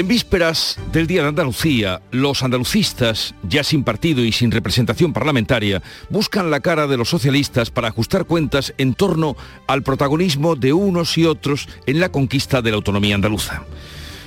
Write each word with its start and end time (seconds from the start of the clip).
En 0.00 0.08
vísperas 0.08 0.78
del 0.92 1.06
Día 1.06 1.20
de 1.20 1.28
Andalucía, 1.28 2.00
los 2.10 2.42
andalucistas, 2.42 3.34
ya 3.42 3.62
sin 3.62 3.84
partido 3.84 4.24
y 4.24 4.32
sin 4.32 4.50
representación 4.50 5.12
parlamentaria, 5.12 5.82
buscan 6.08 6.50
la 6.50 6.60
cara 6.60 6.86
de 6.86 6.96
los 6.96 7.10
socialistas 7.10 7.70
para 7.70 7.88
ajustar 7.88 8.24
cuentas 8.24 8.72
en 8.78 8.94
torno 8.94 9.36
al 9.66 9.82
protagonismo 9.82 10.56
de 10.56 10.72
unos 10.72 11.18
y 11.18 11.26
otros 11.26 11.68
en 11.84 12.00
la 12.00 12.08
conquista 12.08 12.62
de 12.62 12.70
la 12.70 12.76
autonomía 12.76 13.14
andaluza. 13.14 13.64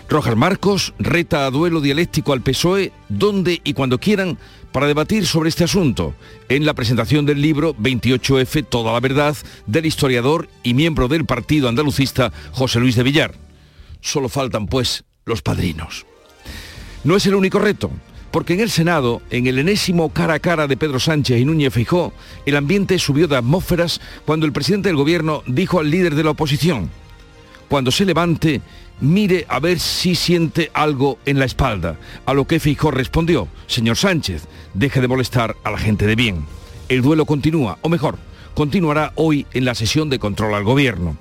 Rojas 0.08 0.36
Marcos 0.36 0.94
reta 1.00 1.48
a 1.48 1.50
duelo 1.50 1.82
dialéctico 1.82 2.34
al 2.34 2.44
PSOE 2.44 2.92
donde 3.10 3.60
y 3.64 3.74
cuando 3.74 4.00
quieran 4.00 4.38
para 4.72 4.86
debatir 4.86 5.26
sobre 5.26 5.50
este 5.50 5.64
asunto 5.64 6.14
en 6.50 6.68
la 6.68 6.76
presentación 6.76 7.26
del 7.26 7.42
libro 7.42 7.76
28F 7.78 8.64
Toda 8.70 8.94
la 8.94 9.00
Verdad 9.00 9.36
del 9.66 9.88
historiador 9.88 10.50
y 10.62 10.76
miembro 10.76 11.08
del 11.08 11.26
partido 11.26 11.68
andalucista 11.68 12.32
José 12.52 12.80
Luis 12.80 12.96
de 12.96 13.02
Villar. 13.02 13.34
Solo 14.02 14.30
faltan, 14.30 14.68
pues, 14.68 15.04
los 15.26 15.42
padrinos. 15.42 16.06
No 17.04 17.16
es 17.16 17.26
el 17.26 17.36
único 17.36 17.60
reto, 17.60 17.92
porque 18.32 18.54
en 18.54 18.62
el 18.62 18.70
Senado, 18.70 19.22
en 19.30 19.48
el 19.48 19.60
enésimo 19.60 20.10
cara 20.10 20.36
a 20.36 20.40
cara 20.40 20.68
de 20.68 20.78
Pedro 20.78 21.00
Sánchez 21.00 21.40
y 21.40 21.46
Núñez 21.46 21.74
Fijó, 21.74 22.14
el 22.46 22.56
ambiente 22.56 22.98
subió 22.98 23.28
de 23.28 23.38
atmósferas 23.38 24.02
cuando 24.26 24.46
el 24.46 24.54
presidente 24.54 24.90
del 24.90 24.96
gobierno 24.96 25.44
dijo 25.46 25.80
al 25.80 25.92
líder 25.92 26.16
de 26.16 26.24
la 26.24 26.32
oposición, 26.32 26.90
cuando 27.70 27.92
se 27.92 28.06
levante, 28.06 28.62
mire 29.02 29.46
a 29.50 29.60
ver 29.60 29.80
si 29.80 30.16
siente 30.16 30.72
algo 30.74 31.20
en 31.26 31.40
la 31.40 31.46
espalda, 31.46 31.98
a 32.26 32.34
lo 32.34 32.46
que 32.46 32.60
Fijó 32.60 32.92
respondió, 32.92 33.48
señor 33.68 33.98
Sánchez, 33.98 34.48
deje 34.74 35.02
de 35.02 35.08
molestar 35.08 35.56
a 35.64 35.72
la 35.72 35.78
gente 35.78 36.08
de 36.08 36.16
bien. 36.16 36.46
El 36.90 37.02
duelo 37.02 37.26
continúa, 37.26 37.78
o 37.82 37.90
mejor, 37.90 38.18
continuará 38.54 39.14
hoy 39.16 39.46
en 39.54 39.66
la 39.66 39.76
sesión 39.76 40.10
de 40.10 40.20
control 40.20 40.54
al 40.56 40.64
gobierno. 40.64 41.18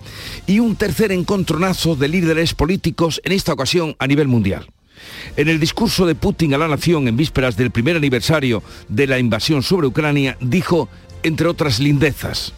Y 0.46 0.58
un 0.58 0.76
tercer 0.76 1.12
encontronazo 1.12 1.96
de 1.96 2.08
líderes 2.08 2.54
políticos, 2.54 3.20
en 3.24 3.32
esta 3.32 3.52
ocasión 3.52 3.96
a 3.98 4.06
nivel 4.06 4.28
mundial. 4.28 4.66
En 5.36 5.48
el 5.48 5.58
discurso 5.58 6.06
de 6.06 6.14
Putin 6.14 6.54
a 6.54 6.58
la 6.58 6.68
nación 6.68 7.08
en 7.08 7.16
vísperas 7.16 7.56
del 7.56 7.70
primer 7.70 7.96
aniversario 7.96 8.62
de 8.88 9.06
la 9.06 9.18
invasión 9.18 9.62
sobre 9.62 9.86
Ucrania, 9.86 10.36
dijo, 10.40 10.88
entre 11.22 11.48
otras 11.48 11.80
lindezas, 11.80 12.52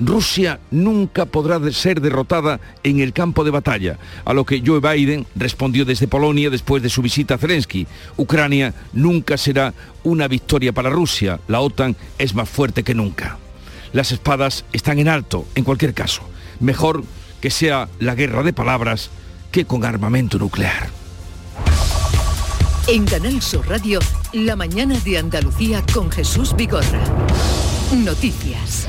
Rusia 0.00 0.60
nunca 0.70 1.26
podrá 1.26 1.60
ser 1.72 2.00
derrotada 2.00 2.58
en 2.82 3.00
el 3.00 3.12
campo 3.12 3.44
de 3.44 3.50
batalla, 3.50 3.98
a 4.24 4.32
lo 4.32 4.46
que 4.46 4.62
Joe 4.64 4.80
Biden 4.80 5.26
respondió 5.36 5.84
desde 5.84 6.08
Polonia 6.08 6.48
después 6.48 6.82
de 6.82 6.88
su 6.88 7.02
visita 7.02 7.34
a 7.34 7.38
Zelensky. 7.38 7.86
Ucrania 8.16 8.74
nunca 8.94 9.36
será 9.36 9.74
una 10.02 10.26
victoria 10.26 10.72
para 10.72 10.88
Rusia, 10.88 11.38
la 11.48 11.60
OTAN 11.60 11.96
es 12.18 12.34
más 12.34 12.48
fuerte 12.48 12.82
que 12.82 12.94
nunca. 12.94 13.38
Las 13.92 14.12
espadas 14.12 14.64
están 14.72 14.98
en 14.98 15.08
alto, 15.08 15.46
en 15.54 15.64
cualquier 15.64 15.94
caso. 15.94 16.22
Mejor 16.60 17.04
que 17.40 17.50
sea 17.50 17.88
la 17.98 18.14
guerra 18.14 18.42
de 18.42 18.52
palabras 18.52 19.10
que 19.50 19.64
con 19.64 19.84
armamento 19.84 20.38
nuclear. 20.38 20.90
En 22.86 23.04
Canal 23.04 23.40
Sur 23.42 23.68
Radio, 23.68 24.00
la 24.32 24.56
mañana 24.56 24.98
de 25.00 25.18
Andalucía 25.18 25.82
con 25.92 26.10
Jesús 26.10 26.54
Vigorra. 26.56 27.00
Noticias. 27.92 28.86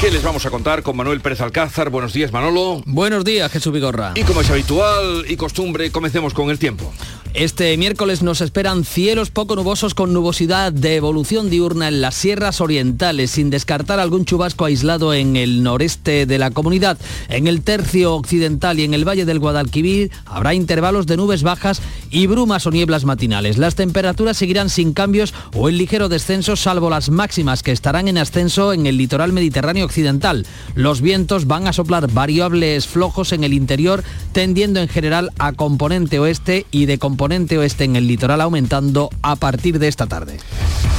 ¿Qué 0.00 0.12
les 0.12 0.22
vamos 0.22 0.46
a 0.46 0.50
contar 0.50 0.84
con 0.84 0.96
Manuel 0.96 1.20
Pérez 1.20 1.40
Alcázar? 1.40 1.90
Buenos 1.90 2.12
días, 2.12 2.32
Manolo. 2.32 2.82
Buenos 2.86 3.24
días, 3.24 3.50
Jesús 3.50 3.72
Vigorra. 3.72 4.12
Y 4.14 4.22
como 4.22 4.42
es 4.42 4.50
habitual 4.50 5.24
y 5.28 5.36
costumbre, 5.36 5.90
comencemos 5.90 6.34
con 6.34 6.50
el 6.50 6.58
tiempo. 6.58 6.92
Este 7.34 7.76
miércoles 7.76 8.22
nos 8.22 8.40
esperan 8.40 8.84
cielos 8.84 9.30
poco 9.30 9.54
nubosos 9.54 9.94
con 9.94 10.14
nubosidad 10.14 10.72
de 10.72 10.96
evolución 10.96 11.50
diurna 11.50 11.88
en 11.88 12.00
las 12.00 12.14
sierras 12.14 12.60
orientales, 12.62 13.30
sin 13.30 13.50
descartar 13.50 14.00
algún 14.00 14.24
chubasco 14.24 14.64
aislado 14.64 15.12
en 15.12 15.36
el 15.36 15.62
noreste 15.62 16.24
de 16.24 16.38
la 16.38 16.50
comunidad. 16.50 16.98
En 17.28 17.46
el 17.46 17.62
tercio 17.62 18.14
occidental 18.14 18.80
y 18.80 18.84
en 18.84 18.94
el 18.94 19.06
valle 19.06 19.26
del 19.26 19.40
Guadalquivir 19.40 20.10
habrá 20.24 20.54
intervalos 20.54 21.06
de 21.06 21.18
nubes 21.18 21.42
bajas 21.42 21.82
y 22.10 22.26
brumas 22.26 22.66
o 22.66 22.70
nieblas 22.70 23.04
matinales. 23.04 23.58
Las 23.58 23.74
temperaturas 23.74 24.38
seguirán 24.38 24.70
sin 24.70 24.94
cambios 24.94 25.34
o 25.54 25.68
en 25.68 25.76
ligero 25.76 26.08
descenso, 26.08 26.56
salvo 26.56 26.88
las 26.88 27.10
máximas 27.10 27.62
que 27.62 27.72
estarán 27.72 28.08
en 28.08 28.18
ascenso 28.18 28.72
en 28.72 28.86
el 28.86 28.96
litoral 28.96 29.34
mediterráneo 29.34 29.84
occidental. 29.84 30.46
Los 30.74 31.02
vientos 31.02 31.46
van 31.46 31.68
a 31.68 31.74
soplar 31.74 32.10
variables 32.10 32.86
flojos 32.86 33.32
en 33.32 33.44
el 33.44 33.52
interior, 33.52 34.02
tendiendo 34.32 34.80
en 34.80 34.88
general 34.88 35.30
a 35.38 35.52
componente 35.52 36.18
oeste 36.18 36.64
y 36.70 36.86
de 36.86 36.98
componente 36.98 37.17
oeste 37.20 37.84
en 37.84 37.96
el 37.96 38.06
litoral 38.06 38.40
aumentando 38.40 39.10
a 39.22 39.36
partir 39.36 39.78
de 39.78 39.88
esta 39.88 40.06
tarde. 40.06 40.38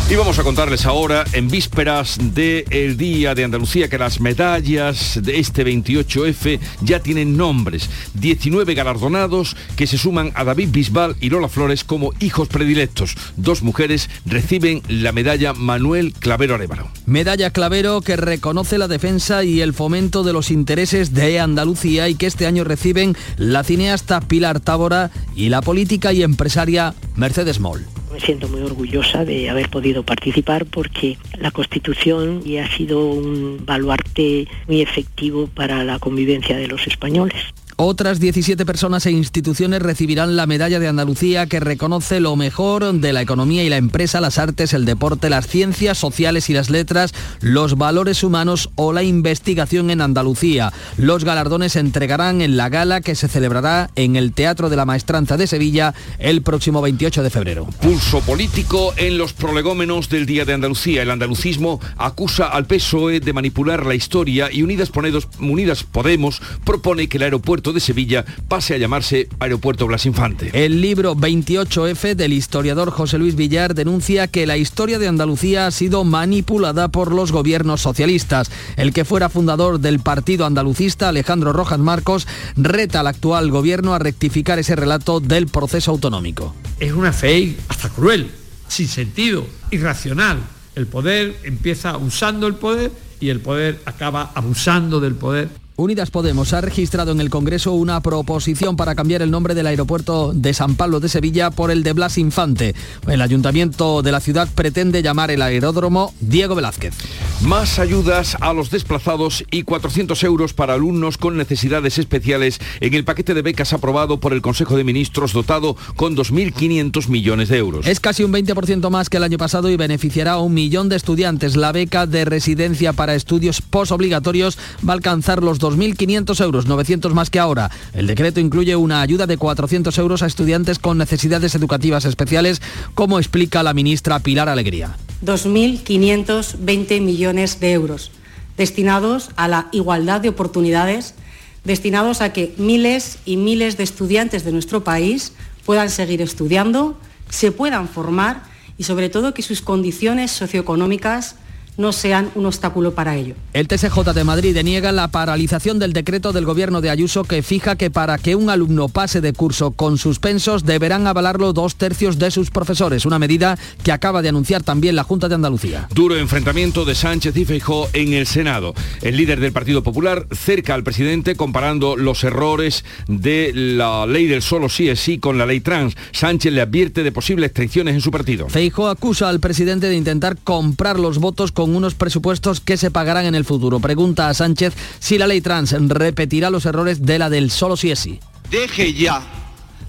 Y 0.09 0.16
vamos 0.16 0.40
a 0.40 0.44
contarles 0.44 0.88
ahora, 0.88 1.24
en 1.34 1.50
vísperas 1.50 2.18
del 2.34 2.97
Día 2.97 3.35
de 3.35 3.44
Andalucía, 3.44 3.90
que 3.90 4.00
las 4.00 4.19
medallas 4.19 5.19
de 5.22 5.38
este 5.38 5.63
28F 5.63 6.59
ya 6.81 7.00
tienen 7.00 7.38
nombres. 7.38 7.91
19 8.16 8.74
galardonados 8.74 9.56
que 9.75 9.85
se 9.85 10.00
suman 10.00 10.31
a 10.34 10.44
David 10.46 10.69
Bisbal 10.72 11.16
y 11.22 11.29
Lola 11.29 11.47
Flores 11.47 11.84
como 11.84 12.12
hijos 12.19 12.47
predilectos. 12.47 13.16
Dos 13.38 13.62
mujeres 13.62 14.09
reciben 14.25 14.81
la 14.88 15.12
medalla 15.12 15.53
Manuel 15.53 16.13
Clavero 16.13 16.56
Arevalo. 16.56 16.90
Medalla 17.06 17.52
Clavero 17.52 18.02
que 18.02 18.16
reconoce 18.16 18.79
la 18.79 18.88
defensa 18.88 19.44
y 19.44 19.62
el 19.62 19.75
fomento 19.75 20.24
de 20.24 20.34
los 20.34 20.50
intereses 20.50 21.13
de 21.13 21.40
Andalucía 21.40 22.09
y 22.09 22.16
que 22.16 22.25
este 22.25 22.47
año 22.47 22.63
reciben 22.63 23.16
la 23.38 23.63
cineasta 23.63 24.22
Pilar 24.22 24.59
Tábora 24.59 25.12
y 25.35 25.50
la 25.50 25.62
política 25.62 26.09
y 26.14 26.24
empresaria 26.24 26.94
Mercedes 27.16 27.59
Moll. 27.59 27.86
Me 28.12 28.20
siento 28.20 28.47
muy 28.47 28.62
orgullosa 28.62 29.24
de 29.24 29.50
haber 29.50 29.70
podido 29.70 30.03
participar 30.03 30.66
porque 30.66 31.18
la 31.38 31.52
Constitución 31.52 32.44
ya 32.44 32.66
ha 32.66 32.75
sido 32.75 33.06
un 33.06 33.64
baluarte 33.66 34.47
muy 34.68 34.81
efectivo 34.81 35.47
para 35.47 35.84
la 35.84 36.00
convivencia 36.00 36.58
de 36.58 36.68
los 36.68 36.88
españoles. 36.88 37.38
Otras 37.81 38.19
17 38.19 38.66
personas 38.66 39.06
e 39.06 39.12
instituciones 39.12 39.81
recibirán 39.81 40.35
la 40.35 40.45
medalla 40.47 40.81
de 40.81 40.90
Andalucía 40.90 41.47
que 41.47 41.62
reconoce 41.62 42.19
lo 42.19 42.35
mejor 42.35 42.91
de 42.91 43.13
la 43.13 43.22
economía 43.22 43.63
y 43.63 43.69
la 43.69 43.78
empresa, 43.78 44.19
las 44.19 44.38
artes, 44.38 44.73
el 44.73 44.84
deporte, 44.84 45.29
las 45.29 45.47
ciencias 45.47 45.97
sociales 45.97 46.50
y 46.50 46.53
las 46.53 46.69
letras, 46.69 47.13
los 47.40 47.78
valores 47.78 48.22
humanos 48.22 48.69
o 48.75 48.91
la 48.91 49.03
investigación 49.03 49.91
en 49.91 50.01
Andalucía. 50.01 50.73
Los 50.97 51.23
galardones 51.23 51.72
se 51.72 51.79
entregarán 51.79 52.41
en 52.41 52.57
la 52.57 52.67
gala 52.67 53.00
que 53.00 53.16
se 53.16 53.29
celebrará 53.29 53.91
en 53.96 54.17
el 54.17 54.34
Teatro 54.34 54.69
de 54.69 54.75
la 54.75 54.84
Maestranza 54.84 55.38
de 55.38 55.47
Sevilla 55.47 55.94
el 56.17 56.41
próximo 56.41 56.81
28 56.81 57.23
de 57.23 57.29
febrero. 57.29 57.66
Pulso 57.81 58.19
político 58.19 58.94
en 58.97 59.17
los 59.17 59.31
prolegómenos 59.31 60.09
del 60.09 60.25
Día 60.25 60.44
de 60.44 60.51
Andalucía. 60.51 61.03
El 61.03 61.11
andalucismo 61.11 61.79
acusa 61.96 62.47
al 62.47 62.66
PSOE 62.66 63.22
de 63.22 63.31
manipular 63.31 63.85
la 63.85 63.96
historia 63.96 64.50
y 64.51 64.63
Unidas, 64.63 64.91
Unidas 65.40 65.85
Podemos 65.85 66.41
propone 66.66 67.07
que 67.07 67.16
el 67.16 67.23
aeropuerto 67.23 67.69
de 67.74 67.80
Sevilla 67.80 68.25
pase 68.47 68.74
a 68.74 68.78
llamarse 68.78 69.30
Aeropuerto 69.40 69.88
Blas 69.88 70.06
Infante. 70.06 70.50
El 70.53 70.81
libro 70.81 71.16
28F 71.16 72.16
del 72.16 72.34
historiador 72.34 72.91
José 72.91 73.18
Luis 73.18 73.35
Villar 73.35 73.75
denuncia 73.75 74.28
que 74.28 74.46
la 74.46 74.57
historia 74.57 75.00
de 75.00 75.07
Andalucía 75.07 75.68
ha 75.68 75.72
sido 75.72 76.03
manipulada 76.03 76.88
por 76.88 77.13
los 77.13 77.31
gobiernos 77.31 77.81
socialistas. 77.81 78.52
El 78.78 78.94
que 78.94 79.06
fuera 79.06 79.29
fundador 79.29 79.79
del 79.79 80.00
partido 80.00 80.46
andalucista, 80.46 81.09
Alejandro 81.09 81.53
Rojas 81.53 81.79
Marcos, 81.79 82.28
reta 82.56 83.02
al 83.02 83.08
actual 83.08 83.52
gobierno 83.52 83.94
a 83.94 84.00
rectificar 84.00 84.59
ese 84.59 84.75
relato 84.75 85.19
del 85.19 85.47
proceso 85.47 85.91
autonómico. 85.91 86.56
Es 86.79 86.94
una 86.94 87.13
fe 87.13 87.56
hasta 87.68 87.90
cruel, 87.90 88.31
sin 88.68 88.88
sentido, 88.88 89.46
irracional. 89.72 90.40
El 90.75 90.88
poder 90.88 91.35
empieza 91.44 91.97
usando 91.97 92.47
el 92.47 92.56
poder 92.56 92.91
y 93.19 93.29
el 93.29 93.40
poder 93.40 93.81
acaba 93.85 94.32
abusando 94.34 94.99
del 94.99 95.16
poder. 95.16 95.49
Unidas 95.79 96.11
Podemos 96.11 96.52
ha 96.52 96.59
registrado 96.59 97.14
en 97.14 97.22
el 97.22 97.29
Congreso 97.29 97.72
una 97.72 98.02
proposición 98.02 98.76
para 98.76 98.96
cambiar 98.96 99.22
el 99.22 99.31
nombre 99.31 99.55
del 99.55 99.66
aeropuerto 99.66 100.34
de 100.34 100.53
San 100.53 100.76
Pablo 100.76 100.99
de 100.99 101.08
Sevilla 101.08 101.52
por 101.52 101.72
el 101.72 101.84
de 101.84 101.93
Blas 101.93 102.17
Infante. 102.17 102.76
El 103.08 103.22
ayuntamiento 103.22 104.02
de 104.02 104.11
la 104.11 104.20
ciudad 104.20 104.49
pretende 104.53 105.02
llamar 105.02 105.31
el 105.31 105.41
aeródromo 105.41 106.14
Diego 106.20 106.53
Velázquez. 106.53 106.96
Más 107.41 107.79
ayudas 107.79 108.35
a 108.41 108.52
los 108.52 108.70
desplazados 108.70 109.46
y 109.49 109.64
400 109.64 110.22
euros 110.26 110.53
para 110.53 110.73
alumnos 110.73 111.17
con 111.17 111.37
necesidades 111.37 111.97
especiales 111.97 112.59
en 112.81 112.93
el 112.93 113.05
paquete 113.05 113.34
de 113.34 113.41
becas 113.41 113.72
aprobado 113.72 114.20
por 114.20 114.34
el 114.34 114.41
Consejo 114.41 114.76
de 114.76 114.84
Ministros 114.84 115.31
dotado 115.31 115.78
con 115.96 116.17
2.500 116.17 117.08
millones 117.08 117.47
de 117.47 117.58
euros. 117.58 117.87
Es 117.87 118.02
casi 118.02 118.23
un 118.23 118.34
20% 118.34 118.90
más 118.90 119.09
que 119.09 119.16
el 119.16 119.23
año 119.23 119.37
pasado 119.37 119.70
y 119.70 119.78
beneficiará 119.78 120.34
a 120.34 120.40
un 120.41 120.53
millón 120.53 120.90
de 120.90 120.97
estudiantes. 120.97 121.55
La 121.55 121.72
beca 121.72 122.05
de 122.05 122.26
residencia 122.26 122.91
para 122.91 123.16
estudios 123.16 123.61
posobligatorios 123.61 124.58
va 124.85 124.91
a 124.91 124.96
alcanzar 124.96 125.41
los 125.41 125.59
2.500 125.69 126.43
euros, 126.43 126.66
900 126.66 127.13
más 127.13 127.29
que 127.29 127.39
ahora. 127.39 127.69
El 127.93 128.07
decreto 128.07 128.39
incluye 128.39 128.75
una 128.75 129.01
ayuda 129.01 129.27
de 129.27 129.37
400 129.37 129.97
euros 129.97 130.23
a 130.23 130.27
estudiantes 130.27 130.79
con 130.79 130.97
necesidades 130.97 131.55
educativas 131.55 132.05
especiales, 132.05 132.61
como 132.95 133.19
explica 133.19 133.63
la 133.63 133.73
ministra 133.73 134.19
Pilar 134.19 134.49
Alegría. 134.49 134.97
2.520 135.23 137.01
millones 137.01 137.59
de 137.59 137.71
euros. 137.71 138.11
destinados 138.59 139.29
a 139.37 139.47
la 139.47 139.69
igualdad 139.71 140.19
de 140.19 140.27
oportunidades, 140.27 141.16
destinados 141.63 142.19
a 142.19 142.33
que 142.33 142.53
miles 142.57 143.19
y 143.23 143.37
miles 143.37 143.77
de 143.77 143.83
estudiantes 143.83 144.43
de 144.43 144.51
nuestro 144.51 144.83
país 144.83 145.31
puedan 145.66 145.89
seguir 145.89 146.21
estudiando, 146.21 146.99
se 147.29 147.53
puedan 147.53 147.87
formar 147.87 148.43
y 148.77 148.83
sobre 148.83 149.07
todo 149.07 149.33
que 149.33 149.43
sus 149.43 149.61
condiciones 149.61 150.31
socioeconómicas 150.31 151.35
no 151.79 151.93
sean 151.93 152.29
un 152.35 152.46
obstáculo 152.46 152.93
para 152.93 153.16
ello. 153.16 153.35
El 153.53 153.67
TSJ 153.67 154.14
de 154.14 154.23
Madrid 154.26 154.53
deniega 154.53 154.91
la 154.91 155.08
paralización 155.08 155.79
del 155.79 155.93
decreto 155.93 156.34
del 156.34 156.46
gobierno 156.46 156.81
de 156.81 156.90
Ayuso 156.90 157.23
que 157.23 157.41
fija 157.41 157.78
que 157.78 157.90
para 157.90 158.17
que 158.17 158.35
un 158.35 158.49
alumno 158.49 158.90
pase 158.90 159.22
de 159.22 159.31
curso 159.31 159.72
con 159.72 159.97
suspensos 159.97 160.66
deberán 160.66 161.08
avalarlo 161.08 161.53
dos 161.53 161.76
tercios 161.76 162.20
de 162.20 162.31
sus 162.31 162.52
profesores, 162.52 163.05
una 163.05 163.17
medida 163.17 163.58
que 163.81 163.93
acaba 163.93 164.22
de 164.22 164.28
anunciar 164.28 164.61
también 164.61 164.97
la 164.97 165.03
Junta 165.03 165.29
de 165.29 165.35
Andalucía. 165.35 165.87
Duro 165.96 166.17
enfrentamiento 166.17 166.84
de 166.84 166.96
Sánchez 166.96 167.35
y 167.37 167.46
Feijó 167.46 167.87
en 167.93 168.11
el 168.11 168.28
Senado. 168.28 168.76
El 169.02 169.16
líder 169.16 169.40
del 169.40 169.53
Partido 169.53 169.81
Popular 169.81 170.28
cerca 170.31 170.73
al 170.73 170.84
presidente 170.84 171.35
comparando 171.35 171.96
los 171.96 172.26
errores 172.26 172.84
de 173.08 173.52
la 173.53 174.05
ley 174.05 174.28
del 174.28 174.41
solo 174.41 174.67
sí 174.67 174.90
es 174.90 174.99
sí 174.99 175.17
con 175.17 175.37
la 175.37 175.46
ley 175.46 175.61
trans. 175.61 175.96
Sánchez 176.11 176.52
le 176.52 176.59
advierte 176.59 177.03
de 177.03 177.14
posibles 177.14 177.53
traiciones 177.53 177.96
en 177.96 178.02
su 178.02 178.11
partido. 178.11 178.49
Feijó 178.49 178.90
acusa 178.90 179.29
al 179.29 179.40
presidente 179.40 179.87
de 179.87 179.96
intentar 179.96 180.37
comprar 180.43 180.99
los 180.99 181.20
votos 181.20 181.53
con 181.53 181.68
unos 181.75 181.95
presupuestos 181.95 182.59
que 182.59 182.77
se 182.77 182.91
pagarán 182.91 183.25
en 183.25 183.35
el 183.35 183.45
futuro. 183.45 183.79
Pregunta 183.79 184.29
a 184.29 184.33
Sánchez 184.33 184.73
si 184.99 185.17
la 185.17 185.27
ley 185.27 185.41
trans 185.41 185.71
repetirá 185.71 186.49
los 186.49 186.66
errores 186.66 187.05
de 187.05 187.19
la 187.19 187.29
del 187.29 187.51
solo 187.51 187.77
si 187.77 187.91
es 187.91 187.99
sí. 187.99 188.19
Deje 188.49 188.93
ya 188.93 189.21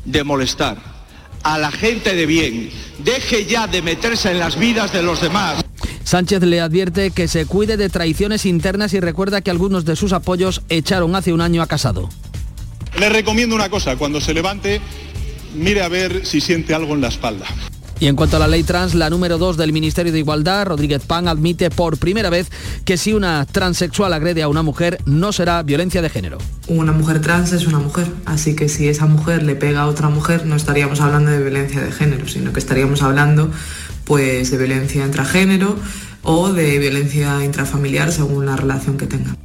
de 0.05 0.25
molestar 0.25 0.79
a 1.43 1.59
la 1.59 1.71
gente 1.71 2.15
de 2.15 2.27
bien, 2.27 2.71
deje 3.03 3.47
ya 3.47 3.67
de 3.67 3.83
meterse 3.83 4.31
en 4.31 4.39
las 4.39 4.59
vidas 4.59 4.93
de 4.93 5.03
los 5.03 5.21
demás. 5.21 5.65
Sánchez 6.05 6.43
le 6.43 6.61
advierte 6.61 7.13
que 7.13 7.29
se 7.29 7.47
cuide 7.47 7.77
de 7.77 7.89
traiciones 7.89 8.45
internas 8.45 8.93
y 8.95 9.01
recuerda 9.01 9.41
que 9.41 9.51
algunos 9.51 9.85
de 9.85 9.97
sus 9.97 10.13
apoyos 10.13 10.63
echaron 10.69 11.15
hace 11.15 11.33
un 11.33 11.41
año 11.41 11.63
a 11.63 11.67
Casado. 11.67 12.09
Le 12.99 13.09
recomiendo 13.09 13.55
una 13.55 13.71
cosa, 13.71 13.97
cuando 13.97 14.21
se 14.21 14.35
levante, 14.35 14.81
mire 15.55 15.83
a 15.83 15.89
ver 15.89 16.27
si 16.27 16.41
siente 16.41 16.75
algo 16.75 16.95
en 16.95 17.01
la 17.01 17.09
espalda. 17.09 17.47
Y 18.01 18.07
en 18.07 18.17
cuanto 18.17 18.37
a 18.37 18.41
la 18.41 18.49
ley 18.49 18.63
trans, 18.63 18.95
la 18.95 19.11
número 19.11 19.37
2 19.37 19.59
del 19.59 19.75
Ministerio 19.75 20.11
de 20.11 20.19
Igualdad, 20.19 20.65
Rodríguez 20.65 21.03
Pan, 21.05 21.29
admite 21.29 21.69
por 21.69 21.99
primera 21.99 22.31
vez 22.31 22.51
que 22.87 22.97
si 22.97 23.13
una 23.13 23.45
transexual 23.45 24.15
agrede 24.15 24.43
a 24.43 24.49
una 24.49 24.63
mujer, 24.63 24.99
no 25.05 25.33
será 25.33 25.63
violencia 25.63 26.01
de 26.01 26.09
género. 26.09 26.39
Una 26.67 26.93
mujer 26.93 27.21
trans 27.21 27.53
es 27.53 27.67
una 27.67 27.79
mujer, 27.79 28.07
así 28.25 28.57
que 28.57 28.71
si 28.71 28.89
esa 28.89 29.05
mujer 29.05 29.43
le 29.43 29.55
pega 29.55 29.83
a 29.83 29.87
otra 29.87 30.09
mujer, 30.09 30.47
no 30.47 30.57
estaríamos 30.57 31.03
hablando 31.03 31.31
de 31.31 31.41
violencia 31.41 31.83
de 31.83 31.93
género, 31.93 32.27
sino 32.27 32.55
que 32.55 32.59
estaríamos 32.59 33.03
hablando 33.03 33.51
pues 34.05 34.51
de 34.51 34.57
violencia 34.57 35.05
intragénero 35.05 35.77
o 36.23 36.55
de 36.55 36.79
violencia 36.79 37.45
intrafamiliar 37.45 38.13
según 38.13 38.47
la 38.47 38.57
relación 38.57 38.97
que 38.97 39.07
tenga. 39.07 39.37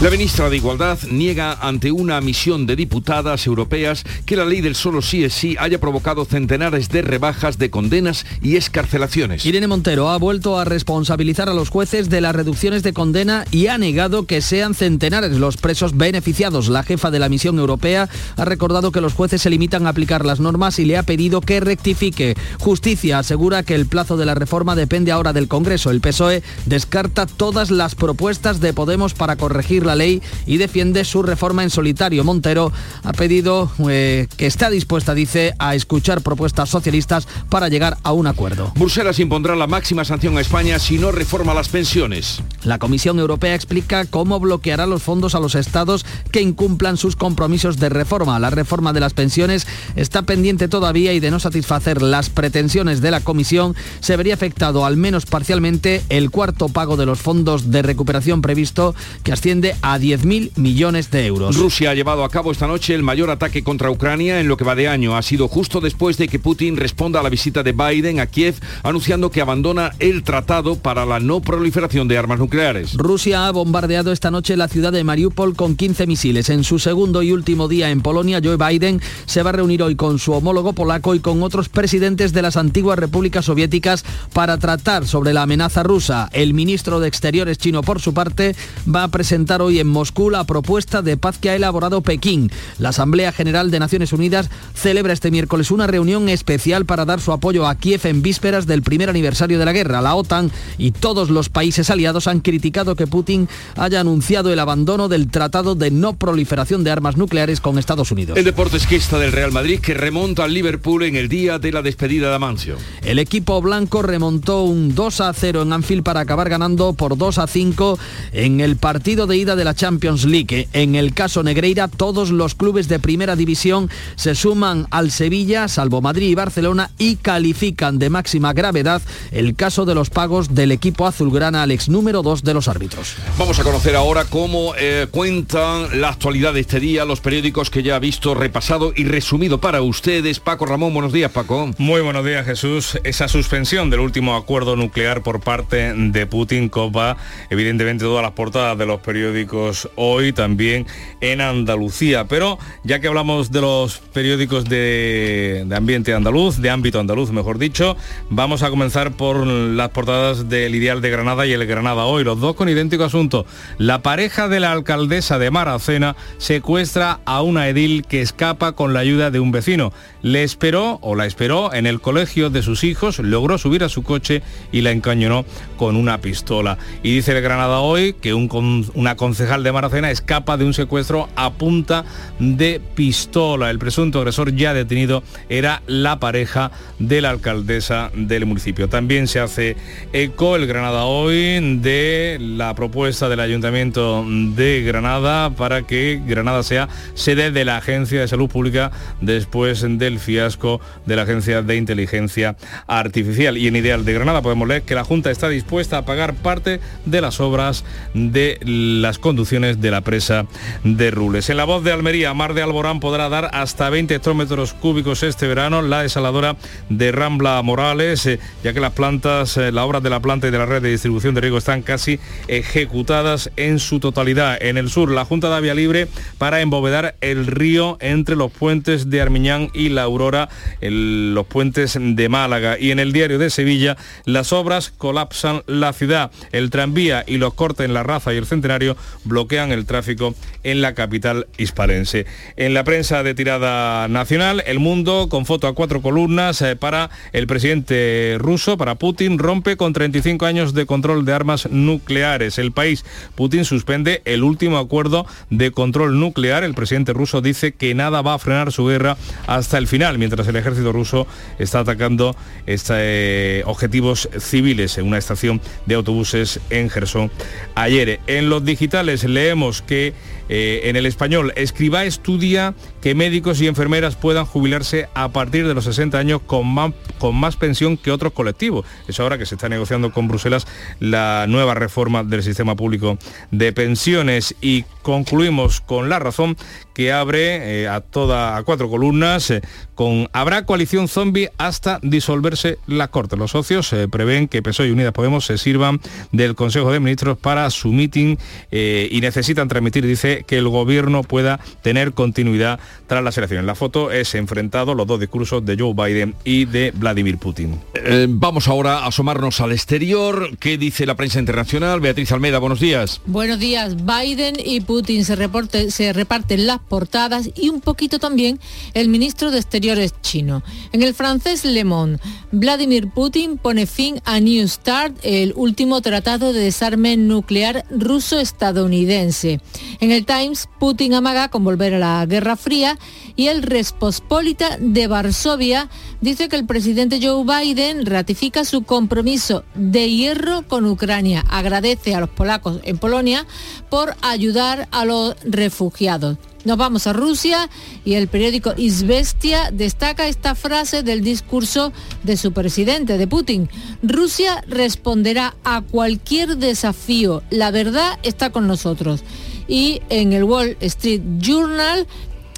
La 0.00 0.10
ministra 0.10 0.48
de 0.48 0.56
Igualdad 0.56 0.96
niega 1.10 1.54
ante 1.54 1.90
una 1.90 2.20
misión 2.20 2.66
de 2.66 2.76
diputadas 2.76 3.44
europeas 3.48 4.04
que 4.26 4.36
la 4.36 4.44
ley 4.44 4.60
del 4.60 4.76
solo 4.76 5.02
sí 5.02 5.24
es 5.24 5.34
sí 5.34 5.56
haya 5.58 5.80
provocado 5.80 6.24
centenares 6.24 6.88
de 6.88 7.02
rebajas 7.02 7.58
de 7.58 7.68
condenas 7.68 8.24
y 8.40 8.54
escarcelaciones. 8.54 9.44
Irene 9.44 9.66
Montero 9.66 10.08
ha 10.10 10.16
vuelto 10.16 10.56
a 10.56 10.64
responsabilizar 10.64 11.48
a 11.48 11.52
los 11.52 11.70
jueces 11.70 12.08
de 12.10 12.20
las 12.20 12.32
reducciones 12.32 12.84
de 12.84 12.92
condena 12.92 13.44
y 13.50 13.66
ha 13.66 13.76
negado 13.76 14.24
que 14.24 14.40
sean 14.40 14.74
centenares 14.74 15.32
los 15.32 15.56
presos 15.56 15.96
beneficiados. 15.96 16.68
La 16.68 16.84
jefa 16.84 17.10
de 17.10 17.18
la 17.18 17.28
misión 17.28 17.58
europea 17.58 18.08
ha 18.36 18.44
recordado 18.44 18.92
que 18.92 19.00
los 19.00 19.14
jueces 19.14 19.42
se 19.42 19.50
limitan 19.50 19.88
a 19.88 19.90
aplicar 19.90 20.24
las 20.24 20.38
normas 20.38 20.78
y 20.78 20.84
le 20.84 20.96
ha 20.96 21.02
pedido 21.02 21.40
que 21.40 21.58
rectifique. 21.58 22.36
Justicia 22.60 23.18
asegura 23.18 23.64
que 23.64 23.74
el 23.74 23.86
plazo 23.86 24.16
de 24.16 24.26
la 24.26 24.36
reforma 24.36 24.76
depende 24.76 25.10
ahora 25.10 25.32
del 25.32 25.48
Congreso. 25.48 25.90
El 25.90 26.00
PSOE 26.00 26.44
descarta 26.66 27.26
todas 27.26 27.72
las 27.72 27.96
propuestas 27.96 28.60
de 28.60 28.72
Podemos 28.72 29.14
para 29.14 29.34
corregir 29.34 29.87
la 29.88 29.96
ley 29.96 30.22
y 30.46 30.58
defiende 30.58 31.04
su 31.04 31.22
reforma 31.24 31.64
en 31.64 31.70
solitario. 31.70 32.22
Montero 32.22 32.72
ha 33.02 33.12
pedido 33.12 33.70
eh, 33.88 34.28
que 34.36 34.46
está 34.46 34.70
dispuesta, 34.70 35.14
dice, 35.14 35.54
a 35.58 35.74
escuchar 35.74 36.20
propuestas 36.22 36.68
socialistas 36.68 37.26
para 37.48 37.68
llegar 37.68 37.96
a 38.04 38.12
un 38.12 38.26
acuerdo. 38.26 38.72
Bruselas 38.76 39.18
impondrá 39.18 39.56
la 39.56 39.66
máxima 39.66 40.04
sanción 40.04 40.36
a 40.38 40.40
España 40.40 40.78
si 40.78 40.98
no 40.98 41.10
reforma 41.10 41.54
las 41.54 41.68
pensiones. 41.68 42.40
La 42.62 42.78
Comisión 42.78 43.18
Europea 43.18 43.54
explica 43.54 44.04
cómo 44.04 44.38
bloqueará 44.38 44.86
los 44.86 45.02
fondos 45.02 45.34
a 45.34 45.40
los 45.40 45.54
estados 45.54 46.06
que 46.30 46.40
incumplan 46.40 46.96
sus 46.96 47.16
compromisos 47.16 47.78
de 47.78 47.88
reforma. 47.88 48.38
La 48.38 48.50
reforma 48.50 48.92
de 48.92 49.00
las 49.00 49.14
pensiones 49.14 49.66
está 49.96 50.22
pendiente 50.22 50.68
todavía 50.68 51.12
y 51.12 51.20
de 51.20 51.30
no 51.30 51.40
satisfacer 51.40 52.02
las 52.02 52.30
pretensiones 52.30 53.00
de 53.00 53.10
la 53.10 53.20
Comisión 53.20 53.74
se 54.00 54.16
vería 54.16 54.34
afectado 54.34 54.84
al 54.84 54.96
menos 54.96 55.26
parcialmente 55.26 56.02
el 56.08 56.30
cuarto 56.30 56.68
pago 56.68 56.96
de 56.96 57.06
los 57.06 57.20
fondos 57.20 57.70
de 57.70 57.82
recuperación 57.82 58.42
previsto 58.42 58.94
que 59.22 59.32
asciende 59.32 59.76
a 59.82 59.98
10.000 59.98 60.52
millones 60.56 61.10
de 61.10 61.26
euros. 61.26 61.56
Rusia 61.56 61.90
ha 61.90 61.94
llevado 61.94 62.24
a 62.24 62.28
cabo 62.28 62.52
esta 62.52 62.66
noche 62.66 62.94
el 62.94 63.02
mayor 63.02 63.30
ataque 63.30 63.62
contra 63.62 63.90
Ucrania 63.90 64.40
en 64.40 64.48
lo 64.48 64.56
que 64.56 64.64
va 64.64 64.74
de 64.74 64.88
año. 64.88 65.16
Ha 65.16 65.22
sido 65.22 65.48
justo 65.48 65.80
después 65.80 66.16
de 66.16 66.28
que 66.28 66.38
Putin 66.38 66.76
responda 66.76 67.20
a 67.20 67.22
la 67.22 67.28
visita 67.28 67.62
de 67.62 67.72
Biden 67.72 68.20
a 68.20 68.26
Kiev 68.26 68.56
anunciando 68.82 69.30
que 69.30 69.40
abandona 69.40 69.92
el 69.98 70.22
tratado 70.22 70.76
para 70.76 71.06
la 71.06 71.20
no 71.20 71.40
proliferación 71.40 72.08
de 72.08 72.18
armas 72.18 72.38
nucleares. 72.38 72.94
Rusia 72.94 73.46
ha 73.46 73.50
bombardeado 73.52 74.12
esta 74.12 74.30
noche 74.30 74.56
la 74.56 74.68
ciudad 74.68 74.92
de 74.92 75.04
Mariupol 75.04 75.54
con 75.54 75.76
15 75.76 76.06
misiles. 76.06 76.50
En 76.50 76.64
su 76.64 76.78
segundo 76.78 77.22
y 77.22 77.32
último 77.32 77.68
día 77.68 77.90
en 77.90 78.00
Polonia, 78.00 78.40
Joe 78.42 78.56
Biden 78.56 79.00
se 79.26 79.42
va 79.42 79.50
a 79.50 79.54
reunir 79.54 79.82
hoy 79.82 79.96
con 79.96 80.18
su 80.18 80.32
homólogo 80.32 80.72
polaco 80.72 81.14
y 81.14 81.20
con 81.20 81.42
otros 81.42 81.68
presidentes 81.68 82.32
de 82.32 82.42
las 82.42 82.56
antiguas 82.56 82.98
repúblicas 82.98 83.44
soviéticas 83.44 84.04
para 84.32 84.58
tratar 84.58 85.06
sobre 85.06 85.32
la 85.32 85.42
amenaza 85.42 85.82
rusa. 85.82 86.30
El 86.32 86.54
ministro 86.54 87.00
de 87.00 87.08
Exteriores 87.08 87.58
chino, 87.58 87.82
por 87.82 88.00
su 88.00 88.14
parte, 88.14 88.56
va 88.92 89.04
a 89.04 89.08
presentar 89.08 89.60
hoy 89.60 89.67
en 89.76 89.88
Moscú 89.88 90.30
la 90.30 90.44
propuesta 90.44 91.02
de 91.02 91.16
paz 91.16 91.38
que 91.38 91.50
ha 91.50 91.56
elaborado 91.56 92.00
Pekín. 92.00 92.50
La 92.78 92.88
Asamblea 92.88 93.32
General 93.32 93.70
de 93.70 93.78
Naciones 93.78 94.12
Unidas 94.12 94.48
celebra 94.74 95.12
este 95.12 95.30
miércoles 95.30 95.70
una 95.70 95.86
reunión 95.86 96.28
especial 96.28 96.86
para 96.86 97.04
dar 97.04 97.20
su 97.20 97.32
apoyo 97.32 97.66
a 97.66 97.74
Kiev 97.74 98.06
en 98.06 98.22
vísperas 98.22 98.66
del 98.66 98.82
primer 98.82 99.10
aniversario 99.10 99.58
de 99.58 99.64
la 99.64 99.72
guerra. 99.72 100.00
La 100.00 100.14
OTAN 100.14 100.50
y 100.78 100.92
todos 100.92 101.28
los 101.28 101.50
países 101.50 101.90
aliados 101.90 102.26
han 102.26 102.40
criticado 102.40 102.96
que 102.96 103.06
Putin 103.06 103.48
haya 103.76 104.00
anunciado 104.00 104.52
el 104.52 104.58
abandono 104.58 105.08
del 105.08 105.30
Tratado 105.30 105.74
de 105.74 105.90
No 105.90 106.14
Proliferación 106.14 106.84
de 106.84 106.90
Armas 106.90 107.16
Nucleares 107.16 107.60
con 107.60 107.78
Estados 107.78 108.10
Unidos. 108.10 108.38
El 108.38 108.44
deporte 108.44 108.78
esquista 108.78 109.18
del 109.18 109.32
Real 109.32 109.52
Madrid 109.52 109.80
que 109.80 109.94
remonta 109.94 110.44
al 110.44 110.54
Liverpool 110.54 111.02
en 111.02 111.16
el 111.16 111.28
día 111.28 111.58
de 111.58 111.72
la 111.72 111.82
despedida 111.82 112.28
de 112.28 112.34
Amancio. 112.34 112.76
El 113.02 113.18
equipo 113.18 113.60
blanco 113.60 114.02
remontó 114.02 114.62
un 114.62 114.94
2 114.94 115.20
a 115.20 115.32
0 115.32 115.62
en 115.62 115.72
Anfield 115.72 116.02
para 116.02 116.20
acabar 116.20 116.48
ganando 116.48 116.92
por 116.92 117.16
2 117.16 117.38
a 117.38 117.46
5 117.46 117.98
en 118.32 118.60
el 118.60 118.76
partido 118.76 119.26
de 119.26 119.36
ida 119.36 119.56
de 119.58 119.64
la 119.64 119.74
Champions 119.74 120.24
League. 120.24 120.68
En 120.72 120.94
el 120.94 121.12
caso 121.12 121.42
Negreira, 121.42 121.88
todos 121.88 122.30
los 122.30 122.54
clubes 122.54 122.88
de 122.88 122.98
primera 122.98 123.36
división 123.36 123.90
se 124.16 124.34
suman 124.34 124.86
al 124.90 125.10
Sevilla, 125.10 125.68
salvo 125.68 126.00
Madrid 126.00 126.28
y 126.28 126.34
Barcelona, 126.34 126.90
y 126.96 127.16
califican 127.16 127.98
de 127.98 128.08
máxima 128.08 128.54
gravedad 128.54 129.02
el 129.32 129.54
caso 129.54 129.84
de 129.84 129.94
los 129.94 130.08
pagos 130.08 130.54
del 130.54 130.72
equipo 130.72 131.06
azulgrana 131.06 131.62
al 131.62 131.72
ex 131.72 131.88
número 131.88 132.22
2 132.22 132.42
de 132.44 132.54
los 132.54 132.68
árbitros. 132.68 133.16
Vamos 133.36 133.58
a 133.58 133.64
conocer 133.64 133.96
ahora 133.96 134.24
cómo 134.24 134.74
eh, 134.78 135.06
cuentan 135.10 136.00
la 136.00 136.10
actualidad 136.10 136.54
de 136.54 136.60
este 136.60 136.80
día, 136.80 137.04
los 137.04 137.20
periódicos 137.20 137.70
que 137.70 137.82
ya 137.82 137.96
ha 137.96 137.98
visto 137.98 138.34
repasado 138.34 138.92
y 138.94 139.04
resumido 139.04 139.60
para 139.60 139.82
ustedes. 139.82 140.40
Paco 140.40 140.66
Ramón, 140.66 140.94
buenos 140.94 141.12
días, 141.12 141.32
Paco. 141.32 141.70
Muy 141.78 142.00
buenos 142.00 142.24
días, 142.24 142.46
Jesús. 142.46 142.98
Esa 143.02 143.26
suspensión 143.26 143.90
del 143.90 144.00
último 144.00 144.36
acuerdo 144.36 144.76
nuclear 144.76 145.22
por 145.22 145.40
parte 145.40 145.92
de 145.94 146.26
Putin 146.26 146.68
copa, 146.68 147.16
evidentemente, 147.50 148.04
todas 148.04 148.22
las 148.22 148.32
portadas 148.32 148.78
de 148.78 148.86
los 148.86 149.00
periódicos 149.00 149.47
hoy, 149.94 150.32
también 150.32 150.86
en 151.20 151.40
Andalucía. 151.40 152.26
Pero 152.26 152.58
ya 152.84 153.00
que 153.00 153.08
hablamos 153.08 153.50
de 153.50 153.60
los 153.60 153.98
periódicos 153.98 154.64
de, 154.64 155.66
ambiente 155.74 156.14
andaluz, 156.14 156.58
de 156.58 156.70
ámbito 156.70 157.00
andaluz, 157.00 157.30
mejor 157.30 157.58
dicho, 157.58 157.96
vamos 158.30 158.62
a 158.62 158.70
comenzar 158.70 159.12
por 159.12 159.46
las 159.46 159.90
portadas 159.90 160.48
del 160.48 160.74
Ideal 160.74 161.00
de 161.00 161.10
Granada 161.10 161.46
y 161.46 161.52
el 161.52 161.66
Granada 161.66 162.04
hoy, 162.04 162.24
los 162.24 162.40
dos 162.40 162.54
con 162.54 162.68
idéntico 162.68 163.04
asunto. 163.04 163.46
La 163.78 164.02
pareja 164.02 164.48
de 164.48 164.60
la 164.60 164.72
alcaldesa 164.72 165.38
de 165.38 165.50
Maracena 165.50 166.16
secuestra 166.38 167.20
a 167.24 167.42
una 167.42 167.68
edil 167.68 168.04
que 168.04 168.20
escapa 168.22 168.72
con 168.72 168.92
la 168.92 169.00
ayuda 169.00 169.30
de 169.30 169.40
un 169.40 169.52
vecino. 169.52 169.92
Le 170.22 170.42
esperó 170.42 170.98
o 171.02 171.14
la 171.14 171.26
esperó 171.26 171.72
en 171.72 171.86
el 171.86 172.00
colegio 172.00 172.50
de 172.50 172.62
sus 172.62 172.84
hijos, 172.84 173.18
logró 173.18 173.58
subir 173.58 173.84
a 173.84 173.88
su 173.88 174.02
coche 174.02 174.42
y 174.72 174.80
la 174.80 174.90
encañonó 174.90 175.44
con 175.76 175.96
una 175.96 176.20
pistola. 176.20 176.78
Y 177.02 177.14
dice 177.14 177.32
el 177.32 177.42
Granada 177.42 177.80
hoy 177.80 178.14
que 178.14 178.34
un, 178.34 178.90
una 178.94 179.16
concejal 179.38 179.62
de 179.62 179.70
Maracena, 179.70 180.10
escapa 180.10 180.56
de 180.56 180.64
un 180.64 180.74
secuestro 180.74 181.28
a 181.36 181.52
punta 181.52 182.04
de 182.40 182.80
pistola. 182.96 183.70
El 183.70 183.78
presunto 183.78 184.18
agresor 184.18 184.52
ya 184.52 184.74
detenido 184.74 185.22
era 185.48 185.80
la 185.86 186.18
pareja 186.18 186.72
de 186.98 187.20
la 187.20 187.30
alcaldesa 187.30 188.10
del 188.16 188.46
municipio. 188.46 188.88
También 188.88 189.28
se 189.28 189.38
hace 189.38 189.76
eco 190.12 190.56
el 190.56 190.66
Granada 190.66 191.04
hoy 191.04 191.78
de 191.78 192.38
la 192.40 192.74
propuesta 192.74 193.28
del 193.28 193.38
Ayuntamiento 193.38 194.26
de 194.26 194.82
Granada 194.82 195.50
para 195.50 195.82
que 195.82 196.20
Granada 196.26 196.64
sea 196.64 196.88
sede 197.14 197.52
de 197.52 197.64
la 197.64 197.76
Agencia 197.76 198.20
de 198.20 198.26
Salud 198.26 198.48
Pública 198.48 198.90
después 199.20 199.86
del 199.88 200.18
fiasco 200.18 200.80
de 201.06 201.14
la 201.14 201.22
Agencia 201.22 201.62
de 201.62 201.76
Inteligencia 201.76 202.56
Artificial. 202.88 203.56
Y 203.56 203.68
en 203.68 203.76
Ideal 203.76 204.04
de 204.04 204.14
Granada 204.14 204.42
podemos 204.42 204.66
leer 204.66 204.82
que 204.82 204.96
la 204.96 205.04
Junta 205.04 205.30
está 205.30 205.48
dispuesta 205.48 205.98
a 205.98 206.04
pagar 206.04 206.34
parte 206.34 206.80
de 207.04 207.20
las 207.20 207.38
obras 207.38 207.84
de 208.14 208.58
las 208.62 209.17
conducciones 209.18 209.80
de 209.80 209.90
la 209.90 210.00
presa 210.00 210.46
de 210.84 211.10
Rules. 211.10 211.50
En 211.50 211.56
la 211.56 211.64
voz 211.64 211.84
de 211.84 211.92
Almería, 211.92 212.34
Mar 212.34 212.54
de 212.54 212.62
Alborán 212.62 213.00
podrá 213.00 213.28
dar 213.28 213.50
hasta 213.52 213.90
20 213.90 214.14
hectómetros 214.14 214.72
cúbicos 214.74 215.22
este 215.22 215.46
verano 215.46 215.82
la 215.82 216.02
desaladora 216.02 216.56
de 216.88 217.12
Rambla 217.12 217.60
Morales, 217.62 218.26
eh, 218.26 218.38
ya 218.62 218.72
que 218.72 218.80
las 218.80 218.92
plantas, 218.92 219.56
eh, 219.56 219.72
la 219.72 219.84
obra 219.84 220.00
de 220.00 220.10
la 220.10 220.20
planta 220.20 220.48
y 220.48 220.50
de 220.50 220.58
la 220.58 220.66
red 220.66 220.82
de 220.82 220.90
distribución 220.90 221.34
de 221.34 221.40
riego 221.40 221.58
están 221.58 221.82
casi 221.82 222.18
ejecutadas 222.48 223.50
en 223.56 223.78
su 223.78 224.00
totalidad. 224.00 224.56
En 224.60 224.78
el 224.78 224.90
sur, 224.90 225.10
la 225.10 225.24
Junta 225.24 225.48
da 225.48 225.60
vía 225.60 225.74
libre 225.74 226.08
para 226.38 226.60
embovedar 226.60 227.16
el 227.20 227.46
río 227.46 227.98
entre 228.00 228.36
los 228.36 228.50
puentes 228.50 229.10
de 229.10 229.20
Armiñán 229.20 229.70
y 229.74 229.88
la 229.88 230.02
Aurora, 230.02 230.48
los 230.80 231.46
puentes 231.46 231.98
de 232.00 232.28
Málaga. 232.28 232.78
Y 232.78 232.90
en 232.90 232.98
el 232.98 233.12
diario 233.12 233.38
de 233.38 233.50
Sevilla, 233.50 233.96
las 234.24 234.52
obras 234.52 234.92
colapsan 234.96 235.62
la 235.66 235.92
ciudad. 235.92 236.30
El 236.52 236.70
tranvía 236.70 237.24
y 237.26 237.38
los 237.38 237.54
cortes 237.54 237.86
en 237.86 237.94
la 237.94 238.02
raza 238.02 238.32
y 238.32 238.36
el 238.36 238.46
centenario 238.46 238.96
bloquean 239.24 239.72
el 239.72 239.86
tráfico 239.86 240.34
en 240.64 240.80
la 240.80 240.94
capital 240.94 241.46
hispalense. 241.56 242.26
En 242.56 242.74
la 242.74 242.84
prensa 242.84 243.22
de 243.22 243.34
tirada 243.34 244.08
nacional, 244.08 244.62
El 244.66 244.78
Mundo, 244.78 245.28
con 245.28 245.46
foto 245.46 245.66
a 245.66 245.74
cuatro 245.74 246.02
columnas 246.02 246.60
eh, 246.62 246.76
para 246.76 247.10
el 247.32 247.46
presidente 247.46 248.36
ruso, 248.38 248.76
para 248.76 248.96
Putin, 248.96 249.38
rompe 249.38 249.76
con 249.76 249.92
35 249.92 250.46
años 250.46 250.74
de 250.74 250.86
control 250.86 251.24
de 251.24 251.32
armas 251.32 251.68
nucleares. 251.70 252.58
El 252.58 252.72
país, 252.72 253.04
Putin 253.34 253.64
suspende 253.64 254.22
el 254.24 254.42
último 254.44 254.78
acuerdo 254.78 255.26
de 255.50 255.70
control 255.70 256.18
nuclear. 256.18 256.64
El 256.64 256.74
presidente 256.74 257.12
ruso 257.12 257.40
dice 257.40 257.72
que 257.72 257.94
nada 257.94 258.22
va 258.22 258.34
a 258.34 258.38
frenar 258.38 258.72
su 258.72 258.86
guerra 258.86 259.16
hasta 259.46 259.78
el 259.78 259.86
final, 259.86 260.18
mientras 260.18 260.46
el 260.48 260.56
ejército 260.56 260.92
ruso 260.92 261.26
está 261.58 261.80
atacando 261.80 262.36
este, 262.66 263.62
objetivos 263.64 264.28
civiles 264.38 264.98
en 264.98 265.06
una 265.06 265.18
estación 265.18 265.60
de 265.86 265.94
autobuses 265.94 266.60
en 266.70 266.90
Gerson 266.90 267.30
ayer. 267.74 268.20
En 268.26 268.48
los 268.48 268.64
digitales 268.64 268.97
leemos 269.24 269.82
que 269.82 270.12
eh, 270.48 270.82
en 270.84 270.96
el 270.96 271.06
español, 271.06 271.52
Escriba 271.56 272.04
estudia 272.04 272.74
que 273.00 273.14
médicos 273.14 273.60
y 273.60 273.66
enfermeras 273.66 274.16
puedan 274.16 274.46
jubilarse 274.46 275.08
a 275.14 275.28
partir 275.28 275.66
de 275.66 275.74
los 275.74 275.84
60 275.84 276.18
años 276.18 276.40
con 276.44 276.66
más, 276.66 276.92
con 277.18 277.36
más 277.36 277.56
pensión 277.56 277.96
que 277.96 278.10
otros 278.10 278.32
colectivos. 278.32 278.86
Es 279.06 279.20
ahora 279.20 279.38
que 279.38 279.46
se 279.46 279.54
está 279.54 279.68
negociando 279.68 280.12
con 280.12 280.28
Bruselas 280.28 280.66
la 281.00 281.46
nueva 281.48 281.74
reforma 281.74 282.24
del 282.24 282.42
sistema 282.42 282.76
público 282.76 283.18
de 283.50 283.72
pensiones. 283.72 284.54
Y 284.60 284.84
concluimos 285.02 285.80
con 285.80 286.08
la 286.08 286.18
razón 286.18 286.56
que 286.94 287.12
abre 287.12 287.82
eh, 287.82 287.88
a 287.88 288.00
toda 288.00 288.56
a 288.56 288.62
cuatro 288.62 288.88
columnas 288.90 289.50
eh, 289.50 289.62
con 289.94 290.28
habrá 290.32 290.64
coalición 290.64 291.08
zombie 291.08 291.50
hasta 291.58 292.00
disolverse 292.02 292.78
la 292.86 293.08
Corte. 293.08 293.36
Los 293.36 293.52
socios 293.52 293.94
prevén 294.10 294.48
que 294.48 294.62
PSOE 294.62 294.88
y 294.88 294.90
Unidas 294.90 295.12
Podemos 295.12 295.44
se 295.44 295.58
sirvan 295.58 296.00
del 296.32 296.54
Consejo 296.54 296.92
de 296.92 297.00
Ministros 297.00 297.38
para 297.38 297.68
su 297.70 297.92
meeting 297.92 298.36
y 298.70 299.20
necesitan 299.20 299.66
transmitir, 299.68 300.06
dice, 300.06 300.37
que 300.46 300.58
el 300.58 300.68
gobierno 300.68 301.22
pueda 301.22 301.60
tener 301.82 302.12
continuidad 302.12 302.80
tras 303.06 303.24
las 303.24 303.36
elecciones. 303.38 303.66
La 303.66 303.74
foto 303.74 304.10
es 304.10 304.34
enfrentado 304.34 304.94
los 304.94 305.06
dos 305.06 305.20
discursos 305.20 305.64
de 305.64 305.76
Joe 305.78 305.94
Biden 305.94 306.34
y 306.44 306.64
de 306.64 306.92
Vladimir 306.94 307.38
Putin. 307.38 307.80
Eh, 307.94 308.26
vamos 308.28 308.68
ahora 308.68 308.98
a 309.00 309.06
asomarnos 309.06 309.60
al 309.60 309.72
exterior. 309.72 310.56
¿Qué 310.58 310.78
dice 310.78 311.06
la 311.06 311.16
prensa 311.16 311.38
internacional? 311.38 312.00
Beatriz 312.00 312.32
Almeida, 312.32 312.58
buenos 312.58 312.80
días. 312.80 313.20
Buenos 313.26 313.58
días. 313.58 313.96
Biden 313.96 314.56
y 314.62 314.80
Putin 314.80 315.24
se, 315.24 315.90
se 315.90 316.12
reparten 316.12 316.66
las 316.66 316.78
portadas 316.80 317.50
y 317.54 317.68
un 317.68 317.80
poquito 317.80 318.18
también 318.18 318.60
el 318.94 319.08
ministro 319.08 319.50
de 319.50 319.58
Exteriores 319.58 320.14
chino. 320.22 320.62
En 320.92 321.02
el 321.02 321.14
francés 321.14 321.64
Le 321.64 321.84
Monde, 321.84 322.18
Vladimir 322.52 323.08
Putin 323.10 323.58
pone 323.58 323.86
fin 323.86 324.20
a 324.24 324.40
New 324.40 324.66
START, 324.66 325.16
el 325.22 325.52
último 325.56 326.00
tratado 326.00 326.52
de 326.52 326.60
desarme 326.60 327.16
nuclear 327.16 327.84
ruso-estadounidense. 327.90 329.60
En 330.00 330.10
el 330.10 330.24
Times, 330.28 330.68
Putin 330.78 331.14
amaga 331.14 331.48
con 331.48 331.64
volver 331.64 331.94
a 331.94 331.98
la 331.98 332.26
Guerra 332.26 332.54
Fría 332.54 332.98
y 333.34 333.46
el 333.46 333.62
Respospolita 333.62 334.76
de 334.78 335.06
Varsovia 335.06 335.88
dice 336.20 336.50
que 336.50 336.56
el 336.56 336.66
presidente 336.66 337.18
Joe 337.22 337.44
Biden 337.44 338.04
ratifica 338.04 338.66
su 338.66 338.82
compromiso 338.82 339.64
de 339.74 340.10
hierro 340.10 340.68
con 340.68 340.84
Ucrania. 340.84 341.46
Agradece 341.48 342.14
a 342.14 342.20
los 342.20 342.28
polacos 342.28 342.80
en 342.82 342.98
Polonia 342.98 343.46
por 343.88 344.16
ayudar 344.20 344.86
a 344.90 345.06
los 345.06 345.34
refugiados. 345.44 346.36
Nos 346.66 346.76
vamos 346.76 347.06
a 347.06 347.14
Rusia 347.14 347.70
y 348.04 348.14
el 348.14 348.28
periódico 348.28 348.74
Izvestia 348.76 349.70
destaca 349.72 350.28
esta 350.28 350.54
frase 350.54 351.02
del 351.02 351.22
discurso 351.22 351.92
de 352.24 352.36
su 352.36 352.52
presidente, 352.52 353.16
de 353.16 353.26
Putin. 353.26 353.70
Rusia 354.02 354.62
responderá 354.68 355.54
a 355.64 355.80
cualquier 355.80 356.58
desafío. 356.58 357.42
La 357.48 357.70
verdad 357.70 358.18
está 358.22 358.50
con 358.50 358.66
nosotros 358.66 359.24
y 359.68 360.00
en 360.08 360.32
el 360.32 360.44
Wall 360.44 360.76
Street 360.80 361.20
Journal 361.38 362.06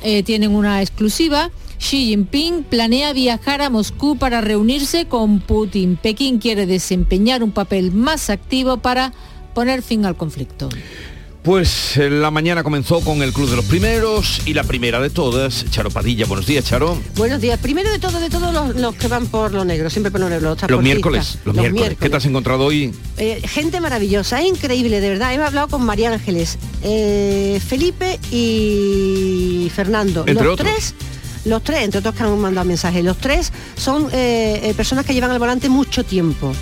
eh, 0.03 0.23
tienen 0.23 0.55
una 0.55 0.81
exclusiva. 0.81 1.51
Xi 1.79 2.07
Jinping 2.07 2.63
planea 2.63 3.13
viajar 3.13 3.63
a 3.63 3.71
Moscú 3.71 4.17
para 4.17 4.41
reunirse 4.41 5.07
con 5.07 5.41
Putin. 5.41 5.97
Pekín 5.97 6.39
quiere 6.39 6.67
desempeñar 6.67 7.43
un 7.43 7.53
papel 7.53 7.91
más 7.91 8.31
activo 8.31 8.77
para 8.77 9.13
poner 9.55 9.83
fin 9.83 10.05
al 10.05 10.17
conflicto. 10.17 10.69
Pues 11.43 11.97
eh, 11.97 12.11
la 12.11 12.31
mañana 12.31 12.63
comenzó 12.63 13.01
con 13.01 13.23
el 13.23 13.33
Club 13.33 13.49
de 13.49 13.57
los 13.57 13.65
Primeros 13.65 14.43
y 14.45 14.53
la 14.53 14.63
primera 14.63 15.01
de 15.01 15.09
todas, 15.09 15.65
Charo 15.71 15.91
Padilla. 15.91 16.27
Buenos 16.27 16.47
días, 16.47 16.67
Charo. 16.67 17.01
Buenos 17.17 17.41
días. 17.41 17.59
Primero 17.59 17.91
de 17.91 17.99
todo, 17.99 18.21
de 18.21 18.29
todos 18.29 18.77
los, 18.77 18.95
que 18.97 19.09
van 19.09 19.27
por 19.27 19.55
lo 19.55 19.65
negro, 19.65 19.89
siempre 19.89 20.11
por 20.11 20.21
lo 20.21 20.29
negro. 20.29 20.55
Los, 20.69 20.83
miércoles, 20.83 21.39
los, 21.47 21.55
miércoles. 21.55 21.97
¿Qué 21.99 22.11
te 22.11 22.17
has 22.17 22.27
encontrado 22.27 22.67
hoy? 22.67 22.93
Eh, 23.17 23.41
gente 23.49 23.81
maravillosa, 23.81 24.43
increíble, 24.43 25.01
de 25.01 25.09
verdad. 25.09 25.33
Hemos 25.33 25.47
hablado 25.47 25.69
con 25.69 25.83
María 25.83 26.13
Ángeles, 26.13 26.59
eh, 26.83 27.59
Felipe 27.67 28.21
y 28.31 29.73
Fernando. 29.75 30.25
Entre 30.27 30.45
los 30.45 30.55
otros. 30.55 30.69
tres 30.69 30.95
los 31.47 31.65
tres, 31.65 31.85
entre 31.85 32.01
otros 32.01 32.15
que 32.15 32.23
han 32.23 32.39
mandado 32.39 32.67
mensajes, 32.67 33.03
los 33.03 33.17
tres 33.17 33.51
son 33.75 34.11
personas 34.77 35.07
que 35.07 35.15
llevan 35.15 35.31
al 35.31 35.39
volante 35.39 35.71
mucho 35.71 36.05
tiempo. 36.05 36.53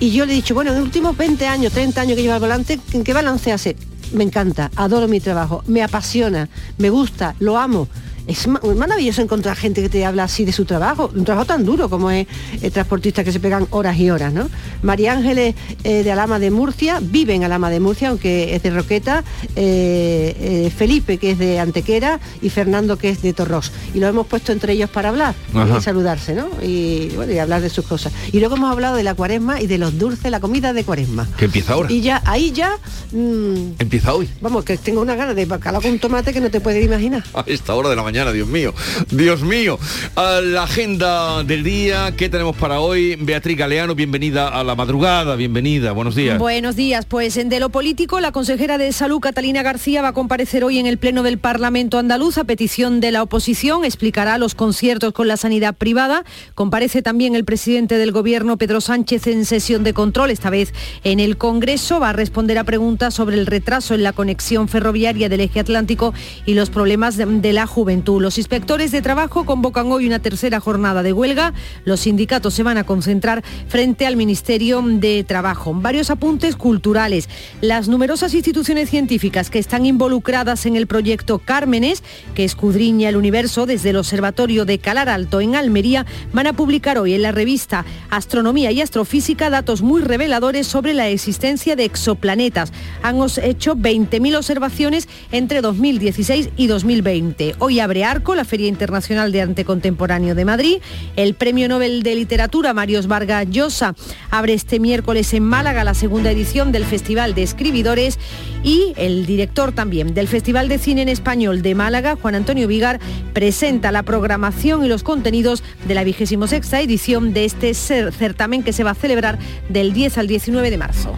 Y 0.00 0.10
yo 0.10 0.26
le 0.26 0.32
he 0.32 0.36
dicho, 0.36 0.54
bueno, 0.54 0.72
en 0.72 0.76
los 0.76 0.84
últimos 0.84 1.16
20 1.16 1.46
años, 1.46 1.72
30 1.72 1.98
años 1.98 2.16
que 2.16 2.22
lleva 2.22 2.34
al 2.34 2.40
volante, 2.40 2.78
¿en 2.92 3.04
qué 3.04 3.14
balance 3.14 3.52
hace? 3.52 3.74
Me 4.12 4.24
encanta, 4.24 4.70
adoro 4.76 5.08
mi 5.08 5.20
trabajo, 5.20 5.62
me 5.66 5.82
apasiona, 5.82 6.48
me 6.78 6.90
gusta, 6.90 7.34
lo 7.40 7.56
amo 7.56 7.88
es 8.28 8.46
maravilloso 8.46 9.22
encontrar 9.22 9.56
gente 9.56 9.80
que 9.80 9.88
te 9.88 10.04
habla 10.04 10.24
así 10.24 10.44
de 10.44 10.52
su 10.52 10.66
trabajo, 10.66 11.10
un 11.14 11.24
trabajo 11.24 11.46
tan 11.46 11.64
duro 11.64 11.88
como 11.88 12.10
es 12.10 12.26
el 12.60 12.70
transportista 12.70 13.24
que 13.24 13.32
se 13.32 13.40
pegan 13.40 13.66
horas 13.70 13.98
y 13.98 14.10
horas, 14.10 14.32
¿no? 14.34 14.50
María 14.82 15.14
Ángeles 15.14 15.54
eh, 15.82 16.02
de 16.02 16.12
Alama 16.12 16.38
de 16.38 16.50
Murcia, 16.50 17.00
vive 17.00 17.34
en 17.34 17.44
Alama 17.44 17.70
de 17.70 17.80
Murcia, 17.80 18.10
aunque 18.10 18.54
es 18.54 18.62
de 18.62 18.70
Roqueta, 18.70 19.24
eh, 19.56 20.36
eh, 20.38 20.72
Felipe, 20.76 21.16
que 21.16 21.32
es 21.32 21.38
de 21.38 21.58
Antequera, 21.58 22.20
y 22.42 22.50
Fernando, 22.50 22.98
que 22.98 23.08
es 23.08 23.22
de 23.22 23.32
Torros. 23.32 23.72
Y 23.94 24.00
lo 24.00 24.06
hemos 24.06 24.26
puesto 24.26 24.52
entre 24.52 24.74
ellos 24.74 24.90
para 24.90 25.08
hablar 25.08 25.34
y 25.54 25.80
saludarse, 25.80 26.34
¿no? 26.34 26.48
Y, 26.62 27.08
bueno, 27.16 27.32
y 27.32 27.38
hablar 27.38 27.62
de 27.62 27.70
sus 27.70 27.86
cosas. 27.86 28.12
Y 28.30 28.40
luego 28.40 28.56
hemos 28.56 28.70
hablado 28.70 28.96
de 28.96 29.04
la 29.04 29.14
cuaresma 29.14 29.60
y 29.62 29.66
de 29.66 29.78
los 29.78 29.98
dulces, 29.98 30.30
la 30.30 30.40
comida 30.40 30.74
de 30.74 30.84
cuaresma. 30.84 31.26
Que 31.38 31.46
empieza 31.46 31.72
ahora. 31.72 31.90
Y 31.90 32.02
ya, 32.02 32.22
ahí 32.26 32.52
ya... 32.52 32.76
Mm, 33.12 33.72
empieza 33.78 34.12
hoy. 34.12 34.28
Vamos, 34.42 34.64
que 34.64 34.76
tengo 34.76 35.00
una 35.00 35.16
gana 35.16 35.32
de 35.32 35.46
bacalao 35.46 35.80
con 35.80 35.98
tomate 35.98 36.34
que 36.34 36.40
no 36.40 36.50
te 36.50 36.60
puedes 36.60 36.84
imaginar. 36.84 37.24
A 37.34 37.44
esta 37.46 37.74
hora 37.74 37.88
de 37.88 37.96
la 37.96 38.02
mañana 38.02 38.17
Dios 38.18 38.48
mío. 38.48 38.74
Dios 39.10 39.42
mío. 39.42 39.78
la 40.16 40.64
agenda 40.64 41.44
del 41.44 41.62
día, 41.62 42.12
¿qué 42.16 42.28
tenemos 42.28 42.56
para 42.56 42.80
hoy? 42.80 43.14
Beatriz 43.14 43.56
Galeano, 43.56 43.94
bienvenida 43.94 44.48
a 44.48 44.64
la 44.64 44.74
madrugada, 44.74 45.36
bienvenida, 45.36 45.92
buenos 45.92 46.16
días. 46.16 46.36
Buenos 46.38 46.74
días, 46.74 47.06
pues 47.06 47.36
en 47.36 47.48
de 47.48 47.60
lo 47.60 47.70
político, 47.70 48.18
la 48.18 48.32
consejera 48.32 48.76
de 48.76 48.92
Salud, 48.92 49.20
Catalina 49.20 49.62
García, 49.62 50.02
va 50.02 50.08
a 50.08 50.12
comparecer 50.12 50.64
hoy 50.64 50.80
en 50.80 50.86
el 50.86 50.98
Pleno 50.98 51.22
del 51.22 51.38
Parlamento 51.38 51.98
andaluz 51.98 52.38
a 52.38 52.44
petición 52.44 53.00
de 53.00 53.12
la 53.12 53.22
oposición, 53.22 53.84
explicará 53.84 54.36
los 54.36 54.56
conciertos 54.56 55.12
con 55.12 55.28
la 55.28 55.36
sanidad 55.36 55.76
privada. 55.76 56.24
Comparece 56.56 57.02
también 57.02 57.36
el 57.36 57.44
presidente 57.44 57.98
del 57.98 58.10
Gobierno, 58.10 58.58
Pedro 58.58 58.80
Sánchez, 58.80 59.28
en 59.28 59.44
sesión 59.44 59.84
de 59.84 59.94
control, 59.94 60.30
esta 60.30 60.50
vez 60.50 60.74
en 61.04 61.20
el 61.20 61.38
Congreso. 61.38 62.00
Va 62.00 62.10
a 62.10 62.12
responder 62.12 62.58
a 62.58 62.64
preguntas 62.64 63.14
sobre 63.14 63.36
el 63.36 63.46
retraso 63.46 63.94
en 63.94 64.02
la 64.02 64.12
conexión 64.12 64.66
ferroviaria 64.66 65.28
del 65.28 65.40
eje 65.40 65.60
atlántico 65.60 66.12
y 66.46 66.54
los 66.54 66.70
problemas 66.70 67.16
de 67.16 67.52
la 67.52 67.66
juventud 67.66 68.07
Los 68.08 68.38
inspectores 68.38 68.90
de 68.90 69.02
trabajo 69.02 69.44
convocan 69.44 69.92
hoy 69.92 70.06
una 70.06 70.18
tercera 70.18 70.60
jornada 70.60 71.02
de 71.02 71.12
huelga. 71.12 71.52
Los 71.84 72.00
sindicatos 72.00 72.54
se 72.54 72.62
van 72.62 72.78
a 72.78 72.84
concentrar 72.84 73.44
frente 73.68 74.06
al 74.06 74.16
Ministerio 74.16 74.80
de 74.82 75.24
Trabajo. 75.24 75.74
Varios 75.74 76.08
apuntes 76.08 76.56
culturales. 76.56 77.28
Las 77.60 77.86
numerosas 77.86 78.32
instituciones 78.32 78.88
científicas 78.88 79.50
que 79.50 79.58
están 79.58 79.84
involucradas 79.84 80.64
en 80.64 80.76
el 80.76 80.86
proyecto 80.86 81.38
Cármenes, 81.38 82.02
que 82.34 82.44
escudriña 82.44 83.10
el 83.10 83.16
universo 83.16 83.66
desde 83.66 83.90
el 83.90 83.96
Observatorio 83.96 84.64
de 84.64 84.78
Calar 84.78 85.10
Alto 85.10 85.42
en 85.42 85.54
Almería, 85.54 86.06
van 86.32 86.46
a 86.46 86.54
publicar 86.54 86.96
hoy 86.96 87.12
en 87.12 87.20
la 87.20 87.32
revista 87.32 87.84
Astronomía 88.08 88.72
y 88.72 88.80
Astrofísica 88.80 89.50
datos 89.50 89.82
muy 89.82 90.00
reveladores 90.00 90.66
sobre 90.66 90.94
la 90.94 91.08
existencia 91.08 91.76
de 91.76 91.84
exoplanetas. 91.84 92.72
Han 93.02 93.18
hecho 93.42 93.76
20.000 93.76 94.36
observaciones 94.36 95.08
entre 95.30 95.60
2016 95.60 96.50
y 96.56 96.68
2020. 96.68 97.56
Hoy 97.58 97.80
abre 97.80 97.97
Arco, 98.04 98.34
la 98.34 98.44
Feria 98.44 98.68
Internacional 98.68 99.32
de 99.32 99.42
Arte 99.42 99.64
Contemporáneo 99.64 100.34
de 100.34 100.44
Madrid. 100.44 100.78
El 101.16 101.34
Premio 101.34 101.68
Nobel 101.68 102.02
de 102.02 102.14
Literatura 102.14 102.74
Marios 102.74 103.06
Vargas 103.06 103.46
Llosa 103.50 103.94
abre 104.30 104.54
este 104.54 104.80
miércoles 104.80 105.32
en 105.34 105.44
Málaga 105.44 105.84
la 105.84 105.94
segunda 105.94 106.30
edición 106.30 106.72
del 106.72 106.84
Festival 106.84 107.34
de 107.34 107.42
Escribidores 107.42 108.18
y 108.62 108.92
el 108.96 109.26
director 109.26 109.72
también 109.72 110.14
del 110.14 110.28
Festival 110.28 110.68
de 110.68 110.78
Cine 110.78 111.02
en 111.02 111.08
Español 111.08 111.62
de 111.62 111.74
Málaga, 111.74 112.16
Juan 112.20 112.34
Antonio 112.34 112.68
Vigar, 112.68 113.00
presenta 113.32 113.92
la 113.92 114.02
programación 114.02 114.84
y 114.84 114.88
los 114.88 115.02
contenidos 115.02 115.62
de 115.86 115.94
la 115.94 116.04
vigésimo 116.04 116.46
sexta 116.46 116.80
edición 116.80 117.32
de 117.32 117.44
este 117.44 117.74
certamen 117.74 118.62
que 118.62 118.72
se 118.72 118.84
va 118.84 118.90
a 118.90 118.94
celebrar 118.94 119.38
del 119.68 119.92
10 119.92 120.18
al 120.18 120.26
19 120.26 120.70
de 120.70 120.78
marzo. 120.78 121.14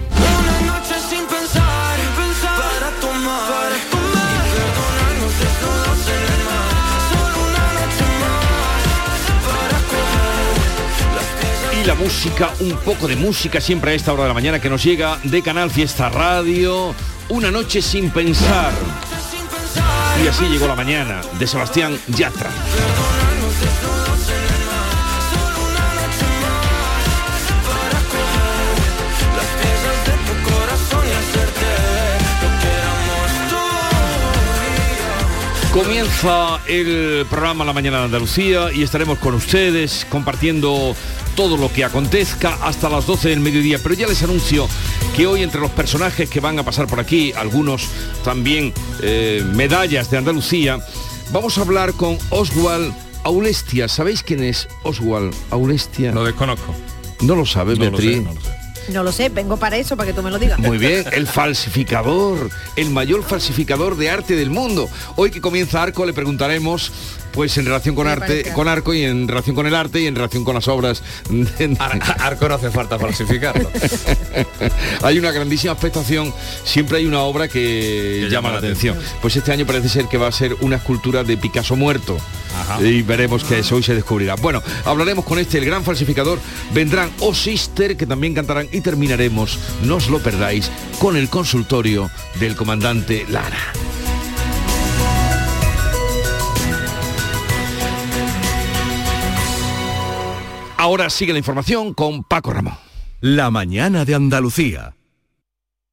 Música, 11.94 12.50
un 12.60 12.76
poco 12.78 13.08
de 13.08 13.16
música 13.16 13.60
siempre 13.60 13.92
a 13.92 13.94
esta 13.94 14.12
hora 14.12 14.22
de 14.24 14.28
la 14.28 14.34
mañana 14.34 14.60
que 14.60 14.70
nos 14.70 14.82
llega 14.82 15.18
de 15.24 15.42
Canal 15.42 15.70
Fiesta 15.70 16.08
Radio, 16.08 16.94
Una 17.28 17.50
noche 17.50 17.82
sin 17.82 18.10
pensar. 18.10 18.72
Y 20.22 20.28
así 20.28 20.44
llegó 20.44 20.66
la 20.66 20.76
mañana 20.76 21.20
de 21.38 21.46
Sebastián 21.46 21.98
Yatra. 22.08 22.50
Comienza 35.82 36.60
el 36.66 37.24
programa 37.30 37.64
La 37.64 37.72
Mañana 37.72 38.00
de 38.00 38.04
Andalucía 38.04 38.70
y 38.70 38.82
estaremos 38.82 39.18
con 39.18 39.32
ustedes 39.32 40.06
compartiendo 40.10 40.94
todo 41.34 41.56
lo 41.56 41.72
que 41.72 41.84
acontezca 41.84 42.58
hasta 42.60 42.90
las 42.90 43.06
12 43.06 43.30
del 43.30 43.40
mediodía. 43.40 43.78
Pero 43.82 43.94
ya 43.94 44.06
les 44.06 44.22
anuncio 44.22 44.68
que 45.16 45.26
hoy 45.26 45.42
entre 45.42 45.58
los 45.58 45.70
personajes 45.70 46.28
que 46.28 46.38
van 46.38 46.58
a 46.58 46.64
pasar 46.64 46.86
por 46.86 47.00
aquí, 47.00 47.32
algunos 47.32 47.88
también 48.22 48.74
eh, 49.00 49.42
medallas 49.54 50.10
de 50.10 50.18
Andalucía, 50.18 50.84
vamos 51.32 51.56
a 51.56 51.62
hablar 51.62 51.94
con 51.94 52.18
Oswald 52.28 52.92
Aulestia. 53.24 53.88
¿Sabéis 53.88 54.22
quién 54.22 54.42
es 54.42 54.68
Oswald 54.82 55.34
Aulestia? 55.50 56.12
Lo 56.12 56.24
desconozco. 56.24 56.74
No 57.22 57.34
lo 57.34 57.46
sabe, 57.46 57.74
Beatriz. 57.74 58.22
No 58.22 58.34
lo 58.34 58.40
sé, 58.40 58.59
vengo 59.32 59.56
para 59.56 59.76
eso, 59.76 59.96
para 59.96 60.08
que 60.08 60.12
tú 60.12 60.22
me 60.22 60.30
lo 60.30 60.38
digas. 60.38 60.58
Muy 60.58 60.78
bien, 60.78 61.04
el 61.12 61.26
falsificador, 61.26 62.50
el 62.76 62.90
mayor 62.90 63.22
falsificador 63.22 63.96
de 63.96 64.10
arte 64.10 64.36
del 64.36 64.50
mundo. 64.50 64.88
Hoy 65.16 65.30
que 65.30 65.40
comienza 65.40 65.82
Arco 65.82 66.04
le 66.04 66.12
preguntaremos 66.12 66.92
pues 67.32 67.56
en 67.58 67.66
relación 67.66 67.94
con 67.94 68.06
arte, 68.06 68.52
con 68.54 68.68
Arco 68.68 68.94
y 68.94 69.04
en 69.04 69.28
relación 69.28 69.54
con 69.56 69.66
el 69.66 69.74
arte 69.74 70.00
y 70.00 70.06
en 70.06 70.14
relación 70.14 70.44
con 70.44 70.54
las 70.54 70.68
obras. 70.68 71.02
Arco 72.18 72.48
no 72.48 72.54
hace 72.54 72.70
falta 72.70 72.98
falsificarlo. 72.98 73.70
hay 75.02 75.18
una 75.18 75.30
grandísima 75.30 75.72
expectación, 75.72 76.32
siempre 76.64 76.98
hay 76.98 77.06
una 77.06 77.20
obra 77.20 77.48
que, 77.48 78.28
llama, 78.30 78.50
la 78.50 78.58
atención. 78.58 78.98
Pues 79.20 79.36
este 79.36 79.52
año 79.52 79.66
parece 79.66 79.88
ser 79.88 80.06
que 80.06 80.18
va 80.18 80.28
a 80.28 80.32
ser 80.32 80.56
una 80.60 80.76
escultura 80.76 81.24
de 81.24 81.36
Picasso 81.36 81.76
muerto. 81.76 82.18
Y 82.80 83.02
veremos 83.02 83.44
que 83.44 83.60
eso 83.60 83.76
hoy 83.76 83.82
se 83.82 83.94
descubrirá. 83.94 84.34
Bueno, 84.36 84.62
hablaremos 84.84 85.24
con 85.24 85.38
este, 85.38 85.58
el 85.58 85.64
gran 85.64 85.84
falsificador. 85.84 86.38
Vendrán 86.72 87.10
O 87.20 87.34
Sister, 87.34 87.96
que 87.96 88.06
también 88.06 88.34
cantarán, 88.34 88.68
y 88.72 88.80
terminaremos, 88.80 89.58
no 89.82 89.96
os 89.96 90.08
lo 90.08 90.18
perdáis, 90.18 90.70
con 90.98 91.16
el 91.16 91.28
consultorio 91.28 92.10
del 92.38 92.56
comandante 92.56 93.26
Lara. 93.28 93.72
Ahora 100.80 101.10
sigue 101.10 101.34
la 101.34 101.38
información 101.38 101.92
con 101.92 102.24
Paco 102.24 102.54
Ramón. 102.54 102.72
La 103.20 103.50
mañana 103.50 104.06
de 104.06 104.14
Andalucía. 104.14 104.94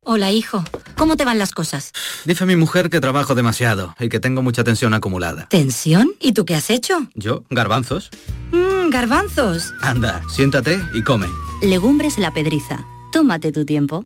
Hola, 0.05 0.31
hijo. 0.31 0.63
¿Cómo 0.95 1.17
te 1.17 1.25
van 1.25 1.37
las 1.37 1.51
cosas? 1.51 1.91
Dice 2.23 2.45
mi 2.45 2.55
mujer 2.55 2.89
que 2.89 3.01
trabajo 3.01 3.35
demasiado 3.35 3.93
y 3.99 4.07
que 4.07 4.21
tengo 4.21 4.41
mucha 4.43 4.63
tensión 4.63 4.93
acumulada. 4.93 5.49
¿Tensión? 5.49 6.11
¿Y 6.21 6.31
tú 6.31 6.45
qué 6.45 6.55
has 6.55 6.69
hecho? 6.69 7.05
Yo, 7.15 7.43
garbanzos. 7.49 8.11
Mmm, 8.53 8.89
garbanzos. 8.89 9.73
Anda, 9.81 10.21
siéntate 10.29 10.79
y 10.93 11.03
come. 11.03 11.27
Legumbres 11.61 12.17
la 12.17 12.33
pedriza. 12.33 12.85
Tómate 13.11 13.51
tu 13.51 13.65
tiempo. 13.65 14.05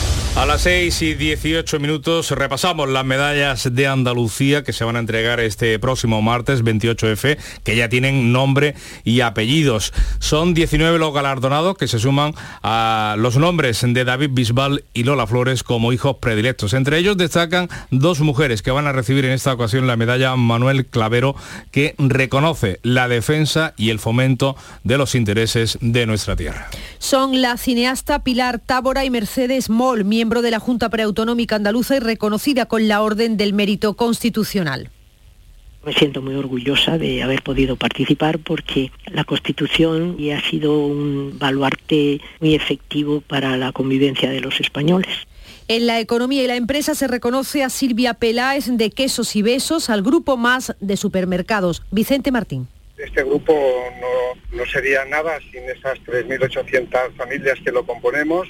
A 0.33 0.45
las 0.45 0.61
6 0.61 1.01
y 1.01 1.13
18 1.13 1.77
minutos 1.81 2.31
repasamos 2.31 2.87
las 2.87 3.03
medallas 3.03 3.67
de 3.75 3.85
Andalucía 3.87 4.63
que 4.63 4.71
se 4.71 4.85
van 4.85 4.95
a 4.95 4.99
entregar 4.99 5.41
este 5.41 5.77
próximo 5.77 6.21
martes 6.21 6.63
28F, 6.63 7.37
que 7.65 7.75
ya 7.75 7.89
tienen 7.89 8.31
nombre 8.31 8.73
y 9.03 9.19
apellidos. 9.21 9.91
Son 10.19 10.53
19 10.53 10.99
los 10.99 11.13
galardonados 11.13 11.77
que 11.77 11.89
se 11.89 11.99
suman 11.99 12.33
a 12.63 13.15
los 13.19 13.35
nombres 13.35 13.81
de 13.85 14.05
David 14.05 14.29
Bisbal 14.31 14.85
y 14.93 15.03
Lola 15.03 15.27
Flores 15.27 15.63
como 15.63 15.91
hijos 15.91 16.15
predilectos. 16.21 16.73
Entre 16.73 16.97
ellos 16.97 17.17
destacan 17.17 17.67
dos 17.91 18.21
mujeres 18.21 18.61
que 18.61 18.71
van 18.71 18.87
a 18.87 18.93
recibir 18.93 19.25
en 19.25 19.33
esta 19.33 19.51
ocasión 19.51 19.85
la 19.85 19.97
medalla 19.97 20.33
Manuel 20.37 20.85
Clavero, 20.85 21.35
que 21.71 21.93
reconoce 21.97 22.79
la 22.83 23.09
defensa 23.09 23.73
y 23.75 23.89
el 23.89 23.99
fomento 23.99 24.55
de 24.85 24.97
los 24.97 25.13
intereses 25.13 25.77
de 25.81 26.05
nuestra 26.05 26.37
tierra. 26.37 26.69
Son 26.99 27.41
la 27.41 27.57
cineasta 27.57 28.23
Pilar 28.23 28.59
Tábora 28.59 29.03
y 29.03 29.09
Mercedes 29.09 29.69
Moll, 29.69 30.05
miembro 30.21 30.43
de 30.43 30.51
la 30.51 30.59
Junta 30.59 30.89
Preautonómica 30.89 31.55
Andaluza 31.55 31.95
y 31.95 31.99
reconocida 31.99 32.67
con 32.67 32.87
la 32.87 33.01
Orden 33.01 33.37
del 33.37 33.53
Mérito 33.53 33.95
Constitucional. 33.95 34.91
Me 35.83 35.93
siento 35.93 36.21
muy 36.21 36.35
orgullosa 36.35 36.99
de 36.99 37.23
haber 37.23 37.41
podido 37.41 37.75
participar 37.75 38.37
porque 38.37 38.91
la 39.07 39.23
Constitución 39.23 40.19
ya 40.19 40.37
ha 40.37 40.41
sido 40.47 40.77
un 40.77 41.39
baluarte 41.39 42.21
muy 42.39 42.53
efectivo 42.53 43.21
para 43.21 43.57
la 43.57 43.71
convivencia 43.71 44.29
de 44.29 44.41
los 44.41 44.59
españoles. 44.59 45.09
En 45.67 45.87
la 45.87 45.99
economía 45.99 46.43
y 46.43 46.47
la 46.47 46.55
empresa 46.55 46.93
se 46.93 47.07
reconoce 47.07 47.63
a 47.63 47.71
Silvia 47.71 48.13
Peláez 48.13 48.67
de 48.67 48.91
Quesos 48.91 49.35
y 49.35 49.41
Besos, 49.41 49.89
al 49.89 50.03
grupo 50.03 50.37
más 50.37 50.75
de 50.81 50.97
supermercados. 50.97 51.81
Vicente 51.89 52.31
Martín. 52.31 52.67
Este 52.95 53.23
grupo 53.23 53.53
no, 53.99 54.55
no 54.55 54.65
sería 54.67 55.03
nada 55.05 55.39
sin 55.51 55.63
esas 55.63 55.97
3.800 56.05 57.15
familias 57.15 57.57
que 57.65 57.71
lo 57.71 57.83
componemos. 57.87 58.47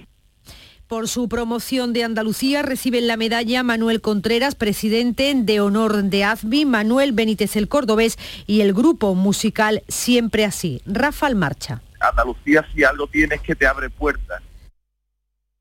Por 0.92 1.08
su 1.08 1.30
promoción 1.30 1.94
de 1.94 2.04
Andalucía 2.04 2.64
reciben 2.64 3.08
la 3.08 3.16
medalla 3.16 3.64
Manuel 3.64 4.02
Contreras, 4.02 4.56
presidente 4.56 5.32
de 5.38 5.62
honor 5.62 6.04
de 6.04 6.26
AZBI, 6.26 6.66
Manuel 6.66 7.14
Benítez 7.14 7.56
el 7.56 7.70
Cordobés 7.70 8.20
y 8.46 8.60
el 8.60 8.74
grupo 8.74 9.16
musical 9.16 9.84
Siempre 9.88 10.44
Así. 10.44 10.82
Rafael 10.86 11.38
Marcha. 11.38 11.82
Andalucía 12.02 12.68
si 12.76 12.84
algo 12.84 13.08
tiene 13.08 13.36
es 13.36 13.42
que 13.42 13.56
te 13.56 13.68
abre 13.68 13.90
puertas 13.90 14.44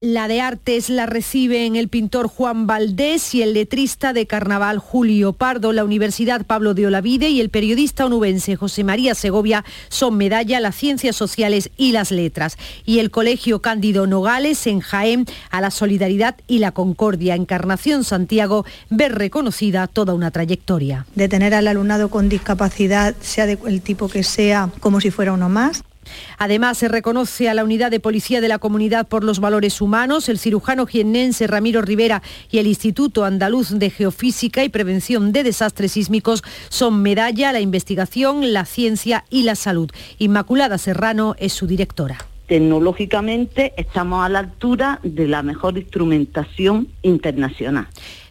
La 0.03 0.29
de 0.29 0.41
artes 0.41 0.89
la 0.89 1.05
reciben 1.05 1.77
el 1.77 1.89
pintor 1.89 2.27
Juan 2.27 2.67
Valdés 2.67 3.35
y 3.35 3.43
el 3.43 3.53
letrista 3.53 4.15
de 4.15 4.27
carnaval 4.27 4.79
Julio 4.79 5.35
Pardo. 5.35 5.75
La 5.75 5.85
Universidad 5.85 6.47
Pablo 6.47 6.73
de 6.73 6.87
Olavide 6.87 7.29
y 7.29 7.39
el 7.39 7.51
periodista 7.51 8.07
onubense 8.07 8.57
José 8.57 8.83
María 8.83 9.15
Segovia 9.15 9.63
son 9.91 10.17
medalla 10.17 10.59
las 10.59 10.75
ciencias 10.75 11.17
sociales 11.17 11.69
y 11.77 11.93
las 11.93 12.13
letras. 12.13 12.57
Y 12.87 13.01
el 13.01 13.11
Colegio 13.11 13.61
Cándido 13.61 14.07
Nogales 14.07 14.67
en 14.67 14.81
Jaén 14.81 15.27
a 15.51 15.61
la 15.61 15.71
solidaridad 15.71 16.35
y 16.47 16.61
la 16.61 16.73
concordia. 16.73 17.35
Encarnación 17.35 18.03
Santiago 18.03 18.65
ver 18.89 19.17
reconocida 19.17 19.87
toda 19.87 20.15
una 20.15 20.31
trayectoria. 20.31 21.05
De 21.15 21.29
tener 21.29 21.53
al 21.53 21.69
alumnado 21.69 22.09
con 22.09 22.31
discapacidad, 22.31 23.15
sea 23.21 23.45
del 23.45 23.83
tipo 23.83 24.09
que 24.09 24.23
sea, 24.23 24.71
como 24.81 25.03
si 25.03 25.11
fuera 25.11 25.35
uno 25.35 25.51
más. 25.51 25.85
Además, 26.39 26.79
se 26.79 26.89
reconoce 26.89 27.49
a 27.49 27.55
la 27.55 27.65
Unidad 27.65 27.91
de 27.91 28.01
Policía 28.01 28.41
de 28.41 28.49
la 28.49 28.59
Comunidad 28.59 29.07
por 29.07 29.25
los 29.25 29.41
Valores 29.41 29.81
Humanos, 29.81 30.29
el 30.29 30.39
cirujano 30.39 30.87
jiennense 30.87 31.47
Ramiro 31.47 31.83
Rivera 31.83 32.23
y 32.51 32.59
el 32.59 32.67
Instituto 32.67 33.25
Andaluz 33.25 33.79
de 33.79 33.91
Geofísica 33.91 34.65
y 34.65 34.69
Prevención 34.69 35.33
de 35.33 35.43
Desastres 35.43 35.93
Sísmicos 35.93 36.43
son 36.69 37.03
medalla 37.03 37.51
a 37.51 37.53
la 37.53 37.61
investigación, 37.61 38.53
la 38.53 38.65
ciencia 38.65 39.25
y 39.31 39.43
la 39.43 39.55
salud. 39.55 39.91
Inmaculada 40.19 40.79
Serrano 40.79 41.35
es 41.39 41.53
su 41.53 41.67
directora 41.67 42.19
tecnológicamente 42.51 43.75
estamos 43.77 44.27
a 44.27 44.29
la 44.29 44.41
altura 44.41 44.99
de 45.05 45.29
la 45.29 45.41
mejor 45.45 45.79
instrumentación 45.79 46.89
internacional. 47.03 47.87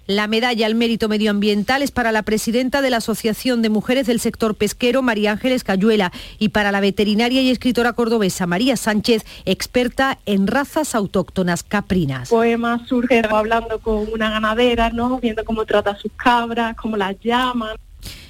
La 0.09 0.25
medalla 0.25 0.65
al 0.65 0.73
mérito 0.73 1.07
medioambiental 1.07 1.83
es 1.83 1.91
para 1.91 2.11
la 2.11 2.23
presidenta 2.23 2.81
de 2.81 2.89
la 2.89 2.97
Asociación 2.97 3.61
de 3.61 3.69
Mujeres 3.69 4.07
del 4.07 4.19
Sector 4.19 4.55
Pesquero, 4.55 5.03
María 5.03 5.33
Ángeles 5.33 5.63
Cayuela, 5.63 6.11
y 6.39 6.49
para 6.49 6.71
la 6.71 6.79
veterinaria 6.79 7.43
y 7.43 7.51
escritora 7.51 7.93
cordobesa, 7.93 8.47
María 8.47 8.75
Sánchez, 8.75 9.23
experta 9.45 10.17
en 10.25 10.47
razas 10.47 10.95
autóctonas 10.95 11.61
caprinas. 11.61 12.29
Poema 12.29 12.83
surge 12.87 13.21
hablando 13.29 13.77
con 13.81 14.11
una 14.11 14.31
ganadera, 14.31 14.89
¿no? 14.89 15.19
viendo 15.19 15.45
cómo 15.45 15.63
trata 15.65 15.91
a 15.91 15.95
sus 15.95 16.11
cabras, 16.13 16.75
cómo 16.75 16.97
las 16.97 17.15
llaman 17.19 17.77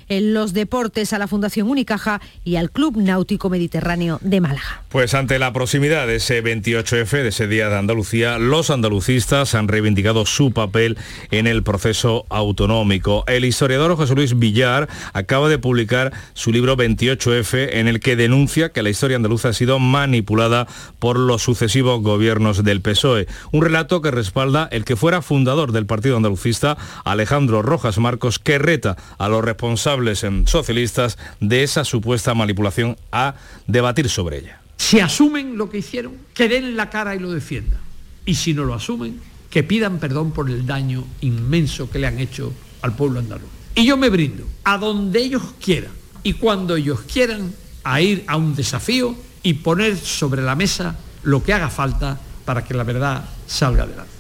en 0.10 0.34
los 0.34 0.54
deportes 0.54 1.14
a 1.14 1.20
la 1.20 1.28
Fundación 1.28 1.70
Unicaja 1.70 2.20
y 2.44 2.56
al 2.58 2.72
Club 2.72 2.98
Náutico 2.98 3.50
Mediterráneo 3.50 4.20
de 4.22 4.42
Málaga. 4.42 4.84
Pues 4.90 5.14
ante 5.14 5.40
la 5.40 5.54
proximidad 5.54 6.08
de 6.08 6.16
ese 6.16 6.44
28F, 6.44 7.22
de 7.22 7.28
ese 7.30 7.48
Día 7.48 7.70
de 7.70 7.78
Andalucía, 7.78 8.40
los 8.40 8.72
andalucistas 8.72 9.54
han 9.56 9.68
reivindicado 9.68 10.26
su 10.26 10.52
papel 10.52 10.98
en 11.30 11.46
el 11.46 11.64
proceso 11.64 12.26
autonómico. 12.30 13.24
El 13.28 13.46
historiador 13.46 13.96
José 13.96 14.16
Luis 14.16 14.38
Villar 14.38 14.90
acaba 15.14 15.48
de 15.48 15.60
publicar 15.60 16.12
su 16.34 16.52
libro 16.52 16.76
28F 16.76 17.70
en 17.74 17.88
el 17.88 18.00
que 18.00 18.16
denuncia 18.16 18.70
que 18.70 18.82
la 18.82 18.90
historia 18.90 19.16
andaluza 19.16 19.50
ha 19.50 19.54
sido 19.54 19.78
manipulada 19.78 20.68
por 20.98 21.20
los 21.20 21.44
sucesivos 21.44 22.02
gobiernos 22.02 22.64
del 22.64 22.82
PSOE. 22.82 23.28
Un 23.52 23.62
relato 23.62 24.02
que 24.02 24.12
respalda 24.12 24.68
el 24.72 24.86
que 24.86 24.96
fuera 24.96 25.22
fundador 25.22 25.72
del 25.72 25.86
Partido 25.86 26.18
Andalucista, 26.18 26.78
Alejandro 27.06 27.62
Rojas 27.62 28.00
Marcos, 28.00 28.40
que 28.40 28.58
reta 28.58 28.98
a 29.20 29.30
los 29.30 29.44
responsables 29.44 29.99
en 30.08 30.48
socialistas 30.48 31.18
de 31.40 31.64
esa 31.64 31.84
supuesta 31.84 32.34
manipulación 32.34 32.98
a 33.12 33.36
debatir 33.68 34.10
sobre 34.10 34.40
ella. 34.40 34.62
Si 34.78 35.00
asumen 35.00 35.58
lo 35.58 35.70
que 35.70 35.80
hicieron, 35.80 36.14
que 36.34 36.48
den 36.48 36.78
la 36.78 36.90
cara 36.90 37.16
y 37.16 37.20
lo 37.20 37.32
defiendan. 37.32 37.80
Y 38.26 38.36
si 38.36 38.54
no 38.54 38.64
lo 38.64 38.74
asumen, 38.74 39.20
que 39.50 39.64
pidan 39.64 40.00
perdón 40.00 40.32
por 40.32 40.50
el 40.50 40.66
daño 40.66 41.06
inmenso 41.22 41.90
que 41.90 42.00
le 42.00 42.08
han 42.08 42.20
hecho 42.20 42.54
al 42.82 42.96
pueblo 42.96 43.20
andaluz. 43.20 43.50
Y 43.76 43.86
yo 43.86 43.98
me 43.98 44.10
brindo 44.10 44.46
a 44.64 44.78
donde 44.78 45.20
ellos 45.20 45.44
quieran 45.64 45.92
y 46.24 46.34
cuando 46.34 46.76
ellos 46.76 47.02
quieran 47.02 47.54
a 47.84 48.02
ir 48.02 48.24
a 48.28 48.38
un 48.38 48.56
desafío 48.56 49.16
y 49.44 49.56
poner 49.56 49.98
sobre 49.98 50.42
la 50.42 50.56
mesa 50.56 50.98
lo 51.24 51.44
que 51.44 51.54
haga 51.54 51.70
falta 51.70 52.20
para 52.46 52.64
que 52.64 52.74
la 52.74 52.84
verdad 52.84 53.26
salga 53.48 53.84
adelante 53.84 54.19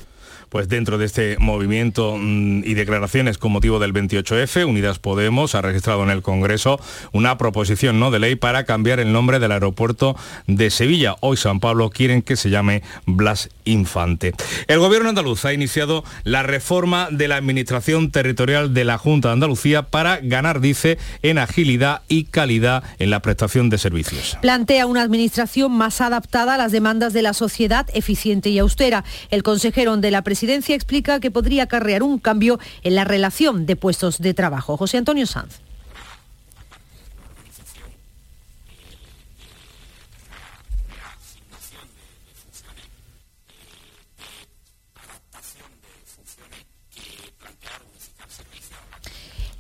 pues 0.49 0.67
dentro 0.67 0.97
de 0.97 1.05
este 1.05 1.37
movimiento 1.39 2.17
mm, 2.17 2.63
y 2.65 2.73
declaraciones 2.73 3.37
con 3.37 3.51
motivo 3.51 3.79
del 3.79 3.93
28F, 3.93 4.65
Unidas 4.65 4.99
Podemos 4.99 5.55
ha 5.55 5.61
registrado 5.61 6.03
en 6.03 6.09
el 6.09 6.21
Congreso 6.21 6.79
una 7.11 7.37
proposición 7.37 7.99
¿no? 7.99 8.11
de 8.11 8.19
ley 8.19 8.35
para 8.35 8.65
cambiar 8.65 8.99
el 8.99 9.13
nombre 9.13 9.39
del 9.39 9.51
aeropuerto 9.51 10.15
de 10.47 10.69
Sevilla. 10.71 11.15
Hoy 11.21 11.37
San 11.37 11.59
Pablo 11.59 11.89
quieren 11.89 12.21
que 12.21 12.35
se 12.35 12.49
llame 12.49 12.81
Blas 13.05 13.49
Infante. 13.65 14.33
El 14.67 14.79
gobierno 14.79 15.09
andaluz 15.09 15.45
ha 15.45 15.53
iniciado 15.53 16.03
la 16.23 16.43
reforma 16.43 17.09
de 17.11 17.27
la 17.27 17.35
administración 17.35 18.11
territorial 18.11 18.73
de 18.73 18.85
la 18.85 18.97
Junta 18.97 19.29
de 19.29 19.33
Andalucía 19.33 19.83
para 19.83 20.17
ganar, 20.17 20.61
dice, 20.61 20.97
en 21.21 21.37
agilidad 21.37 22.01
y 22.07 22.25
calidad 22.25 22.83
en 22.97 23.11
la 23.11 23.21
prestación 23.21 23.69
de 23.69 23.77
servicios. 23.77 24.37
Plantea 24.41 24.87
una 24.87 25.03
administración 25.03 25.71
más 25.71 26.01
adaptada 26.01 26.55
a 26.55 26.57
las 26.57 26.71
demandas 26.71 27.13
de 27.13 27.21
la 27.21 27.33
sociedad, 27.33 27.87
eficiente 27.93 28.49
y 28.49 28.59
austera. 28.59 29.03
El 29.29 29.43
consejero 29.43 29.95
de 29.97 30.11
la 30.11 30.23
presidencia 30.23 30.38
explica 30.73 31.19
que 31.19 31.31
podría 31.31 31.63
acarrear 31.63 32.03
un 32.03 32.19
cambio 32.19 32.59
en 32.83 32.95
la 32.95 33.03
relación 33.03 33.65
de 33.65 33.75
puestos 33.75 34.19
de 34.19 34.33
trabajo. 34.33 34.77
José 34.77 34.97
Antonio 34.97 35.25
Sanz. 35.25 35.68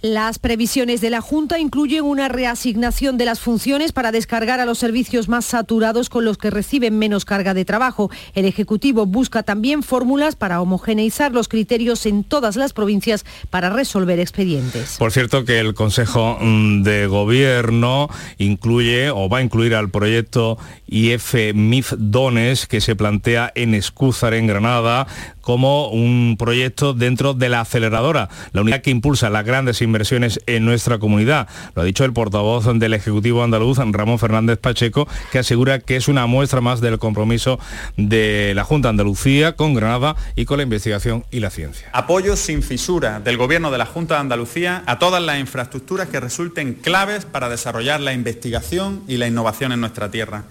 Las 0.01 0.39
previsiones 0.39 1.01
de 1.01 1.09
la 1.09 1.19
Junta 1.19 1.59
incluyen 1.59 2.05
una 2.05 2.29
reasignación 2.29 3.17
de 3.17 3.25
las 3.25 3.41
funciones 3.41 3.91
para 3.91 4.13
descargar 4.13 4.61
a 4.61 4.65
los 4.65 4.77
servicios 4.77 5.27
más 5.27 5.43
saturados 5.43 6.09
con 6.09 6.23
los 6.23 6.37
que 6.37 6.49
reciben 6.49 6.97
menos 6.97 7.25
carga 7.25 7.53
de 7.53 7.65
trabajo. 7.65 8.09
El 8.33 8.45
Ejecutivo 8.45 9.05
busca 9.05 9.43
también 9.43 9.83
fórmulas 9.83 10.37
para 10.37 10.61
homogeneizar 10.61 11.33
los 11.33 11.49
criterios 11.49 12.05
en 12.05 12.23
todas 12.23 12.55
las 12.55 12.71
provincias 12.71 13.25
para 13.49 13.71
resolver 13.71 14.21
expedientes. 14.21 14.95
Por 14.97 15.11
cierto 15.11 15.43
que 15.43 15.59
el 15.59 15.73
Consejo 15.73 16.37
mm, 16.39 16.83
de 16.83 17.07
Gobierno 17.07 18.07
incluye 18.37 19.09
o 19.09 19.27
va 19.27 19.39
a 19.39 19.41
incluir 19.41 19.75
al 19.75 19.89
proyecto 19.89 20.57
IF-MIF 20.89 21.95
Dones 21.97 22.67
que 22.67 22.81
se 22.81 22.95
plantea 22.95 23.51
en 23.55 23.75
Escúzar, 23.75 24.33
en 24.33 24.47
Granada, 24.47 25.07
como 25.41 25.89
un 25.89 26.35
proyecto 26.37 26.93
dentro 26.93 27.33
de 27.33 27.49
la 27.49 27.61
aceleradora, 27.61 28.29
la 28.51 28.61
unidad 28.61 28.81
que 28.81 28.91
impulsa 28.91 29.29
las 29.29 29.45
grandes 29.45 29.81
inversiones 29.81 30.39
en 30.45 30.65
nuestra 30.65 30.99
comunidad. 30.99 31.47
Lo 31.75 31.81
ha 31.81 31.85
dicho 31.85 32.05
el 32.05 32.13
portavoz 32.13 32.67
del 32.79 32.93
Ejecutivo 32.93 33.43
andaluz, 33.43 33.79
Ramón 33.79 34.19
Fernández 34.19 34.59
Pacheco, 34.59 35.07
que 35.31 35.39
asegura 35.39 35.79
que 35.79 35.95
es 35.95 36.07
una 36.07 36.27
muestra 36.27 36.61
más 36.61 36.81
del 36.81 36.99
compromiso 36.99 37.59
de 37.97 38.53
la 38.55 38.63
Junta 38.63 38.89
Andalucía 38.89 39.55
con 39.55 39.73
Granada 39.73 40.15
y 40.35 40.45
con 40.45 40.57
la 40.57 40.63
investigación 40.63 41.25
y 41.31 41.39
la 41.39 41.49
ciencia. 41.49 41.89
Apoyo 41.93 42.35
sin 42.35 42.61
fisura 42.61 43.19
del 43.19 43.37
Gobierno 43.37 43.71
de 43.71 43.77
la 43.77 43.85
Junta 43.85 44.15
de 44.15 44.21
Andalucía 44.21 44.83
a 44.85 44.99
todas 44.99 45.21
las 45.21 45.39
infraestructuras 45.39 46.09
que 46.09 46.19
resulten 46.19 46.75
claves 46.75 47.25
para 47.25 47.49
desarrollar 47.49 47.99
la 48.01 48.13
investigación 48.13 49.01
y 49.07 49.17
la 49.17 49.27
innovación 49.27 49.71
en 49.71 49.81
nuestra 49.81 50.11
tierra. 50.11 50.43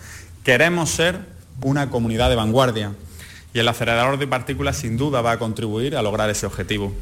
Queremos 0.44 0.90
ser 0.90 1.20
una 1.62 1.90
comunidad 1.90 2.31
de 2.31 2.37
vanguardia 2.37 2.92
y 3.53 3.59
el 3.59 3.68
acelerador 3.68 4.18
de 4.18 4.27
partículas 4.27 4.77
sin 4.77 4.96
duda 4.96 5.20
va 5.20 5.33
a 5.33 5.38
contribuir 5.38 5.96
a 5.96 6.03
lograr 6.03 6.31
ese 6.31 6.46
objetivo. 6.46 6.92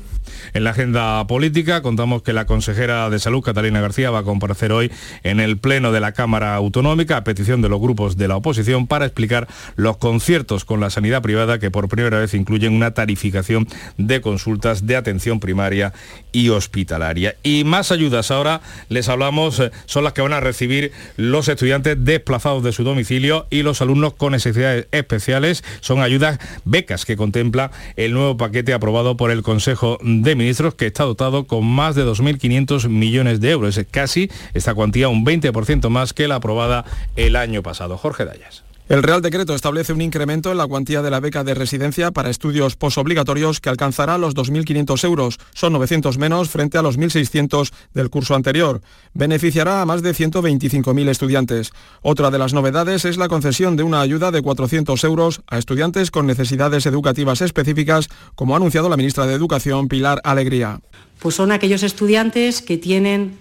En 0.54 0.64
la 0.64 0.70
agenda 0.70 1.26
política 1.26 1.82
contamos 1.82 2.22
que 2.22 2.32
la 2.32 2.46
consejera 2.46 3.08
de 3.10 3.18
Salud, 3.18 3.42
Catalina 3.42 3.80
García, 3.80 4.10
va 4.10 4.20
a 4.20 4.24
comparecer 4.24 4.72
hoy 4.72 4.90
en 5.22 5.40
el 5.40 5.58
Pleno 5.58 5.92
de 5.92 6.00
la 6.00 6.12
Cámara 6.12 6.54
Autonómica 6.54 7.16
a 7.16 7.24
petición 7.24 7.62
de 7.62 7.68
los 7.68 7.80
grupos 7.80 8.16
de 8.16 8.28
la 8.28 8.36
oposición 8.36 8.86
para 8.86 9.06
explicar 9.06 9.48
los 9.76 9.96
conciertos 9.96 10.64
con 10.64 10.80
la 10.80 10.90
sanidad 10.90 11.22
privada 11.22 11.58
que 11.58 11.70
por 11.70 11.88
primera 11.88 12.18
vez 12.18 12.34
incluyen 12.34 12.72
una 12.72 12.92
tarificación 12.92 13.68
de 13.98 14.20
consultas 14.20 14.86
de 14.86 14.96
atención 14.96 15.40
primaria 15.40 15.92
y 16.32 16.48
hospitalaria. 16.50 17.36
Y 17.42 17.64
más 17.64 17.92
ayudas 17.92 18.30
ahora 18.30 18.60
les 18.88 19.08
hablamos, 19.08 19.60
eh, 19.60 19.70
son 19.86 20.04
las 20.04 20.12
que 20.12 20.22
van 20.22 20.32
a 20.32 20.40
recibir 20.40 20.92
los 21.16 21.48
estudiantes 21.48 21.96
desplazados 22.04 22.62
de 22.62 22.72
su 22.72 22.84
domicilio 22.84 23.46
y 23.50 23.62
los 23.62 23.80
alumnos 23.80 24.14
con 24.14 24.32
necesidades 24.32 24.86
especiales. 24.92 25.64
Son 25.80 26.00
ayudas 26.00 26.38
becas 26.64 27.04
que 27.04 27.16
contempla 27.16 27.70
el 27.96 28.12
nuevo 28.12 28.36
paquete 28.36 28.72
aprobado 28.72 29.16
por 29.16 29.30
el 29.30 29.42
Consejo 29.42 29.98
de 30.02 30.15
Ministros 30.22 30.74
que 30.74 30.86
está 30.86 31.04
dotado 31.04 31.46
con 31.46 31.64
más 31.64 31.94
de 31.94 32.04
2.500 32.04 32.88
millones 32.88 33.40
de 33.40 33.50
euros. 33.50 33.76
Es 33.76 33.86
casi 33.90 34.30
esta 34.54 34.74
cuantía 34.74 35.08
un 35.08 35.24
20% 35.24 35.88
más 35.88 36.12
que 36.12 36.28
la 36.28 36.36
aprobada 36.36 36.84
el 37.16 37.36
año 37.36 37.62
pasado. 37.62 37.96
Jorge 37.96 38.24
Dayas. 38.24 38.65
El 38.88 39.02
Real 39.02 39.20
Decreto 39.20 39.52
establece 39.52 39.92
un 39.92 40.00
incremento 40.00 40.52
en 40.52 40.58
la 40.58 40.66
cuantía 40.68 41.02
de 41.02 41.10
la 41.10 41.18
beca 41.18 41.42
de 41.42 41.54
residencia 41.54 42.12
para 42.12 42.30
estudios 42.30 42.76
posobligatorios 42.76 43.60
que 43.60 43.68
alcanzará 43.68 44.16
los 44.16 44.36
2.500 44.36 45.02
euros. 45.02 45.38
Son 45.54 45.72
900 45.72 46.18
menos 46.18 46.50
frente 46.50 46.78
a 46.78 46.82
los 46.82 46.96
1.600 46.96 47.72
del 47.94 48.10
curso 48.10 48.36
anterior. 48.36 48.80
Beneficiará 49.12 49.82
a 49.82 49.86
más 49.86 50.02
de 50.02 50.12
125.000 50.12 51.08
estudiantes. 51.08 51.72
Otra 52.00 52.30
de 52.30 52.38
las 52.38 52.54
novedades 52.54 53.04
es 53.04 53.16
la 53.16 53.26
concesión 53.26 53.74
de 53.74 53.82
una 53.82 54.00
ayuda 54.00 54.30
de 54.30 54.40
400 54.40 55.02
euros 55.02 55.40
a 55.48 55.58
estudiantes 55.58 56.12
con 56.12 56.28
necesidades 56.28 56.86
educativas 56.86 57.40
específicas, 57.40 58.08
como 58.36 58.54
ha 58.54 58.58
anunciado 58.58 58.88
la 58.88 58.96
ministra 58.96 59.26
de 59.26 59.34
Educación, 59.34 59.88
Pilar 59.88 60.20
Alegría. 60.22 60.80
Pues 61.18 61.34
son 61.34 61.50
aquellos 61.50 61.82
estudiantes 61.82 62.62
que 62.62 62.78
tienen, 62.78 63.36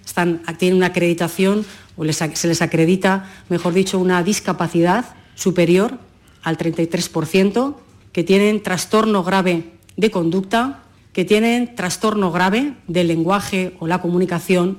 tienen 0.57 0.77
una 0.77 0.87
acreditación 0.87 1.67
o 1.97 2.03
se 2.11 2.47
les 2.47 2.61
acredita, 2.63 3.31
mejor 3.47 3.73
dicho, 3.73 3.99
una 3.99 4.23
discapacidad 4.23 5.05
superior 5.35 5.99
al 6.43 6.57
33%, 6.57 7.75
que 8.11 8.23
tienen 8.23 8.63
trastorno 8.63 9.23
grave 9.23 9.71
de 9.97 10.11
conducta, 10.11 10.83
que 11.13 11.25
tienen 11.25 11.75
trastorno 11.75 12.31
grave 12.31 12.73
del 12.87 13.07
lenguaje 13.07 13.75
o 13.79 13.87
la 13.87 14.01
comunicación 14.01 14.77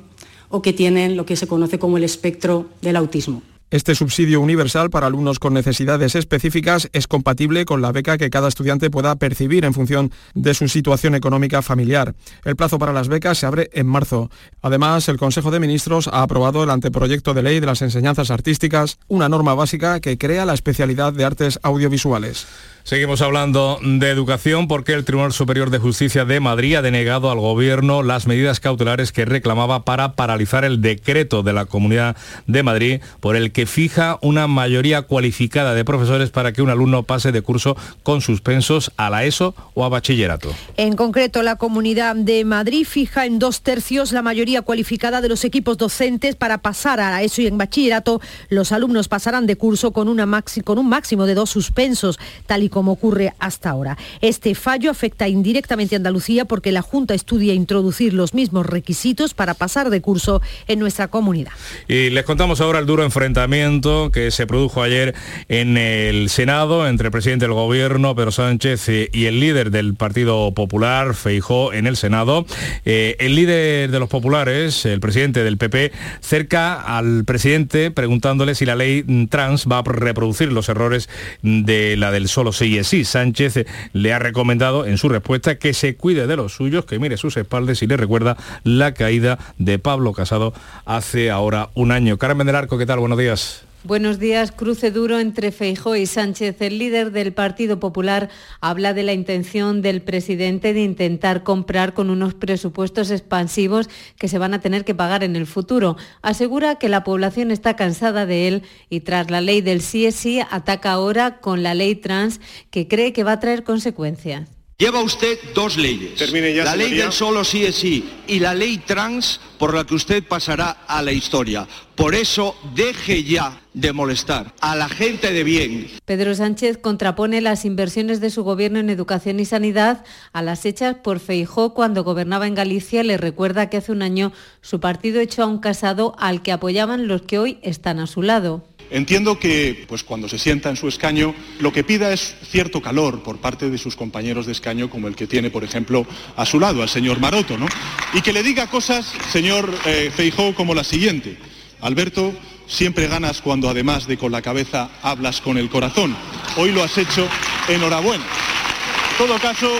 o 0.48 0.62
que 0.62 0.72
tienen 0.72 1.16
lo 1.16 1.26
que 1.26 1.36
se 1.36 1.46
conoce 1.46 1.78
como 1.78 1.96
el 1.96 2.04
espectro 2.04 2.66
del 2.82 2.96
autismo. 2.96 3.42
Este 3.68 3.96
subsidio 3.96 4.40
universal 4.40 4.90
para 4.90 5.08
alumnos 5.08 5.40
con 5.40 5.52
necesidades 5.52 6.14
específicas 6.14 6.88
es 6.92 7.08
compatible 7.08 7.64
con 7.64 7.82
la 7.82 7.90
beca 7.90 8.16
que 8.16 8.30
cada 8.30 8.46
estudiante 8.46 8.90
pueda 8.90 9.16
percibir 9.16 9.64
en 9.64 9.74
función 9.74 10.12
de 10.34 10.54
su 10.54 10.68
situación 10.68 11.16
económica 11.16 11.62
familiar. 11.62 12.14
El 12.44 12.54
plazo 12.54 12.78
para 12.78 12.92
las 12.92 13.08
becas 13.08 13.38
se 13.38 13.46
abre 13.46 13.68
en 13.72 13.88
marzo. 13.88 14.30
Además, 14.62 15.08
el 15.08 15.16
Consejo 15.16 15.50
de 15.50 15.58
Ministros 15.58 16.06
ha 16.06 16.22
aprobado 16.22 16.62
el 16.62 16.70
anteproyecto 16.70 17.34
de 17.34 17.42
ley 17.42 17.58
de 17.58 17.66
las 17.66 17.82
enseñanzas 17.82 18.30
artísticas, 18.30 18.98
una 19.08 19.28
norma 19.28 19.54
básica 19.54 19.98
que 19.98 20.16
crea 20.16 20.46
la 20.46 20.54
especialidad 20.54 21.12
de 21.12 21.24
artes 21.24 21.58
audiovisuales. 21.64 22.46
Seguimos 22.86 23.20
hablando 23.20 23.80
de 23.82 24.10
educación 24.10 24.68
porque 24.68 24.92
el 24.92 25.04
Tribunal 25.04 25.32
Superior 25.32 25.70
de 25.70 25.80
Justicia 25.80 26.24
de 26.24 26.38
Madrid 26.38 26.76
ha 26.76 26.82
denegado 26.82 27.32
al 27.32 27.40
Gobierno 27.40 28.04
las 28.04 28.28
medidas 28.28 28.60
cautelares 28.60 29.10
que 29.10 29.24
reclamaba 29.24 29.82
para 29.82 30.12
paralizar 30.12 30.64
el 30.64 30.80
decreto 30.80 31.42
de 31.42 31.52
la 31.52 31.64
Comunidad 31.64 32.16
de 32.46 32.62
Madrid 32.62 33.00
por 33.18 33.34
el 33.34 33.50
que 33.50 33.66
fija 33.66 34.20
una 34.22 34.46
mayoría 34.46 35.02
cualificada 35.02 35.74
de 35.74 35.84
profesores 35.84 36.30
para 36.30 36.52
que 36.52 36.62
un 36.62 36.70
alumno 36.70 37.02
pase 37.02 37.32
de 37.32 37.42
curso 37.42 37.76
con 38.04 38.20
suspensos 38.20 38.92
a 38.96 39.10
la 39.10 39.24
ESO 39.24 39.56
o 39.74 39.84
a 39.84 39.88
bachillerato. 39.88 40.54
En 40.76 40.94
concreto, 40.94 41.42
la 41.42 41.56
Comunidad 41.56 42.14
de 42.14 42.44
Madrid 42.44 42.86
fija 42.86 43.26
en 43.26 43.40
dos 43.40 43.62
tercios 43.62 44.12
la 44.12 44.22
mayoría 44.22 44.62
cualificada 44.62 45.20
de 45.20 45.28
los 45.28 45.44
equipos 45.44 45.76
docentes 45.76 46.36
para 46.36 46.58
pasar 46.58 47.00
a 47.00 47.10
la 47.10 47.24
ESO 47.24 47.42
y 47.42 47.48
en 47.48 47.58
bachillerato 47.58 48.20
los 48.48 48.70
alumnos 48.70 49.08
pasarán 49.08 49.48
de 49.48 49.56
curso 49.56 49.90
con, 49.90 50.06
un 50.06 50.88
máximo 50.88 51.26
de 51.26 51.34
dos 51.34 51.50
suspensos, 51.50 52.20
tal 52.46 52.62
y 52.62 52.75
como 52.76 52.92
ocurre 52.92 53.32
hasta 53.38 53.70
ahora. 53.70 53.96
Este 54.20 54.54
fallo 54.54 54.90
afecta 54.90 55.26
indirectamente 55.28 55.94
a 55.94 55.96
Andalucía 55.96 56.44
porque 56.44 56.72
la 56.72 56.82
Junta 56.82 57.14
estudia 57.14 57.54
introducir 57.54 58.12
los 58.12 58.34
mismos 58.34 58.66
requisitos 58.66 59.32
para 59.32 59.54
pasar 59.54 59.88
de 59.88 60.02
curso 60.02 60.42
en 60.68 60.78
nuestra 60.78 61.08
comunidad. 61.08 61.52
Y 61.88 62.10
les 62.10 62.24
contamos 62.24 62.60
ahora 62.60 62.78
el 62.78 62.84
duro 62.84 63.02
enfrentamiento 63.02 64.10
que 64.12 64.30
se 64.30 64.46
produjo 64.46 64.82
ayer 64.82 65.14
en 65.48 65.78
el 65.78 66.28
Senado 66.28 66.86
entre 66.86 67.06
el 67.06 67.12
presidente 67.12 67.46
del 67.46 67.54
Gobierno, 67.54 68.14
Pedro 68.14 68.30
Sánchez, 68.30 68.90
eh, 68.90 69.08
y 69.10 69.24
el 69.24 69.40
líder 69.40 69.70
del 69.70 69.94
Partido 69.94 70.52
Popular, 70.52 71.14
Feijó, 71.14 71.72
en 71.72 71.86
el 71.86 71.96
Senado. 71.96 72.44
Eh, 72.84 73.16
el 73.20 73.36
líder 73.36 73.90
de 73.90 73.98
los 73.98 74.10
populares, 74.10 74.84
el 74.84 75.00
presidente 75.00 75.44
del 75.44 75.56
PP, 75.56 75.92
cerca 76.20 76.74
al 76.74 77.24
presidente 77.24 77.90
preguntándole 77.90 78.54
si 78.54 78.66
la 78.66 78.74
ley 78.74 79.02
trans 79.30 79.64
va 79.66 79.78
a 79.78 79.82
reproducir 79.82 80.52
los 80.52 80.68
errores 80.68 81.08
de 81.40 81.96
la 81.96 82.10
del 82.10 82.28
solo 82.28 82.52
sí 82.52 82.65
y 82.66 82.84
sí. 82.84 83.04
Sánchez 83.04 83.56
eh, 83.58 83.66
le 83.92 84.12
ha 84.12 84.18
recomendado 84.18 84.86
en 84.86 84.98
su 84.98 85.08
respuesta 85.08 85.58
que 85.58 85.74
se 85.74 85.96
cuide 85.96 86.26
de 86.26 86.36
los 86.36 86.54
suyos, 86.54 86.84
que 86.84 86.98
mire 86.98 87.16
sus 87.16 87.36
espaldas 87.36 87.82
y 87.82 87.86
le 87.86 87.96
recuerda 87.96 88.36
la 88.64 88.94
caída 88.94 89.38
de 89.58 89.78
Pablo 89.78 90.12
Casado 90.12 90.52
hace 90.84 91.30
ahora 91.30 91.70
un 91.74 91.92
año. 91.92 92.18
Carmen 92.18 92.46
del 92.46 92.56
Arco, 92.56 92.78
¿qué 92.78 92.86
tal? 92.86 92.98
Buenos 92.98 93.18
días. 93.18 93.65
Buenos 93.86 94.18
días. 94.18 94.50
Cruce 94.50 94.90
duro 94.90 95.20
entre 95.20 95.52
Feijó 95.52 95.94
y 95.94 96.06
Sánchez. 96.06 96.60
El 96.60 96.80
líder 96.80 97.12
del 97.12 97.32
Partido 97.32 97.78
Popular 97.78 98.30
habla 98.60 98.94
de 98.94 99.04
la 99.04 99.12
intención 99.12 99.80
del 99.80 100.02
presidente 100.02 100.74
de 100.74 100.82
intentar 100.82 101.44
comprar 101.44 101.94
con 101.94 102.10
unos 102.10 102.34
presupuestos 102.34 103.12
expansivos 103.12 103.88
que 104.18 104.26
se 104.26 104.38
van 104.38 104.54
a 104.54 104.60
tener 104.60 104.84
que 104.84 104.96
pagar 104.96 105.22
en 105.22 105.36
el 105.36 105.46
futuro. 105.46 105.96
Asegura 106.20 106.74
que 106.74 106.88
la 106.88 107.04
población 107.04 107.52
está 107.52 107.76
cansada 107.76 108.26
de 108.26 108.48
él 108.48 108.62
y 108.90 109.02
tras 109.02 109.30
la 109.30 109.40
ley 109.40 109.60
del 109.60 109.80
sí 109.80 110.04
es 110.04 110.16
sí 110.16 110.40
ataca 110.50 110.90
ahora 110.90 111.38
con 111.38 111.62
la 111.62 111.74
ley 111.74 111.94
trans 111.94 112.40
que 112.72 112.88
cree 112.88 113.12
que 113.12 113.22
va 113.22 113.32
a 113.32 113.40
traer 113.40 113.62
consecuencias. 113.62 114.55
Lleva 114.78 115.00
usted 115.00 115.38
dos 115.54 115.78
leyes. 115.78 116.18
ya, 116.18 116.26
la 116.64 116.76
ley 116.76 116.88
señoría. 116.88 117.04
del 117.04 117.12
solo 117.14 117.44
sí 117.44 117.64
es 117.64 117.76
sí 117.76 118.10
y 118.26 118.40
la 118.40 118.52
ley 118.52 118.76
trans 118.76 119.40
por 119.58 119.72
la 119.74 119.84
que 119.84 119.94
usted 119.94 120.22
pasará 120.22 120.84
a 120.86 121.00
la 121.00 121.12
historia. 121.12 121.66
Por 121.94 122.14
eso 122.14 122.54
deje 122.74 123.24
ya 123.24 123.58
de 123.72 123.94
molestar 123.94 124.52
a 124.60 124.76
la 124.76 124.90
gente 124.90 125.32
de 125.32 125.44
bien. 125.44 125.90
Pedro 126.04 126.34
Sánchez 126.34 126.76
contrapone 126.76 127.40
las 127.40 127.64
inversiones 127.64 128.20
de 128.20 128.28
su 128.28 128.44
gobierno 128.44 128.78
en 128.78 128.90
educación 128.90 129.40
y 129.40 129.46
sanidad 129.46 130.04
a 130.34 130.42
las 130.42 130.66
hechas 130.66 130.96
por 130.96 131.20
Feijó 131.20 131.72
cuando 131.72 132.04
gobernaba 132.04 132.46
en 132.46 132.54
Galicia. 132.54 133.02
Le 133.02 133.16
recuerda 133.16 133.70
que 133.70 133.78
hace 133.78 133.92
un 133.92 134.02
año 134.02 134.30
su 134.60 134.78
partido 134.78 135.20
echó 135.22 135.44
a 135.44 135.46
un 135.46 135.58
casado 135.58 136.14
al 136.18 136.42
que 136.42 136.52
apoyaban 136.52 137.08
los 137.08 137.22
que 137.22 137.38
hoy 137.38 137.58
están 137.62 137.98
a 137.98 138.06
su 138.06 138.20
lado. 138.20 138.62
Entiendo 138.90 139.38
que, 139.38 139.84
pues 139.88 140.04
cuando 140.04 140.28
se 140.28 140.38
sienta 140.38 140.70
en 140.70 140.76
su 140.76 140.88
escaño, 140.88 141.34
lo 141.58 141.72
que 141.72 141.84
pida 141.84 142.12
es 142.12 142.34
cierto 142.50 142.80
calor 142.80 143.22
por 143.22 143.38
parte 143.38 143.68
de 143.68 143.78
sus 143.78 143.96
compañeros 143.96 144.46
de 144.46 144.52
escaño, 144.52 144.88
como 144.88 145.08
el 145.08 145.16
que 145.16 145.26
tiene, 145.26 145.50
por 145.50 145.64
ejemplo, 145.64 146.06
a 146.36 146.46
su 146.46 146.60
lado, 146.60 146.82
al 146.82 146.88
señor 146.88 147.18
Maroto, 147.18 147.58
¿no? 147.58 147.66
Y 148.14 148.20
que 148.20 148.32
le 148.32 148.42
diga 148.42 148.68
cosas, 148.68 149.12
señor 149.32 149.72
eh, 149.84 150.12
Feijó, 150.14 150.54
como 150.54 150.74
la 150.74 150.84
siguiente. 150.84 151.36
Alberto, 151.80 152.32
siempre 152.66 153.08
ganas 153.08 153.42
cuando 153.42 153.68
además 153.68 154.06
de 154.06 154.16
con 154.16 154.32
la 154.32 154.42
cabeza 154.42 154.90
hablas 155.02 155.40
con 155.40 155.58
el 155.58 155.68
corazón. 155.68 156.16
Hoy 156.56 156.70
lo 156.72 156.82
has 156.82 156.96
hecho, 156.96 157.28
enhorabuena. 157.68 158.24
En 158.24 159.26
todo 159.26 159.38
caso, 159.38 159.70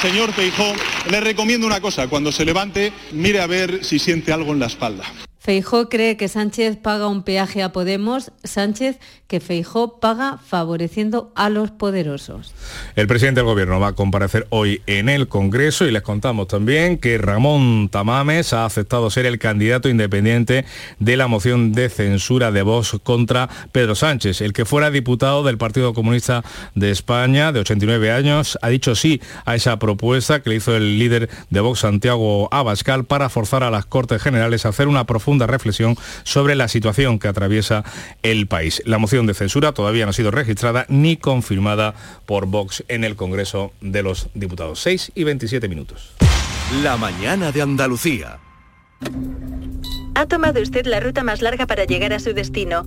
señor 0.00 0.32
Feijó, 0.32 0.72
le 1.10 1.20
recomiendo 1.20 1.66
una 1.66 1.80
cosa, 1.80 2.08
cuando 2.08 2.30
se 2.30 2.44
levante, 2.44 2.92
mire 3.12 3.40
a 3.40 3.46
ver 3.46 3.84
si 3.84 3.98
siente 3.98 4.32
algo 4.32 4.52
en 4.52 4.60
la 4.60 4.66
espalda. 4.66 5.04
Feijó 5.42 5.88
cree 5.88 6.16
que 6.16 6.28
Sánchez 6.28 6.76
paga 6.76 7.08
un 7.08 7.24
peaje 7.24 7.64
a 7.64 7.72
Podemos, 7.72 8.30
Sánchez 8.44 9.00
que 9.26 9.40
Feijó 9.40 9.98
paga 9.98 10.38
favoreciendo 10.38 11.32
a 11.34 11.48
los 11.48 11.72
poderosos. 11.72 12.54
El 12.94 13.08
presidente 13.08 13.40
del 13.40 13.46
gobierno 13.46 13.80
va 13.80 13.88
a 13.88 13.92
comparecer 13.94 14.46
hoy 14.50 14.82
en 14.86 15.08
el 15.08 15.26
Congreso 15.26 15.84
y 15.84 15.90
les 15.90 16.02
contamos 16.02 16.46
también 16.46 16.96
que 16.96 17.18
Ramón 17.18 17.88
Tamames 17.88 18.52
ha 18.52 18.66
aceptado 18.66 19.10
ser 19.10 19.26
el 19.26 19.40
candidato 19.40 19.88
independiente 19.88 20.64
de 21.00 21.16
la 21.16 21.26
moción 21.26 21.72
de 21.72 21.88
censura 21.88 22.52
de 22.52 22.62
Vox 22.62 22.98
contra 23.02 23.48
Pedro 23.72 23.96
Sánchez. 23.96 24.42
El 24.42 24.52
que 24.52 24.64
fuera 24.64 24.92
diputado 24.92 25.42
del 25.42 25.58
Partido 25.58 25.92
Comunista 25.92 26.44
de 26.76 26.92
España 26.92 27.50
de 27.50 27.60
89 27.60 28.12
años 28.12 28.58
ha 28.62 28.68
dicho 28.68 28.94
sí 28.94 29.20
a 29.44 29.56
esa 29.56 29.80
propuesta 29.80 30.40
que 30.40 30.50
le 30.50 30.56
hizo 30.56 30.76
el 30.76 31.00
líder 31.00 31.30
de 31.50 31.60
Vox 31.60 31.80
Santiago 31.80 32.48
Abascal 32.52 33.06
para 33.06 33.28
forzar 33.28 33.64
a 33.64 33.72
las 33.72 33.86
Cortes 33.86 34.22
Generales 34.22 34.66
a 34.66 34.68
hacer 34.68 34.86
una 34.86 35.04
profunda 35.04 35.31
reflexión 35.38 35.96
sobre 36.22 36.54
la 36.54 36.68
situación 36.68 37.18
que 37.18 37.28
atraviesa 37.28 37.84
el 38.22 38.46
país. 38.46 38.82
La 38.86 38.98
moción 38.98 39.26
de 39.26 39.34
censura 39.34 39.72
todavía 39.72 40.04
no 40.04 40.10
ha 40.10 40.14
sido 40.14 40.30
registrada 40.30 40.86
ni 40.88 41.16
confirmada 41.16 41.94
por 42.26 42.46
Vox 42.46 42.84
en 42.88 43.04
el 43.04 43.16
Congreso 43.16 43.72
de 43.80 44.02
los 44.02 44.28
Diputados. 44.34 44.80
6 44.80 45.12
y 45.14 45.24
27 45.24 45.68
minutos. 45.68 46.12
La 46.82 46.96
mañana 46.96 47.52
de 47.52 47.62
Andalucía. 47.62 48.38
Ha 50.14 50.26
tomado 50.26 50.60
usted 50.60 50.86
la 50.86 51.00
ruta 51.00 51.22
más 51.22 51.42
larga 51.42 51.66
para 51.66 51.84
llegar 51.84 52.12
a 52.12 52.18
su 52.18 52.32
destino. 52.32 52.86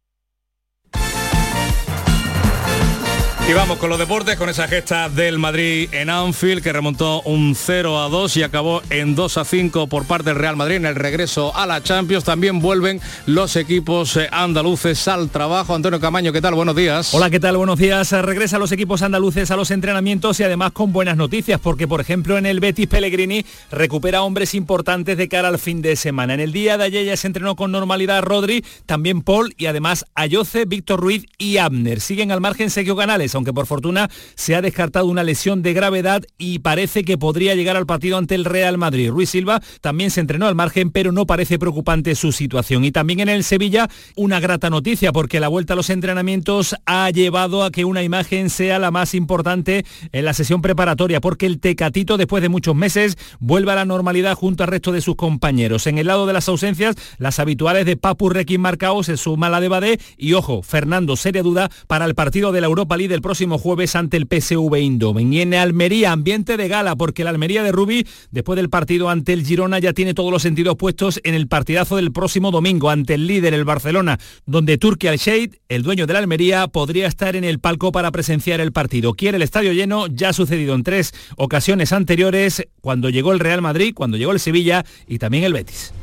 Y 3.51 3.53
vamos 3.53 3.79
con 3.79 3.89
los 3.89 3.99
deportes, 3.99 4.37
con 4.37 4.47
esa 4.47 4.65
gesta 4.69 5.09
del 5.09 5.37
Madrid 5.37 5.89
en 5.91 6.09
Anfield 6.09 6.63
que 6.63 6.71
remontó 6.71 7.21
un 7.23 7.53
0 7.53 7.99
a 7.99 8.07
2 8.07 8.37
y 8.37 8.43
acabó 8.43 8.81
en 8.89 9.13
2 9.13 9.37
a 9.37 9.43
5 9.43 9.87
por 9.87 10.05
parte 10.05 10.29
del 10.29 10.39
Real 10.39 10.55
Madrid 10.55 10.77
en 10.77 10.85
el 10.85 10.95
regreso 10.95 11.53
a 11.53 11.65
la 11.65 11.83
Champions. 11.83 12.23
También 12.23 12.61
vuelven 12.61 13.01
los 13.25 13.57
equipos 13.57 14.15
eh, 14.15 14.29
andaluces 14.31 15.05
al 15.09 15.29
trabajo. 15.29 15.75
Antonio 15.75 15.99
Camaño, 15.99 16.31
¿qué 16.31 16.39
tal? 16.39 16.53
Buenos 16.53 16.77
días. 16.77 17.13
Hola, 17.13 17.29
¿qué 17.29 17.41
tal? 17.41 17.57
Buenos 17.57 17.77
días. 17.77 18.13
Regresa 18.13 18.57
los 18.57 18.71
equipos 18.71 19.01
andaluces 19.01 19.51
a 19.51 19.57
los 19.57 19.69
entrenamientos 19.71 20.39
y 20.39 20.43
además 20.43 20.71
con 20.71 20.93
buenas 20.93 21.17
noticias 21.17 21.59
porque, 21.59 21.89
por 21.89 21.99
ejemplo, 21.99 22.37
en 22.37 22.45
el 22.45 22.61
Betis 22.61 22.87
Pellegrini 22.87 23.45
recupera 23.69 24.21
hombres 24.21 24.55
importantes 24.55 25.17
de 25.17 25.27
cara 25.27 25.49
al 25.49 25.59
fin 25.59 25.81
de 25.81 25.97
semana. 25.97 26.35
En 26.35 26.39
el 26.39 26.53
día 26.53 26.77
de 26.77 26.85
ayer 26.85 27.05
ya 27.05 27.17
se 27.17 27.27
entrenó 27.27 27.57
con 27.57 27.73
normalidad 27.73 28.23
Rodri, 28.23 28.63
también 28.85 29.23
Paul 29.23 29.53
y 29.57 29.65
además 29.65 30.05
Ayoce, 30.15 30.63
Víctor 30.63 31.01
Ruiz 31.01 31.25
y 31.37 31.57
Abner. 31.57 31.99
Siguen 31.99 32.31
al 32.31 32.39
margen 32.39 32.69
Sergio 32.69 32.95
Canales, 32.95 33.35
aunque 33.41 33.53
por 33.53 33.65
fortuna 33.65 34.07
se 34.35 34.55
ha 34.55 34.61
descartado 34.61 35.07
una 35.07 35.23
lesión 35.23 35.63
de 35.63 35.73
gravedad 35.73 36.21
y 36.37 36.59
parece 36.59 37.03
que 37.03 37.17
podría 37.17 37.55
llegar 37.55 37.75
al 37.75 37.87
partido 37.87 38.17
ante 38.17 38.35
el 38.35 38.45
Real 38.45 38.77
Madrid. 38.77 39.09
Ruiz 39.09 39.31
Silva 39.31 39.61
también 39.81 40.11
se 40.11 40.21
entrenó 40.21 40.45
al 40.47 40.53
margen, 40.53 40.91
pero 40.91 41.11
no 41.11 41.25
parece 41.25 41.57
preocupante 41.57 42.13
su 42.13 42.31
situación. 42.31 42.85
Y 42.85 42.91
también 42.91 43.19
en 43.19 43.29
el 43.29 43.43
Sevilla, 43.43 43.89
una 44.15 44.39
grata 44.39 44.69
noticia, 44.69 45.11
porque 45.11 45.39
la 45.39 45.47
vuelta 45.47 45.73
a 45.73 45.75
los 45.75 45.89
entrenamientos 45.89 46.75
ha 46.85 47.09
llevado 47.09 47.63
a 47.63 47.71
que 47.71 47.83
una 47.83 48.03
imagen 48.03 48.51
sea 48.51 48.77
la 48.77 48.91
más 48.91 49.15
importante 49.15 49.85
en 50.11 50.25
la 50.25 50.35
sesión 50.35 50.61
preparatoria, 50.61 51.19
porque 51.19 51.47
el 51.47 51.59
Tecatito, 51.59 52.17
después 52.17 52.43
de 52.43 52.49
muchos 52.49 52.75
meses, 52.75 53.17
vuelve 53.39 53.71
a 53.71 53.75
la 53.75 53.85
normalidad 53.85 54.35
junto 54.35 54.63
al 54.63 54.69
resto 54.69 54.91
de 54.91 55.01
sus 55.01 55.15
compañeros. 55.15 55.87
En 55.87 55.97
el 55.97 56.05
lado 56.05 56.27
de 56.27 56.33
las 56.33 56.47
ausencias, 56.47 56.95
las 57.17 57.39
habituales 57.39 57.87
de 57.87 57.97
Papu 57.97 58.29
Requín 58.29 58.61
Marcao 58.61 59.03
se 59.03 59.17
suma 59.17 59.49
la 59.49 59.61
de 59.61 59.67
Badé 59.67 59.99
y, 60.15 60.33
ojo, 60.33 60.61
Fernando, 60.61 61.15
seria 61.15 61.41
duda 61.41 61.71
para 61.87 62.05
el 62.05 62.13
partido 62.13 62.51
de 62.51 62.61
la 62.61 62.67
Europa 62.67 62.97
League 62.97 63.15
el 63.15 63.21
próximo 63.21 63.30
jueves 63.59 63.95
ante 63.95 64.17
el 64.17 64.27
PSV 64.27 64.75
Eindhoven. 64.75 65.33
Y 65.33 65.41
en 65.41 65.53
Almería, 65.53 66.11
ambiente 66.11 66.57
de 66.57 66.67
gala, 66.67 66.95
porque 66.95 67.23
la 67.23 67.29
Almería 67.29 67.63
de 67.63 67.71
Rubí, 67.71 68.05
después 68.31 68.57
del 68.57 68.69
partido 68.69 69.09
ante 69.09 69.33
el 69.33 69.45
Girona, 69.45 69.79
ya 69.79 69.93
tiene 69.93 70.13
todos 70.13 70.31
los 70.31 70.41
sentidos 70.41 70.75
puestos 70.75 71.19
en 71.23 71.33
el 71.33 71.47
partidazo 71.47 71.95
del 71.95 72.11
próximo 72.11 72.51
domingo 72.51 72.89
ante 72.89 73.15
el 73.15 73.27
líder, 73.27 73.53
el 73.53 73.65
Barcelona, 73.65 74.19
donde 74.45 74.77
Turki 74.77 75.07
Al-Sheikh, 75.07 75.61
el 75.69 75.83
dueño 75.83 76.07
de 76.07 76.13
la 76.13 76.19
Almería, 76.19 76.67
podría 76.67 77.07
estar 77.07 77.35
en 77.35 77.43
el 77.43 77.59
palco 77.59 77.91
para 77.91 78.11
presenciar 78.11 78.61
el 78.61 78.71
partido. 78.71 79.13
Quiere 79.13 79.37
el 79.37 79.43
estadio 79.43 79.73
lleno, 79.73 80.07
ya 80.07 80.29
ha 80.29 80.33
sucedido 80.33 80.75
en 80.75 80.83
tres 80.83 81.13
ocasiones 81.37 81.93
anteriores, 81.93 82.67
cuando 82.81 83.09
llegó 83.09 83.31
el 83.31 83.39
Real 83.39 83.61
Madrid, 83.61 83.93
cuando 83.95 84.17
llegó 84.17 84.31
el 84.31 84.39
Sevilla 84.39 84.85
y 85.07 85.19
también 85.19 85.43
el 85.43 85.53
Betis. 85.53 85.93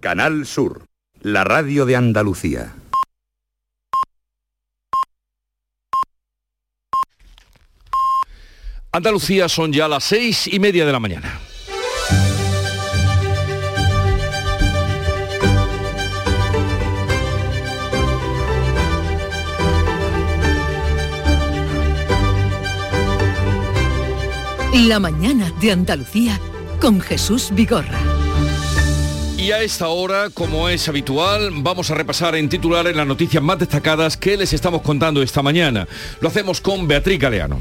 Canal 0.00 0.46
Sur, 0.46 0.84
la 1.22 1.42
radio 1.42 1.84
de 1.84 1.96
Andalucía. 1.96 2.72
Andalucía 8.92 9.48
son 9.48 9.72
ya 9.72 9.88
las 9.88 10.04
seis 10.04 10.46
y 10.46 10.60
media 10.60 10.86
de 10.86 10.92
la 10.92 11.00
mañana. 11.00 11.40
La 24.86 25.00
mañana 25.00 25.50
de 25.60 25.72
Andalucía 25.72 26.40
con 26.80 27.00
Jesús 27.00 27.50
Vigorra. 27.52 28.07
Y 29.48 29.50
a 29.50 29.62
esta 29.62 29.88
hora, 29.88 30.28
como 30.28 30.68
es 30.68 30.90
habitual, 30.90 31.50
vamos 31.54 31.90
a 31.90 31.94
repasar 31.94 32.34
en 32.34 32.50
titulares 32.50 32.94
las 32.94 33.06
noticias 33.06 33.42
más 33.42 33.58
destacadas 33.58 34.18
que 34.18 34.36
les 34.36 34.52
estamos 34.52 34.82
contando 34.82 35.22
esta 35.22 35.40
mañana. 35.40 35.88
Lo 36.20 36.28
hacemos 36.28 36.60
con 36.60 36.86
Beatriz 36.86 37.18
Galeano. 37.18 37.58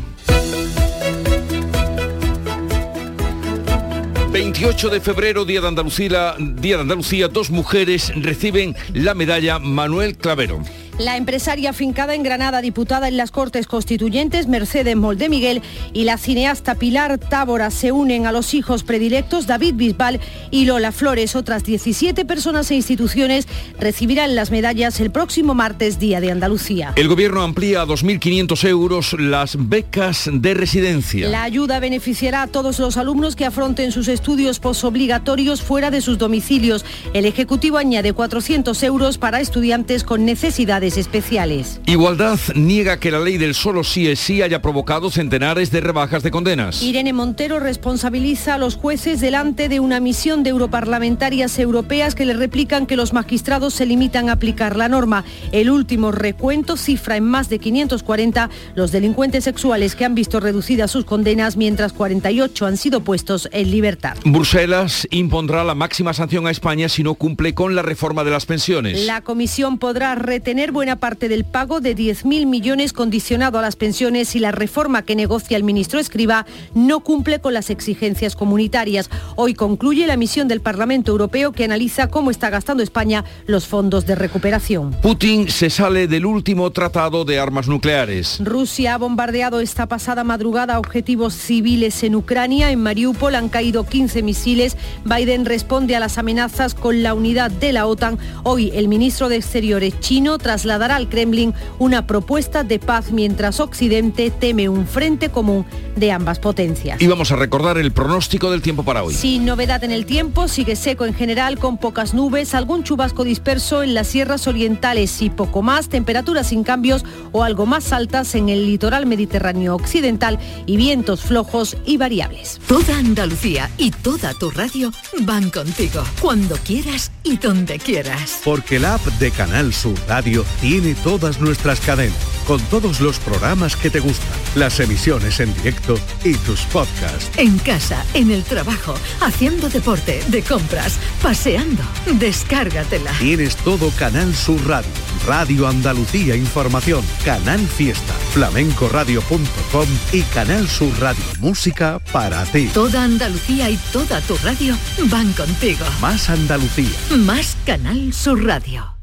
28 4.34 4.90
de 4.90 5.00
febrero, 5.00 5.46
Día 5.46 5.62
de 5.62 5.68
Andalucía, 5.70 6.36
Día 6.38 6.76
de 6.76 6.82
Andalucía, 6.82 7.30
dos 7.30 7.52
mujeres 7.52 8.12
reciben 8.18 8.76
la 8.94 9.14
medalla 9.14 9.58
Manuel 9.58 10.18
Clavero. 10.18 10.60
La 11.00 11.16
empresaria 11.16 11.74
fincada 11.74 12.16
en 12.16 12.24
Granada, 12.24 12.60
diputada 12.60 13.08
en 13.08 13.18
las 13.18 13.30
Cortes 13.30 13.68
Constituyentes, 13.68 14.48
Mercedes 14.48 14.96
Moldemiguel, 14.96 15.62
y 15.94 16.06
la 16.06 16.18
cineasta 16.18 16.74
Pilar 16.74 17.20
Tábora 17.20 17.70
se 17.70 17.92
unen 17.92 18.26
a 18.26 18.32
los 18.32 18.56
hijos 18.56 18.82
predilectos 18.82 19.46
David 19.46 19.76
Bisbal 19.76 20.20
y 20.50 20.66
Lola 20.66 20.92
Flores. 20.92 21.36
Otras 21.36 21.64
17 21.64 22.26
personas 22.26 22.72
e 22.72 22.76
instituciones 22.76 23.48
recibirán 23.80 24.36
las 24.36 24.50
medallas 24.50 25.00
el 25.00 25.12
próximo 25.12 25.54
martes, 25.54 26.00
Día 26.00 26.20
de 26.20 26.32
Andalucía. 26.32 26.94
El 26.96 27.08
gobierno 27.10 27.44
amplía 27.44 27.82
a 27.82 27.86
2.500 27.86 28.68
euros 28.68 29.14
las 29.20 29.56
becas 29.70 30.28
de 30.34 30.56
residencia. 30.56 31.30
La 31.30 31.44
ayuda 31.44 31.80
beneficiará 31.80 32.42
a 32.42 32.48
todos 32.48 32.80
los 32.80 32.98
alumnos 32.98 33.36
que 33.36 33.46
afronten 33.46 33.92
sus 33.92 34.08
estudios 34.08 34.60
posobligatorios 34.60 35.62
fuera 35.62 35.92
de 35.92 36.02
sus 36.02 36.18
domicilios. 36.18 36.86
El 37.14 37.26
Ejecutivo 37.26 37.78
añade 37.78 38.14
400 38.14 38.82
euros 38.82 39.20
para 39.20 39.42
estudiantes 39.42 40.04
con 40.04 40.26
necesidades 40.26 40.87
especiales. 40.96 41.82
Igualdad 41.86 42.40
niega 42.56 43.00
que 43.00 43.12
la 43.12 43.20
ley 43.20 43.38
del 43.38 43.56
solo 43.56 43.84
sí 43.84 44.08
es 44.08 44.20
sí 44.20 44.42
haya 44.42 44.62
provocado 44.62 45.12
centenares 45.12 45.72
de 45.72 45.82
rebajas 45.82 46.24
de 46.24 46.32
condenas. 46.32 46.82
Irene 46.84 47.14
Montero 47.14 47.60
responsabiliza 47.60 48.54
a 48.54 48.58
los 48.58 48.76
jueces 48.76 49.20
delante 49.20 49.70
de 49.70 49.80
una 49.80 50.00
misión 50.00 50.44
de 50.44 50.52
europarlamentarias 50.52 51.58
europeas 51.60 52.16
que 52.16 52.26
le 52.26 52.34
replican 52.34 52.86
que 52.86 52.96
los 52.96 53.14
magistrados 53.14 53.74
se 53.74 53.86
limitan 53.86 54.30
a 54.30 54.34
aplicar 54.34 54.76
la 54.76 54.88
norma. 54.88 55.26
El 55.52 55.70
último 55.70 56.12
recuento 56.12 56.78
cifra 56.78 57.18
en 57.18 57.24
más 57.24 57.50
de 57.50 57.60
540 57.60 58.50
los 58.76 58.92
delincuentes 58.92 59.44
sexuales 59.44 59.96
que 59.96 60.06
han 60.06 60.16
visto 60.16 60.40
reducidas 60.40 60.92
sus 60.92 61.06
condenas, 61.06 61.58
mientras 61.58 61.94
48 61.94 62.66
han 62.66 62.78
sido 62.78 63.02
puestos 63.02 63.50
en 63.52 63.72
libertad. 63.72 64.18
Bruselas 64.26 65.08
impondrá 65.12 65.64
la 65.64 65.76
máxima 65.76 66.14
sanción 66.14 66.48
a 66.48 66.52
España 66.52 66.90
si 66.90 67.04
no 67.04 67.16
cumple 67.16 67.54
con 67.54 67.76
la 67.76 67.82
reforma 67.82 68.24
de 68.24 68.32
las 68.32 68.46
pensiones. 68.46 69.06
La 69.06 69.22
comisión 69.22 69.78
podrá 69.78 70.16
retener 70.16 70.72
buena 70.78 70.98
parte 70.98 71.28
del 71.28 71.44
pago 71.44 71.80
de 71.80 71.96
10.000 71.96 72.46
millones 72.46 72.94
condicionado 72.94 73.58
a 73.58 73.64
las 73.64 73.76
pensiones 73.76 74.30
si 74.30 74.38
la 74.38 74.52
reforma 74.52 75.02
que 75.02 75.16
negocia 75.16 75.58
el 75.58 75.64
ministro 75.64 76.00
Escriba 76.00 76.46
no 76.76 77.00
cumple 77.00 77.40
con 77.40 77.56
las 77.56 77.72
exigencias 77.72 78.36
comunitarias. 78.36 79.10
Hoy 79.38 79.56
concluye 79.56 80.06
la 80.06 80.18
misión 80.18 80.48
del 80.48 80.62
Parlamento 80.62 81.12
Europeo 81.12 81.52
que 81.52 81.64
analiza 81.64 82.10
cómo 82.10 82.30
está 82.30 82.52
gastando 82.52 82.84
España 82.84 83.26
los 83.48 83.66
fondos 83.66 84.06
de 84.06 84.14
recuperación. 84.14 84.92
Putin 85.02 85.50
se 85.50 85.72
sale 85.72 86.08
del 86.08 86.28
último 86.28 86.70
tratado 86.70 87.26
de 87.26 87.40
armas 87.40 87.68
nucleares. 87.68 88.38
Rusia 88.40 88.94
ha 88.94 88.98
bombardeado 89.00 89.62
esta 89.62 89.88
pasada 89.88 90.24
madrugada 90.24 90.78
objetivos 90.78 91.34
civiles 91.34 92.04
en 92.04 92.14
Ucrania. 92.16 92.70
En 92.70 92.84
Mariupol 92.84 93.34
han 93.34 93.50
caído 93.50 93.84
15 93.84 94.22
misiles. 94.22 94.78
Biden 95.06 95.46
responde 95.46 95.96
a 95.96 96.00
las 96.00 96.20
amenazas 96.20 96.76
con 96.76 97.02
la 97.02 97.16
unidad 97.16 97.50
de 97.50 97.74
la 97.74 97.88
OTAN. 97.88 98.20
Hoy 98.44 98.70
el 98.76 98.88
ministro 98.88 99.28
de 99.28 99.38
Exteriores 99.38 100.00
chino 100.02 100.38
trasladará 100.68 100.98
al 100.98 101.08
Kremlin 101.08 101.54
una 101.80 102.06
propuesta 102.06 102.66
de 102.66 102.78
paz 102.78 103.12
mientras 103.12 103.62
Occidente 103.62 104.30
teme 104.32 104.68
un 104.68 104.86
frente 104.86 105.30
común 105.30 105.66
de 105.96 106.12
ambas 106.12 106.40
potencias. 106.40 107.02
Y 107.02 107.08
vamos 107.08 107.32
a 107.32 107.38
recordar 107.38 107.78
el 107.78 107.94
pronóstico 107.94 108.52
del 108.52 108.62
tiempo 108.62 108.84
para 108.84 109.02
hoy. 109.02 109.14
Sin 109.14 109.46
novedad 109.46 109.86
en 109.86 109.92
el 109.92 110.06
tiempo, 110.06 110.50
sigue 110.50 110.76
seco 110.76 111.06
en 111.06 111.14
general 111.14 111.58
con 111.58 111.78
pocas 111.78 112.14
nubes, 112.14 112.54
algún 112.54 112.84
chubasco 112.84 113.24
disperso 113.24 113.82
en 113.82 113.94
las 113.94 114.08
sierras 114.08 114.46
orientales 114.46 115.22
y 115.22 115.30
poco 115.30 115.62
más, 115.62 115.88
temperaturas 115.88 116.48
sin 116.48 116.66
cambios 116.66 117.06
o 117.32 117.44
algo 117.44 117.66
más 117.66 117.94
altas 117.94 118.36
en 118.36 118.50
el 118.50 118.66
litoral 118.68 119.06
mediterráneo 119.06 119.74
occidental 119.74 120.38
y 120.66 120.76
vientos 120.76 121.22
flojos 121.22 121.78
y 121.86 121.96
variables. 121.96 122.60
Toda 122.68 122.98
Andalucía 122.98 123.70
y 123.78 123.92
toda 123.92 124.34
tu 124.34 124.50
radio 124.52 124.92
van 125.22 125.50
contigo, 125.50 126.04
cuando 126.20 126.58
quieras 126.58 127.10
y 127.24 127.38
donde 127.38 127.80
quieras. 127.80 128.42
Porque 128.44 128.80
la 128.80 128.96
app 128.96 129.06
de 129.20 129.32
Canal 129.32 129.74
Sur 129.74 129.98
Radio 130.10 130.44
tiene 130.62 130.96
todas 130.96 131.40
nuestras 131.40 131.80
cadenas, 131.80 132.18
con 132.46 132.60
todos 132.64 133.00
los 133.00 133.20
programas 133.20 133.76
que 133.76 133.90
te 133.90 134.00
gustan, 134.00 134.28
las 134.56 134.80
emisiones 134.80 135.40
en 135.40 135.54
directo 135.56 135.98
y 136.24 136.34
tus 136.36 136.62
podcasts. 136.62 137.30
En 137.38 137.58
casa, 137.60 138.06
en 138.14 138.32
el 138.32 138.44
trabajo, 138.44 138.96
haciendo 139.22 139.70
deporte, 139.70 140.24
de 140.28 140.42
compras, 140.42 140.98
paseando. 141.22 141.84
Descárgatela. 142.14 143.12
Tienes 143.20 143.56
todo 143.58 143.90
Canal 143.92 144.36
Sur 144.36 144.66
Radio, 144.68 144.90
Radio 145.26 145.68
Andalucía 145.68 146.36
Información, 146.36 147.04
Canal 147.24 147.60
Fiesta, 147.60 148.14
flamencoradio.com 148.34 149.88
y 150.12 150.22
Canal 150.24 150.68
Sur 150.68 150.92
Radio 151.00 151.24
Música 151.40 152.00
para 152.12 152.44
ti. 152.46 152.70
Toda 152.74 153.04
Andalucía 153.04 153.70
y 153.70 153.78
toda 153.92 154.22
tu 154.22 154.36
radio 154.38 154.76
van 155.06 155.32
contigo. 155.34 155.86
Más 156.02 156.30
Andalucía. 156.30 156.90
Más 157.18 157.58
Canal 157.66 158.14
Sur 158.14 158.44
Radio. 158.44 158.98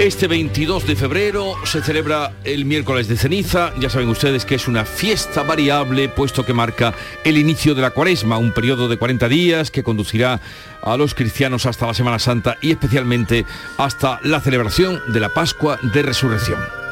Este 0.00 0.28
22 0.28 0.86
de 0.86 0.96
febrero 0.96 1.56
se 1.66 1.82
celebra 1.82 2.32
el 2.44 2.64
miércoles 2.64 3.06
de 3.06 3.18
ceniza. 3.18 3.74
Ya 3.78 3.90
saben 3.90 4.08
ustedes 4.08 4.46
que 4.46 4.54
es 4.54 4.66
una 4.66 4.86
fiesta 4.86 5.42
variable, 5.42 6.08
puesto 6.08 6.42
que 6.42 6.54
marca 6.54 6.94
el 7.22 7.36
inicio 7.36 7.74
de 7.74 7.82
la 7.82 7.90
cuaresma, 7.90 8.38
un 8.38 8.54
periodo 8.54 8.88
de 8.88 8.96
40 8.96 9.28
días 9.28 9.70
que 9.70 9.82
conducirá 9.82 10.40
a 10.80 10.96
los 10.96 11.14
cristianos 11.14 11.66
hasta 11.66 11.86
la 11.86 11.92
Semana 11.92 12.18
Santa 12.18 12.56
y 12.62 12.70
especialmente 12.70 13.44
hasta 13.76 14.20
la 14.24 14.40
celebración 14.40 15.02
de 15.12 15.20
la 15.20 15.34
Pascua 15.34 15.78
de 15.82 16.00
Resurrección. 16.00 16.89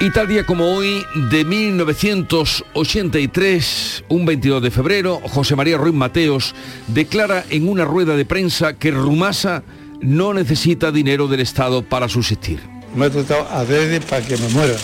Y 0.00 0.10
tal 0.10 0.28
día 0.28 0.46
como 0.46 0.76
hoy, 0.76 1.04
de 1.28 1.44
1983, 1.44 4.04
un 4.08 4.26
22 4.26 4.62
de 4.62 4.70
febrero, 4.70 5.20
José 5.24 5.56
María 5.56 5.76
Ruiz 5.76 5.92
Mateos 5.92 6.54
declara 6.86 7.44
en 7.50 7.68
una 7.68 7.84
rueda 7.84 8.14
de 8.14 8.24
prensa 8.24 8.74
que 8.74 8.92
Rumasa 8.92 9.64
no 10.00 10.32
necesita 10.34 10.92
dinero 10.92 11.26
del 11.26 11.40
Estado 11.40 11.82
para 11.82 12.08
subsistir. 12.08 12.60
Me 12.94 13.06
he 13.06 13.10
tratado 13.10 13.48
a 13.50 13.64
desde 13.64 14.00
para 14.00 14.24
que 14.24 14.36
me 14.36 14.48
muera. 14.50 14.76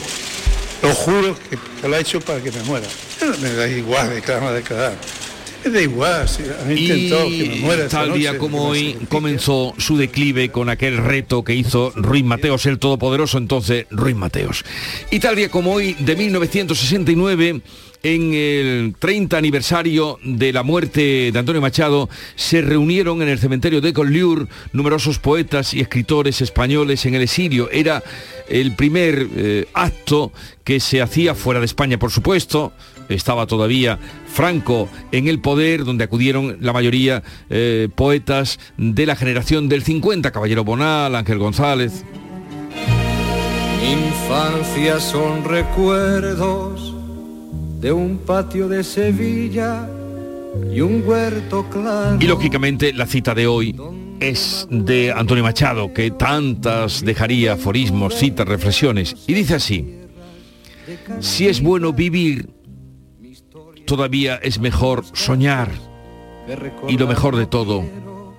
Lo 0.82 0.92
juro 0.92 1.36
que, 1.48 1.56
lo 1.88 1.94
ha 1.94 2.00
hecho 2.00 2.20
para 2.20 2.40
que 2.40 2.50
me 2.50 2.64
muera. 2.64 2.88
Me 3.40 3.52
da 3.52 3.68
igual 3.68 4.10
de 4.10 4.20
cada 4.20 4.52
de 4.52 4.62
cada. 4.62 4.94
Me 5.64 5.70
da 5.70 5.82
igual, 5.82 6.28
si 6.28 6.42
han 6.42 6.76
intentado 6.76 7.28
que 7.28 7.48
me 7.48 7.56
muera. 7.56 7.86
Y 7.86 7.88
tal 7.88 8.12
día 8.14 8.38
como 8.38 8.68
hoy 8.68 8.96
comenzó 9.08 9.74
su 9.78 9.96
declive 9.96 10.50
con 10.50 10.68
aquel 10.68 10.98
reto 10.98 11.42
que 11.42 11.54
hizo 11.54 11.92
Ruiz 11.96 12.24
Mateos, 12.24 12.66
el 12.66 12.78
todopoderoso 12.78 13.38
entonces 13.38 13.86
Ruiz 13.90 14.16
Mateos. 14.16 14.64
Y 15.10 15.20
tal 15.20 15.36
día 15.36 15.48
como 15.48 15.72
hoy, 15.72 15.94
de 15.98 16.16
1969, 16.16 17.62
en 18.04 18.34
el 18.34 18.94
30 18.98 19.36
aniversario 19.38 20.18
de 20.22 20.52
la 20.52 20.62
muerte 20.62 21.30
de 21.32 21.38
Antonio 21.38 21.62
Machado, 21.62 22.10
se 22.36 22.60
reunieron 22.60 23.22
en 23.22 23.28
el 23.28 23.38
cementerio 23.38 23.80
de 23.80 23.94
Collioure 23.94 24.46
numerosos 24.72 25.18
poetas 25.18 25.72
y 25.72 25.80
escritores 25.80 26.42
españoles 26.42 27.06
en 27.06 27.14
el 27.14 27.22
exilio. 27.22 27.70
Era 27.70 28.02
el 28.48 28.76
primer 28.76 29.26
eh, 29.34 29.66
acto 29.72 30.32
que 30.64 30.80
se 30.80 31.00
hacía 31.00 31.34
fuera 31.34 31.60
de 31.60 31.66
España, 31.66 31.98
por 31.98 32.10
supuesto. 32.10 32.74
Estaba 33.08 33.46
todavía 33.46 33.98
Franco 34.26 34.88
en 35.12 35.28
el 35.28 35.40
poder, 35.40 35.84
donde 35.84 36.04
acudieron 36.04 36.58
la 36.60 36.72
mayoría 36.72 37.22
eh, 37.50 37.88
poetas 37.94 38.58
de 38.76 39.06
la 39.06 39.16
generación 39.16 39.68
del 39.68 39.82
50, 39.82 40.30
Caballero 40.30 40.64
Bonal, 40.64 41.14
Ángel 41.14 41.38
González. 41.38 42.04
Mi 43.80 43.92
infancia 43.92 44.98
son 44.98 45.44
recuerdos 45.44 46.94
de 47.80 47.92
un 47.92 48.18
patio 48.18 48.68
de 48.68 48.82
Sevilla 48.82 49.88
y 50.72 50.80
un 50.80 51.02
huerto 51.06 51.66
claro. 51.70 52.16
Y 52.20 52.26
lógicamente 52.26 52.92
la 52.92 53.06
cita 53.06 53.34
de 53.34 53.46
hoy 53.46 53.76
es 54.20 54.66
de 54.70 55.12
Antonio 55.12 55.44
Machado, 55.44 55.92
que 55.92 56.10
tantas 56.10 57.04
dejaría 57.04 57.54
aforismos, 57.54 58.14
citas, 58.14 58.48
reflexiones. 58.48 59.14
Y 59.26 59.34
dice 59.34 59.56
así, 59.56 59.94
si 61.20 61.46
es 61.48 61.60
bueno 61.60 61.92
vivir, 61.92 62.48
todavía 63.86 64.36
es 64.36 64.58
mejor 64.58 65.04
soñar. 65.12 65.70
Y 66.88 66.98
lo 66.98 67.06
mejor 67.06 67.36
de 67.36 67.46
todo, 67.46 67.84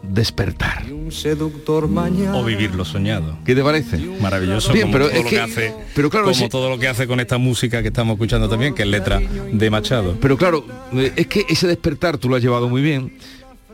despertar. 0.04 0.86
Un 0.92 1.12
seductor 1.12 1.88
mañana. 1.88 2.38
O 2.38 2.44
vivir 2.44 2.76
lo 2.76 2.86
soñado. 2.86 3.38
¿Qué 3.46 3.56
te 3.56 3.64
parece? 3.64 3.98
Maravilloso 4.22 4.72
Bien, 4.74 4.88
como 4.92 4.94
pero 4.94 5.06
todo 5.10 5.18
es 5.18 5.24
lo 5.24 5.30
que- 5.30 5.36
que 5.36 5.42
hace, 5.42 5.74
pero 5.96 6.10
claro, 6.10 6.32
como 6.32 6.50
todo 6.50 6.70
lo 6.70 6.78
que 6.80 6.88
hace 6.88 7.08
con 7.08 7.20
esta 7.20 7.38
música 7.38 7.82
que 7.82 7.88
estamos 7.88 8.14
escuchando 8.14 8.48
también, 8.48 8.76
que 8.76 8.84
es 8.84 8.88
letra 8.88 9.20
de 9.20 9.70
Machado. 9.70 10.18
Pero 10.22 10.38
claro, 10.38 10.66
eh, 10.94 11.14
es 11.16 11.28
que 11.28 11.46
ese 11.50 11.68
despertar 11.68 12.18
tú 12.18 12.30
lo 12.30 12.36
has 12.36 12.44
llevado 12.44 12.70
muy 12.70 12.82
bien, 12.82 13.14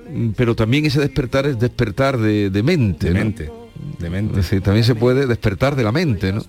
mm, 0.10 0.30
pero 0.38 0.56
también 0.56 0.86
ese 0.86 1.00
despertar 1.02 1.46
es 1.46 1.60
despertar 1.60 2.18
de, 2.18 2.50
de 2.50 2.64
mente. 2.64 3.08
De 3.08 3.14
¿no? 3.14 3.20
mente, 3.20 3.52
de 4.00 4.10
mente. 4.10 4.36
Decir, 4.38 4.62
también 4.62 4.86
se 4.86 4.96
puede 4.96 5.28
despertar 5.28 5.76
de 5.76 5.84
la 5.84 5.92
mente, 5.92 6.32
¿no? 6.32 6.44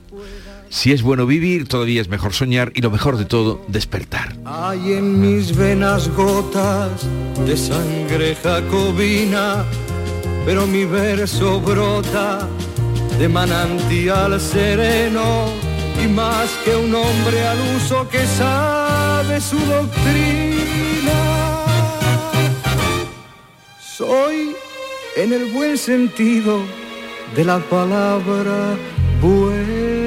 Si 0.72 0.90
es 0.90 1.02
bueno 1.02 1.26
vivir, 1.26 1.68
todavía 1.68 2.00
es 2.00 2.08
mejor 2.08 2.32
soñar 2.32 2.72
y 2.74 2.80
lo 2.80 2.90
mejor 2.90 3.18
de 3.18 3.26
todo, 3.26 3.62
despertar. 3.68 4.34
Hay 4.46 4.94
en 4.94 5.20
mis 5.20 5.54
venas 5.54 6.08
gotas 6.08 7.06
de 7.46 7.58
sangre 7.58 8.34
jacobina, 8.42 9.66
pero 10.46 10.66
mi 10.66 10.86
verso 10.86 11.60
brota 11.60 12.48
de 13.18 13.28
manantial 13.28 14.40
sereno 14.40 15.44
y 16.02 16.08
más 16.08 16.48
que 16.64 16.74
un 16.74 16.94
hombre 16.94 17.46
al 17.46 17.58
uso 17.76 18.08
que 18.08 18.26
sabe 18.26 19.42
su 19.42 19.58
doctrina. 19.58 21.12
Soy 23.78 24.56
en 25.18 25.34
el 25.34 25.52
buen 25.52 25.76
sentido 25.76 26.60
de 27.36 27.44
la 27.44 27.58
palabra 27.58 28.74
bueno. 29.20 30.01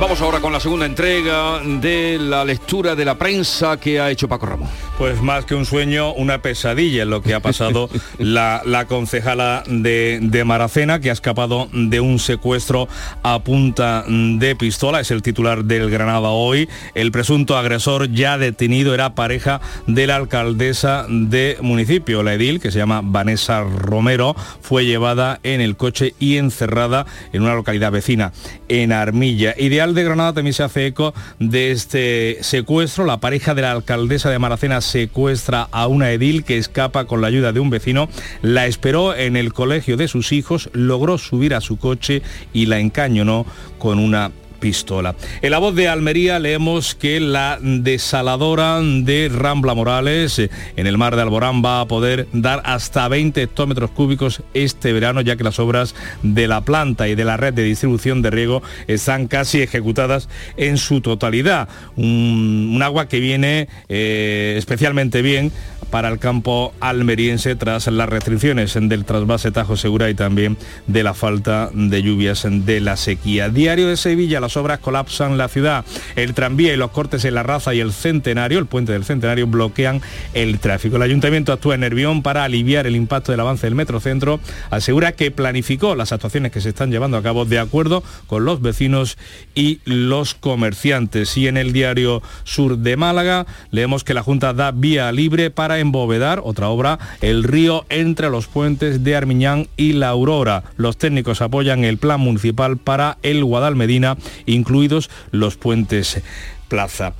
Vamos 0.00 0.20
ahora 0.20 0.38
con 0.38 0.52
la 0.52 0.60
segunda 0.60 0.86
entrega 0.86 1.58
de 1.58 2.18
la 2.20 2.44
lectura 2.44 2.94
de 2.94 3.04
la 3.04 3.18
prensa 3.18 3.78
que 3.78 3.98
ha 3.98 4.08
hecho 4.10 4.28
Paco 4.28 4.46
Ramón. 4.46 4.68
Pues 4.98 5.22
más 5.22 5.44
que 5.44 5.54
un 5.54 5.64
sueño, 5.64 6.12
una 6.12 6.42
pesadilla 6.42 7.02
es 7.04 7.08
lo 7.08 7.22
que 7.22 7.32
ha 7.32 7.38
pasado 7.38 7.88
la, 8.18 8.62
la 8.64 8.86
concejala 8.86 9.62
de, 9.68 10.18
de 10.20 10.42
Maracena, 10.42 10.98
que 10.98 11.10
ha 11.10 11.12
escapado 11.12 11.68
de 11.72 12.00
un 12.00 12.18
secuestro 12.18 12.88
a 13.22 13.38
punta 13.44 14.04
de 14.08 14.56
pistola, 14.56 14.98
es 14.98 15.12
el 15.12 15.22
titular 15.22 15.64
del 15.64 15.88
Granada 15.88 16.30
hoy. 16.30 16.68
El 16.96 17.12
presunto 17.12 17.56
agresor 17.56 18.10
ya 18.10 18.38
detenido 18.38 18.92
era 18.92 19.14
pareja 19.14 19.60
de 19.86 20.08
la 20.08 20.16
alcaldesa 20.16 21.06
de 21.08 21.58
municipio, 21.60 22.24
la 22.24 22.34
edil, 22.34 22.58
que 22.58 22.72
se 22.72 22.78
llama 22.78 23.00
Vanessa 23.04 23.62
Romero, 23.62 24.34
fue 24.62 24.84
llevada 24.84 25.38
en 25.44 25.60
el 25.60 25.76
coche 25.76 26.14
y 26.18 26.38
encerrada 26.38 27.06
en 27.32 27.42
una 27.42 27.54
localidad 27.54 27.92
vecina, 27.92 28.32
en 28.68 28.90
Armilla. 28.90 29.54
Ideal 29.58 29.94
de 29.94 30.02
Granada 30.02 30.32
también 30.32 30.54
se 30.54 30.64
hace 30.64 30.86
eco 30.86 31.14
de 31.38 31.70
este 31.70 32.38
secuestro. 32.40 33.04
La 33.04 33.20
pareja 33.20 33.54
de 33.54 33.62
la 33.62 33.70
alcaldesa 33.70 34.28
de 34.28 34.40
Maracena 34.40 34.80
secuestra 34.88 35.68
a 35.70 35.86
una 35.86 36.10
edil 36.10 36.44
que 36.44 36.58
escapa 36.58 37.04
con 37.04 37.20
la 37.20 37.28
ayuda 37.28 37.52
de 37.52 37.60
un 37.60 37.70
vecino, 37.70 38.08
la 38.42 38.66
esperó 38.66 39.14
en 39.14 39.36
el 39.36 39.52
colegio 39.52 39.96
de 39.96 40.08
sus 40.08 40.32
hijos, 40.32 40.70
logró 40.72 41.18
subir 41.18 41.54
a 41.54 41.60
su 41.60 41.76
coche 41.76 42.22
y 42.52 42.66
la 42.66 42.78
encañonó 42.78 43.46
con 43.78 43.98
una 43.98 44.32
pistola. 44.60 45.14
En 45.42 45.50
la 45.50 45.58
voz 45.58 45.74
de 45.74 45.88
Almería 45.88 46.38
leemos 46.38 46.94
que 46.94 47.20
la 47.20 47.58
desaladora 47.60 48.80
de 48.80 49.30
Rambla 49.32 49.74
Morales 49.74 50.38
eh, 50.38 50.50
en 50.76 50.86
el 50.86 50.98
mar 50.98 51.16
de 51.16 51.22
Alborán 51.22 51.62
va 51.64 51.80
a 51.80 51.86
poder 51.86 52.28
dar 52.32 52.62
hasta 52.64 53.08
20 53.08 53.42
hectómetros 53.42 53.90
cúbicos 53.90 54.42
este 54.54 54.92
verano, 54.92 55.20
ya 55.20 55.36
que 55.36 55.44
las 55.44 55.58
obras 55.58 55.94
de 56.22 56.48
la 56.48 56.62
planta 56.62 57.08
y 57.08 57.14
de 57.14 57.24
la 57.24 57.36
red 57.36 57.54
de 57.54 57.62
distribución 57.62 58.22
de 58.22 58.30
riego 58.30 58.62
están 58.86 59.28
casi 59.28 59.62
ejecutadas 59.62 60.28
en 60.56 60.78
su 60.78 61.00
totalidad. 61.00 61.68
Un, 61.96 62.78
agua 62.82 63.08
que 63.08 63.18
viene 63.18 63.68
eh, 63.88 64.54
especialmente 64.56 65.20
bien 65.20 65.50
para 65.90 66.08
el 66.08 66.18
campo 66.18 66.72
almeriense 66.80 67.56
tras 67.56 67.86
las 67.86 68.08
restricciones 68.08 68.74
del 68.80 69.04
trasvase 69.04 69.50
Tajo 69.50 69.76
Segura 69.76 70.10
y 70.10 70.14
también 70.14 70.56
de 70.86 71.02
la 71.02 71.14
falta 71.14 71.70
de 71.72 72.02
lluvias 72.02 72.46
de 72.48 72.80
la 72.80 72.96
sequía. 72.96 73.48
Diario 73.48 73.88
de 73.88 73.96
Sevilla, 73.96 74.40
las 74.48 74.56
obras 74.56 74.78
colapsan 74.78 75.36
la 75.36 75.48
ciudad. 75.48 75.84
El 76.16 76.32
tranvía 76.32 76.72
y 76.72 76.78
los 76.78 76.90
cortes 76.90 77.22
en 77.26 77.34
la 77.34 77.42
raza 77.42 77.74
y 77.74 77.80
el 77.80 77.92
centenario, 77.92 78.58
el 78.58 78.64
puente 78.64 78.92
del 78.92 79.04
centenario, 79.04 79.46
bloquean 79.46 80.00
el 80.32 80.58
tráfico. 80.58 80.96
El 80.96 81.02
ayuntamiento 81.02 81.52
actúa 81.52 81.74
en 81.74 81.82
Nervión 81.82 82.22
para 82.22 82.44
aliviar 82.44 82.86
el 82.86 82.96
impacto 82.96 83.30
del 83.30 83.40
avance 83.40 83.66
del 83.66 83.74
metrocentro. 83.74 84.40
Asegura 84.70 85.12
que 85.12 85.30
planificó 85.30 85.94
las 85.94 86.12
actuaciones 86.12 86.50
que 86.50 86.62
se 86.62 86.70
están 86.70 86.90
llevando 86.90 87.18
a 87.18 87.22
cabo 87.22 87.44
de 87.44 87.58
acuerdo 87.58 88.02
con 88.26 88.46
los 88.46 88.62
vecinos 88.62 89.18
y 89.54 89.80
los 89.84 90.32
comerciantes. 90.32 91.36
Y 91.36 91.46
en 91.46 91.58
el 91.58 91.74
diario 91.74 92.22
Sur 92.44 92.78
de 92.78 92.96
Málaga 92.96 93.44
leemos 93.70 94.02
que 94.02 94.14
la 94.14 94.22
Junta 94.22 94.54
da 94.54 94.70
vía 94.70 95.12
libre 95.12 95.50
para 95.50 95.78
embovedar 95.78 96.40
otra 96.42 96.70
obra, 96.70 96.98
el 97.20 97.44
río 97.44 97.84
entre 97.90 98.30
los 98.30 98.46
puentes 98.46 99.04
de 99.04 99.14
Armiñán 99.14 99.68
y 99.76 99.92
La 99.92 100.08
Aurora. 100.08 100.64
Los 100.78 100.96
técnicos 100.96 101.42
apoyan 101.42 101.84
el 101.84 101.98
plan 101.98 102.20
municipal 102.20 102.78
para 102.78 103.18
el 103.22 103.44
Guadalmedina, 103.44 104.16
incluidos 104.46 105.10
los 105.30 105.56
puentes 105.56 106.20
plaza. 106.68 107.14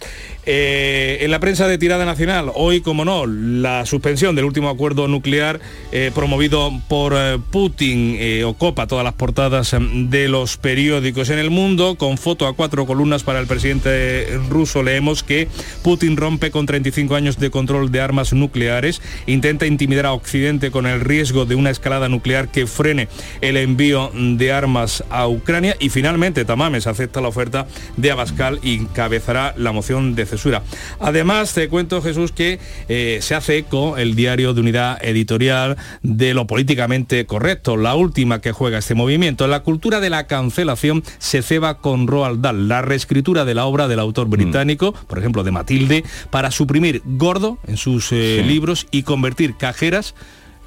Eh, 0.51 1.19
en 1.21 1.31
la 1.31 1.41
prensa 1.41 1.69
de 1.69 1.77
tirada 1.77 2.07
nacional, 2.07 2.51
hoy, 2.55 2.81
como 2.81 3.05
no, 3.05 3.27
la 3.27 3.85
suspensión 3.85 4.35
del 4.35 4.47
último 4.47 4.71
acuerdo 4.71 5.07
nuclear 5.07 5.61
eh, 5.93 6.11
promovido 6.15 6.73
por 6.89 7.13
eh, 7.15 7.39
Putin 7.51 8.17
eh, 8.19 8.45
ocupa 8.45 8.87
todas 8.87 9.05
las 9.05 9.13
portadas 9.13 9.75
em, 9.75 10.09
de 10.09 10.29
los 10.29 10.57
periódicos 10.57 11.29
en 11.29 11.39
el 11.39 11.51
mundo. 11.51 11.97
Con 11.97 12.17
foto 12.17 12.47
a 12.47 12.55
cuatro 12.55 12.87
columnas 12.87 13.25
para 13.25 13.41
el 13.41 13.47
presidente 13.47 14.39
ruso 14.49 14.83
leemos 14.83 15.23
que 15.23 15.49
Putin 15.83 16.17
rompe 16.17 16.51
con 16.51 16.65
35 16.65 17.15
años 17.15 17.39
de 17.39 17.51
control 17.51 17.93
de 17.93 18.01
armas 18.01 18.33
nucleares, 18.33 19.03
intenta 19.27 19.67
intimidar 19.67 20.07
a 20.07 20.15
Occidente 20.15 20.71
con 20.71 20.87
el 20.87 21.03
riesgo 21.03 21.45
de 21.45 21.57
una 21.57 21.69
escalada 21.69 22.09
nuclear 22.09 22.49
que 22.49 22.67
frene 22.67 23.09
el 23.43 23.59
envío 23.59 24.11
de 24.15 24.51
armas 24.51 25.05
a 25.11 25.29
Ucrania 25.29 25.77
y 25.79 25.91
finalmente 25.91 26.47
Tamames 26.47 26.87
acepta 26.87 27.21
la 27.21 27.29
oferta 27.29 27.67
de 27.99 28.11
Abascal 28.11 28.61
y 28.63 28.77
encabezará 28.77 29.53
la 29.59 29.73
moción 29.73 30.15
de 30.15 30.25
censura. 30.39 30.63
Además, 31.01 31.53
te 31.53 31.69
cuento, 31.69 32.01
Jesús, 32.01 32.33
que 32.33 32.59
eh, 32.89 33.19
se 33.21 33.35
hace 33.35 33.59
eco 33.59 33.97
el 33.97 34.15
diario 34.15 34.55
de 34.55 34.61
unidad 34.61 34.99
editorial 35.05 35.77
de 36.03 36.33
lo 36.35 36.47
políticamente 36.47 37.27
correcto, 37.27 37.77
la 37.77 37.95
última 37.95 38.41
que 38.41 38.53
juega 38.53 38.79
este 38.79 38.95
movimiento. 38.95 39.47
La 39.49 39.61
cultura 39.61 40.01
de 40.01 40.11
la 40.11 40.27
cancelación 40.27 41.03
se 41.19 41.43
ceba 41.43 41.79
con 41.79 42.07
Roald 42.07 42.41
Dahl, 42.41 42.69
la 42.69 42.83
reescritura 42.83 43.45
de 43.45 43.55
la 43.55 43.67
obra 43.67 43.89
del 43.89 43.99
autor 43.99 44.29
británico, 44.29 44.93
por 44.93 45.19
ejemplo, 45.19 45.43
de 45.43 45.51
Matilde, 45.51 46.05
para 46.31 46.51
suprimir 46.51 47.03
gordo 47.05 47.59
en 47.67 47.77
sus 47.77 48.13
eh, 48.13 48.41
Sí. 48.43 48.49
libros 48.49 48.87
y 48.91 49.03
convertir 49.03 49.57
cajeras 49.57 50.15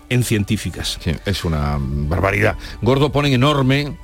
en 0.09 0.23
científicas. 0.23 0.97
Sí, 1.01 1.11
es 1.25 1.45
una 1.45 1.77
barbaridad. 1.79 2.57
Gordo 2.81 3.11
ponen 3.11 3.33
enorme. 3.33 3.95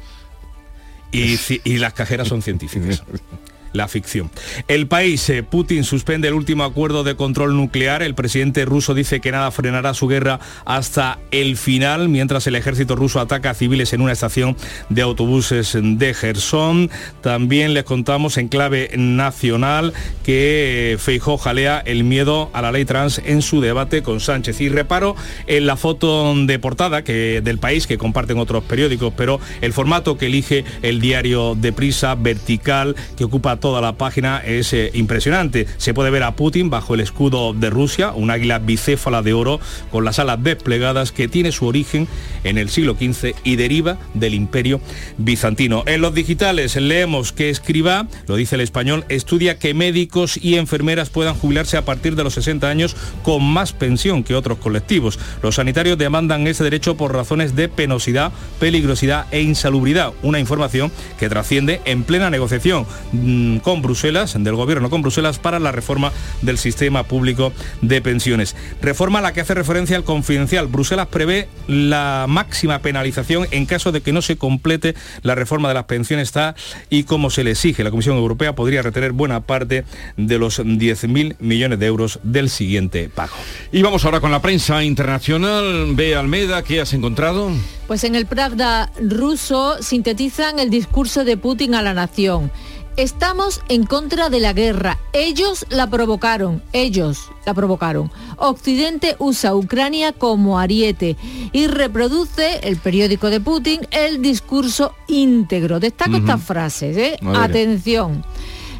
Y 1.11 1.78
las 1.80 1.93
cajeras 1.93 2.28
son 2.28 2.41
científicas. 2.41 3.03
La 3.78 3.88
ficción. 3.88 4.32
El 4.67 4.88
país, 4.88 5.30
eh, 5.30 5.43
Putin 5.43 5.84
suspende 5.84 6.28
el 6.30 6.34
último 6.34 6.63
acuerdo 6.63 7.03
de 7.03 7.15
control 7.15 7.55
nuclear. 7.55 8.01
El 8.01 8.15
presidente 8.15 8.65
ruso 8.65 8.95
dice 8.95 9.21
que 9.21 9.32
nada 9.32 9.51
frenará 9.51 9.93
su 9.93 10.07
guerra 10.07 10.39
hasta 10.65 11.19
el 11.30 11.57
final, 11.57 12.09
mientras 12.09 12.47
el 12.47 12.55
ejército 12.55 12.95
ruso 12.95 13.19
ataca 13.19 13.51
a 13.51 13.53
civiles 13.53 13.93
en 13.93 14.01
una 14.01 14.13
estación 14.13 14.57
de 14.89 15.03
autobuses 15.03 15.78
de 15.80 16.13
Gerson. 16.15 16.89
También 17.21 17.75
les 17.75 17.84
contamos 17.84 18.38
en 18.38 18.47
clave 18.47 18.89
nacional 18.97 19.93
que 20.23 20.93
eh, 20.93 20.97
Feijó 20.97 21.38
jalea 21.38 21.78
el 21.86 22.03
miedo 22.03 22.49
a 22.53 22.63
la 22.63 22.71
ley 22.71 22.84
trans 22.84 23.21
en 23.23 23.43
su 23.43 23.61
debate 23.61 24.01
con 24.01 24.19
Sánchez. 24.19 24.59
Y 24.59 24.69
reparo 24.69 25.15
en 25.45 25.67
la 25.67 25.78
foto 25.78 26.34
de 26.36 26.57
portada 26.57 27.03
que, 27.03 27.41
del 27.43 27.59
país 27.59 27.86
que 27.86 27.99
comparten 27.99 28.39
otros 28.39 28.63
periódicos, 28.63 29.13
pero 29.15 29.39
el 29.61 29.71
formato 29.71 30.17
que 30.17 30.25
elige 30.25 30.65
el 30.82 30.99
diario 30.99 31.53
de 31.53 31.73
prisa 31.73 32.15
vertical 32.15 32.95
que 33.15 33.23
ocupa 33.23 33.57
toda 33.68 33.82
la 33.82 33.97
página 33.97 34.41
es 34.45 34.72
eh, 34.72 34.91
impresionante. 34.93 35.68
Se 35.76 35.93
puede 35.93 36.09
ver 36.09 36.24
a 36.24 36.38
Putin 36.38 36.70
bajo 36.70 36.93
el 36.93 37.01
escudo 37.01 37.51
de 37.53 37.70
Rusia, 37.70 38.13
un 38.13 38.32
águila 38.32 38.59
bicéfala 38.59 39.22
de 39.22 39.34
oro 39.34 39.59
con 39.91 40.05
las 40.05 40.20
alas 40.20 40.41
desplegadas 40.41 41.11
que 41.11 41.28
tiene 41.28 41.51
su 41.51 41.65
origen 41.68 42.07
en 42.45 42.57
el 42.57 42.70
siglo 42.70 42.93
XV 42.93 43.36
y 43.43 43.57
deriva 43.57 43.97
del 44.13 44.36
imperio 44.36 44.80
bizantino. 45.18 45.84
En 45.86 45.99
los 45.99 46.13
digitales 46.13 46.78
leemos 46.78 47.34
que 47.34 47.49
Escriba, 47.49 48.07
lo 48.26 48.38
dice 48.38 48.55
el 48.55 48.61
español, 48.61 49.03
estudia 49.09 49.59
que 49.59 49.74
médicos 49.74 50.39
y 50.41 50.55
enfermeras 50.55 51.09
puedan 51.09 51.36
jubilarse 51.36 51.76
a 51.76 51.84
partir 51.84 52.15
de 52.15 52.24
los 52.24 52.36
60 52.36 52.70
años 52.70 52.95
con 53.22 53.43
más 53.43 53.74
pensión 53.74 54.24
que 54.24 54.34
otros 54.34 54.59
colectivos. 54.59 55.20
Los 55.43 55.55
sanitarios 55.55 55.97
demandan 55.97 56.47
ese 56.47 56.63
derecho 56.63 56.95
por 56.95 57.13
razones 57.13 57.53
de 57.57 57.68
penosidad, 57.68 58.32
peligrosidad 58.61 59.26
e 59.32 59.41
insalubridad, 59.41 60.13
una 60.24 60.39
información 60.39 60.89
que 61.20 61.28
trasciende 61.28 61.82
en 61.84 62.03
plena 62.03 62.30
negociación 62.30 62.86
mm, 63.11 63.46
con 63.63 63.81
Bruselas, 63.81 64.35
del 64.37 64.55
gobierno 64.55 64.89
con 64.89 65.01
Bruselas, 65.01 65.39
para 65.39 65.59
la 65.59 65.71
reforma 65.71 66.11
del 66.41 66.57
sistema 66.57 67.03
público 67.03 67.53
de 67.81 68.01
pensiones. 68.01 68.55
Reforma 68.81 69.19
a 69.19 69.21
la 69.21 69.33
que 69.33 69.41
hace 69.41 69.53
referencia 69.53 69.97
al 69.97 70.03
confidencial. 70.03 70.67
Bruselas 70.67 71.07
prevé 71.07 71.47
la 71.67 72.25
máxima 72.27 72.79
penalización 72.79 73.47
en 73.51 73.65
caso 73.65 73.91
de 73.91 74.01
que 74.01 74.13
no 74.13 74.21
se 74.21 74.37
complete 74.37 74.95
la 75.21 75.35
reforma 75.35 75.67
de 75.67 75.73
las 75.73 75.85
pensiones 75.85 76.31
tal 76.31 76.55
y 76.89 77.03
como 77.03 77.29
se 77.29 77.43
le 77.43 77.51
exige. 77.51 77.83
La 77.83 77.91
Comisión 77.91 78.17
Europea 78.17 78.55
podría 78.55 78.81
retener 78.81 79.11
buena 79.11 79.41
parte 79.41 79.85
de 80.15 80.39
los 80.39 80.59
10.000 80.59 81.35
millones 81.39 81.79
de 81.79 81.85
euros 81.85 82.19
del 82.23 82.49
siguiente 82.49 83.09
pago. 83.09 83.35
Y 83.71 83.81
vamos 83.81 84.05
ahora 84.05 84.19
con 84.19 84.31
la 84.31 84.41
prensa 84.41 84.83
internacional. 84.83 85.95
Ve 85.95 86.15
Almeda, 86.15 86.63
¿qué 86.63 86.81
has 86.81 86.93
encontrado? 86.93 87.51
Pues 87.87 88.03
en 88.03 88.15
el 88.15 88.25
Pravda 88.25 88.91
ruso 88.99 89.81
sintetizan 89.81 90.59
el 90.59 90.69
discurso 90.69 91.23
de 91.23 91.37
Putin 91.37 91.75
a 91.75 91.81
la 91.81 91.93
nación. 91.93 92.51
Estamos 92.97 93.61
en 93.69 93.85
contra 93.85 94.29
de 94.29 94.39
la 94.39 94.53
guerra. 94.53 94.97
Ellos 95.13 95.67
la 95.69 95.87
provocaron. 95.87 96.63
Ellos 96.73 97.29
la 97.45 97.53
provocaron. 97.53 98.11
Occidente 98.37 99.15
usa 99.19 99.55
Ucrania 99.55 100.13
como 100.13 100.57
ariete 100.57 101.15
y 101.51 101.67
reproduce 101.67 102.59
el 102.63 102.77
periódico 102.77 103.29
de 103.29 103.39
Putin 103.39 103.81
el 103.91 104.19
discurso 104.23 104.95
íntegro. 105.07 105.79
Destaco 105.79 106.09
Ujú. 106.13 106.21
estas 106.21 106.43
frases. 106.43 106.97
¿eh? 106.97 107.19
Atención. 107.35 108.25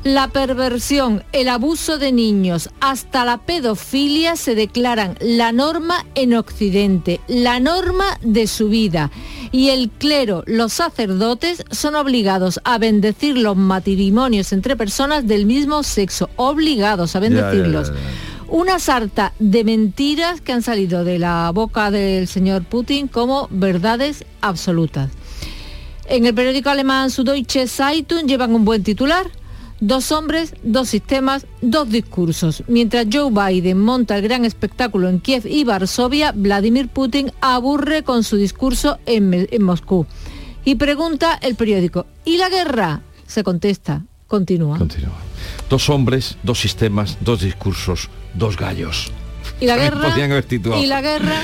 La 0.04 0.30
perversión, 0.30 1.24
el 1.32 1.50
abuso 1.50 1.98
de 1.98 2.12
niños, 2.12 2.70
hasta 2.80 3.26
la 3.26 3.40
pedofilia 3.40 4.36
se 4.36 4.56
declaran 4.56 5.18
la 5.20 5.52
norma 5.52 6.06
en 6.16 6.34
Occidente, 6.36 7.20
la 7.28 7.60
norma 7.60 8.18
de 8.22 8.48
su 8.48 8.70
vida. 8.70 9.12
Y 9.52 9.70
el 9.70 9.90
clero, 9.90 10.44
los 10.46 10.74
sacerdotes, 10.74 11.64
son 11.72 11.96
obligados 11.96 12.60
a 12.64 12.78
bendecir 12.78 13.38
los 13.38 13.58
matrimonios 13.58 14.54
entre 14.54 14.76
personas 14.76 15.28
del 15.28 15.46
mismo 15.46 15.84
sexo, 15.84 16.30
obligados 16.36 17.16
a 17.16 17.20
bendecirlos. 17.20 17.92
Una 18.50 18.80
sarta 18.80 19.34
de 19.40 19.66
mentiras 19.66 20.40
que 20.40 20.54
han 20.54 20.62
salido 20.62 21.04
de 21.04 21.20
la 21.20 21.52
boca 21.54 21.92
del 21.92 22.28
señor 22.28 22.64
Putin 22.64 23.10
como 23.10 23.48
verdades 23.52 24.24
absolutas. 24.40 25.10
En 26.08 26.26
el 26.26 26.34
periódico 26.34 26.70
alemán 26.70 27.10
Süddeutsche 27.10 27.68
Zeitung 27.68 28.28
llevan 28.28 28.56
un 28.56 28.64
buen 28.64 28.84
titular. 28.84 29.30
Dos 29.80 30.12
hombres, 30.12 30.56
dos 30.64 30.90
sistemas, 30.90 31.46
dos 31.62 31.90
discursos. 31.90 32.64
Mientras 32.68 33.06
Joe 33.12 33.30
Biden 33.32 33.80
monta 33.80 34.18
el 34.18 34.24
gran 34.24 34.44
espectáculo 34.44 35.08
en 35.08 35.20
Kiev 35.20 35.46
y 35.46 35.64
Varsovia, 35.64 36.32
Vladimir 36.32 36.88
Putin 36.88 37.32
aburre 37.42 38.04
con 38.04 38.24
su 38.24 38.38
discurso 38.38 38.98
en, 39.06 39.48
en 39.52 39.64
Moscú. 39.64 40.08
Y 40.66 40.76
pregunta 40.76 41.38
el 41.42 41.56
periódico, 41.56 42.08
¿y 42.26 42.38
la 42.38 42.50
guerra? 42.50 43.02
Se 43.28 43.44
contesta, 43.44 44.04
continúa. 44.28 44.80
Dos 45.70 45.90
hombres, 45.90 46.38
dos 46.44 46.60
sistemas, 46.60 47.18
dos 47.22 47.42
discursos, 47.42 48.10
dos 48.34 48.58
gallos. 48.58 49.12
Y 49.60 49.66
la 49.66 49.76
guerra, 49.76 50.14
y 50.80 50.86
la 50.86 51.02
guerra 51.02 51.42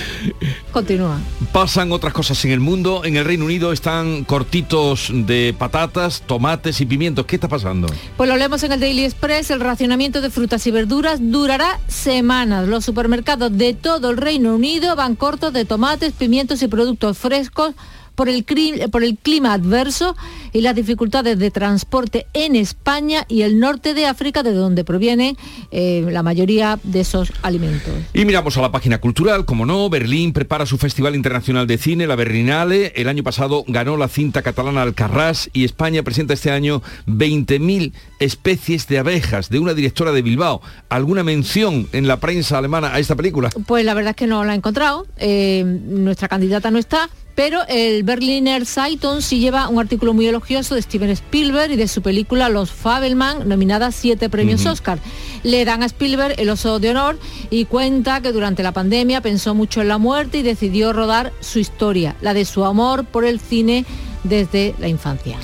continúa. 0.72 1.20
Pasan 1.52 1.92
otras 1.92 2.14
cosas 2.14 2.46
en 2.46 2.52
el 2.52 2.60
mundo. 2.60 3.02
En 3.06 3.18
el 3.18 3.26
Reino 3.26 3.46
Unido 3.46 3.74
están 3.74 4.24
cortitos 4.24 5.10
de 5.12 5.56
patatas, 5.58 6.22
tomates 6.22 6.80
y 6.80 6.86
pimientos. 6.86 7.26
¿Qué 7.26 7.36
está 7.36 7.48
pasando? 7.48 7.88
Pues 8.16 8.30
lo 8.30 8.38
leemos 8.38 8.62
en 8.64 8.72
el 8.72 8.80
Daily 8.80 9.06
Express, 9.06 9.50
el 9.50 9.60
racionamiento 9.60 10.22
de 10.22 10.30
frutas 10.30 10.66
y 10.68 10.72
verduras 10.72 11.20
durará 11.22 11.80
semanas. 11.88 12.68
Los 12.68 12.86
supermercados 12.86 13.58
de 13.58 13.74
todo 13.74 14.12
el 14.12 14.18
Reino 14.18 14.56
Unido 14.56 14.96
van 14.96 15.16
cortos 15.16 15.52
de 15.52 15.66
tomates, 15.66 16.14
pimientos 16.14 16.62
y 16.62 16.68
productos 16.68 17.18
frescos 17.18 17.74
por 18.16 18.30
el, 18.30 18.46
por 18.92 19.04
el 19.04 19.18
clima 19.18 19.54
adverso 19.54 20.16
y 20.54 20.62
las 20.62 20.76
dificultades 20.76 21.38
de 21.40 21.52
transporte 21.52 22.28
en 22.34 22.56
España 22.56 23.26
y 23.28 23.42
el 23.42 23.60
norte 23.60 23.94
de 23.94 24.06
África, 24.06 24.44
de 24.44 24.54
donde 24.54 24.84
provienen 24.84 25.36
eh, 25.72 26.06
la 26.10 26.24
mayoría 26.24 26.80
de 26.84 27.02
esos 27.02 27.34
alimentos. 27.42 27.94
Y 28.14 28.26
miramos 28.26 28.56
a 28.58 28.62
la 28.62 28.72
página 28.72 29.00
cultural, 29.00 29.46
como 29.46 29.66
no, 29.66 29.90
Berlín 29.90 30.32
prepara 30.32 30.66
su 30.66 30.78
Festival 30.78 31.16
Internacional 31.16 31.68
de 31.68 31.78
Cine, 31.78 32.08
la 32.08 32.16
Berlinale. 32.16 32.94
El 32.96 33.10
año 33.10 33.24
pasado 33.24 33.66
ganó 33.68 33.98
la 33.98 34.08
cinta 34.08 34.42
catalana 34.42 34.84
Alcarrás 34.84 35.50
y 35.54 35.66
España 35.66 36.04
presenta 36.04 36.34
este 36.34 36.52
año 36.52 36.82
20.000 37.08 37.92
especies 38.20 38.88
de 38.88 39.00
abejas 39.00 39.50
de 39.50 39.60
una 39.60 39.74
directora 39.74 40.12
de 40.12 40.22
Bilbao. 40.22 40.62
¿Alguna 40.90 41.24
mención 41.24 41.88
en 41.92 42.08
la 42.08 42.20
prensa 42.20 42.58
alemana 42.58 42.94
a 42.94 43.00
esta 43.00 43.16
película? 43.16 43.50
Pues 43.66 43.84
la 43.86 43.94
verdad 43.94 44.12
es 44.12 44.16
que 44.16 44.28
no 44.28 44.44
la 44.44 44.54
he 44.54 44.58
encontrado. 44.58 45.08
Eh, 45.18 45.64
nuestra 45.66 46.28
candidata 46.28 46.72
no 46.72 46.78
está. 46.78 47.10
Pero 47.36 47.62
el 47.68 48.04
Berliner 48.04 48.66
Zeitung 48.66 49.22
sí 49.22 49.40
lleva 49.40 49.68
un 49.68 49.80
artículo 49.80 50.14
muy 50.14 50.28
elogioso 50.28 50.76
de 50.76 50.82
Steven 50.82 51.10
Spielberg 51.10 51.72
y 51.72 51.76
de 51.76 51.88
su 51.88 52.02
película 52.02 52.50
Los 52.50 52.72
Fabelman, 52.72 53.48
nominada 53.48 53.88
a 53.88 53.92
siete 53.92 54.30
premios 54.30 54.62
Ujú. 54.62 54.72
Oscar. 54.72 55.00
Le 55.42 55.66
dan 55.66 55.82
a 55.82 55.88
Spielberg 55.88 56.36
el 56.38 56.50
oso 56.50 56.80
de 56.80 56.92
honor 56.92 57.18
y 57.50 57.66
cuenta 57.66 58.22
que 58.22 58.32
durante 58.32 58.62
la 58.62 58.72
pandemia 58.72 59.22
pensó 59.22 59.56
mucho 59.56 59.82
en 59.82 59.88
la 59.88 59.98
muerte 59.98 60.40
y 60.40 60.44
decidió 60.44 60.94
rodar 60.94 61.34
su 61.40 61.60
historia, 61.60 62.16
la 62.22 62.34
de 62.34 62.46
su 62.46 62.66
amor 62.66 63.06
por 63.06 63.26
el 63.26 63.40
cine 63.40 63.86
desde 64.24 64.76
la 64.80 64.88
infancia. 64.88 65.38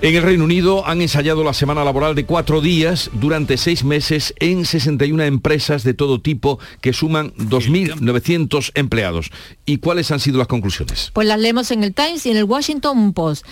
En 0.00 0.16
el 0.16 0.22
Reino 0.22 0.44
Unido 0.44 0.86
han 0.86 1.00
ensayado 1.00 1.44
la 1.44 1.54
semana 1.54 1.84
laboral 1.84 2.14
de 2.14 2.26
cuatro 2.26 2.60
días 2.60 3.10
durante 3.12 3.56
seis 3.56 3.84
meses 3.84 4.34
en 4.40 4.64
61 4.64 5.22
empresas 5.22 5.84
de 5.84 5.94
todo 5.94 6.20
tipo 6.20 6.58
que 6.80 6.92
suman 6.92 7.32
2.900 7.34 8.72
empleados. 8.74 9.30
¿Y 9.64 9.78
cuáles 9.78 10.10
han 10.10 10.18
sido 10.18 10.38
las 10.38 10.48
conclusiones? 10.48 11.10
Pues 11.12 11.28
las 11.28 11.38
leemos 11.38 11.70
en 11.70 11.84
el 11.84 11.94
Times 11.94 12.26
y 12.26 12.30
en 12.30 12.36
el 12.36 12.44
Washington 12.44 13.12
Post. 13.12 13.46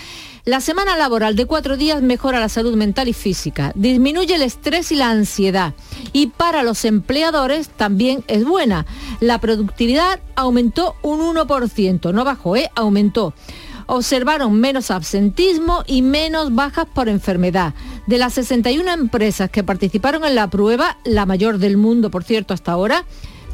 La 0.44 0.60
semana 0.60 0.96
laboral 0.96 1.36
de 1.36 1.44
cuatro 1.44 1.76
días 1.76 2.00
mejora 2.02 2.40
la 2.40 2.48
salud 2.48 2.74
mental 2.74 3.08
y 3.08 3.12
física, 3.12 3.72
disminuye 3.74 4.34
el 4.34 4.42
estrés 4.42 4.90
y 4.90 4.96
la 4.96 5.10
ansiedad. 5.10 5.74
Y 6.12 6.28
para 6.28 6.62
los 6.62 6.84
empleadores 6.86 7.68
también 7.68 8.24
es 8.26 8.44
buena. 8.44 8.86
La 9.20 9.38
productividad 9.38 10.18
aumentó 10.34 10.96
un 11.02 11.20
1%, 11.20 12.14
no 12.14 12.24
bajó, 12.24 12.56
¿eh? 12.56 12.70
aumentó. 12.74 13.34
Observaron 13.92 14.60
menos 14.60 14.92
absentismo 14.92 15.82
y 15.84 16.02
menos 16.02 16.54
bajas 16.54 16.86
por 16.94 17.08
enfermedad. 17.08 17.74
De 18.06 18.18
las 18.18 18.34
61 18.34 18.88
empresas 18.92 19.50
que 19.50 19.64
participaron 19.64 20.24
en 20.24 20.36
la 20.36 20.48
prueba, 20.48 20.96
la 21.04 21.26
mayor 21.26 21.58
del 21.58 21.76
mundo, 21.76 22.08
por 22.08 22.22
cierto, 22.22 22.54
hasta 22.54 22.70
ahora, 22.70 23.04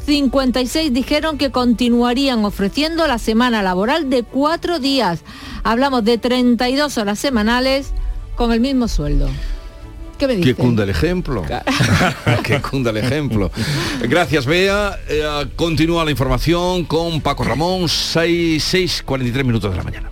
56 0.05 0.93
dijeron 0.93 1.39
que 1.39 1.49
continuarían 1.49 2.45
ofreciendo 2.45 3.07
la 3.07 3.17
semana 3.17 3.63
laboral 3.63 4.11
de 4.11 4.21
cuatro 4.21 4.77
días. 4.77 5.21
Hablamos 5.63 6.03
de 6.05 6.19
32 6.19 6.99
horas 6.99 7.17
semanales 7.17 7.91
con 8.35 8.53
el 8.53 8.59
mismo 8.59 8.87
sueldo. 8.87 9.27
¿Qué 10.19 10.27
me 10.27 10.33
Que 10.35 10.39
dices? 10.39 10.55
cunda 10.55 10.83
el 10.83 10.91
ejemplo. 10.91 11.43
que 12.43 12.61
cunda 12.61 12.91
el 12.91 12.97
ejemplo. 12.97 13.49
Gracias, 14.03 14.45
Bea. 14.45 14.99
Eh, 15.09 15.47
continúa 15.55 16.05
la 16.05 16.11
información 16.11 16.85
con 16.85 17.21
Paco 17.21 17.43
Ramón, 17.43 17.89
6, 17.89 18.63
6, 18.63 19.01
43 19.03 19.43
minutos 19.43 19.71
de 19.71 19.77
la 19.77 19.83
mañana. 19.83 20.11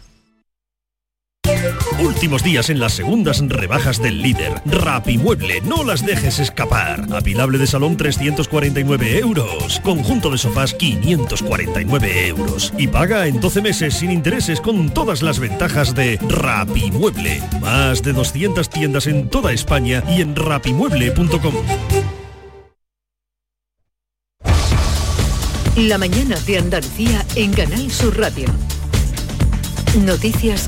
Últimos 2.01 2.43
días 2.43 2.71
en 2.71 2.79
las 2.79 2.93
segundas 2.93 3.47
rebajas 3.47 4.01
del 4.01 4.23
líder. 4.23 4.59
Rapimueble, 4.65 5.61
no 5.61 5.83
las 5.83 6.03
dejes 6.03 6.39
escapar. 6.39 7.05
Apilable 7.13 7.59
de 7.59 7.67
salón 7.67 7.95
349 7.95 9.19
euros. 9.19 9.79
Conjunto 9.83 10.31
de 10.31 10.39
sofás 10.39 10.73
549 10.73 12.27
euros. 12.27 12.73
Y 12.75 12.87
paga 12.87 13.27
en 13.27 13.39
12 13.39 13.61
meses 13.61 13.93
sin 13.93 14.09
intereses 14.09 14.59
con 14.59 14.89
todas 14.89 15.21
las 15.21 15.37
ventajas 15.37 15.93
de 15.93 16.17
Rapimueble. 16.27 17.39
Más 17.61 18.01
de 18.01 18.13
200 18.13 18.67
tiendas 18.67 19.05
en 19.05 19.29
toda 19.29 19.53
España 19.53 20.03
y 20.09 20.21
en 20.21 20.35
rapimueble.com. 20.35 21.53
La 25.77 25.99
mañana 25.99 26.35
de 26.47 26.57
Andalucía 26.57 27.23
en 27.35 27.53
Canal 27.53 27.91
Sur 27.91 28.17
Radio. 28.17 28.47
Noticias 30.03 30.67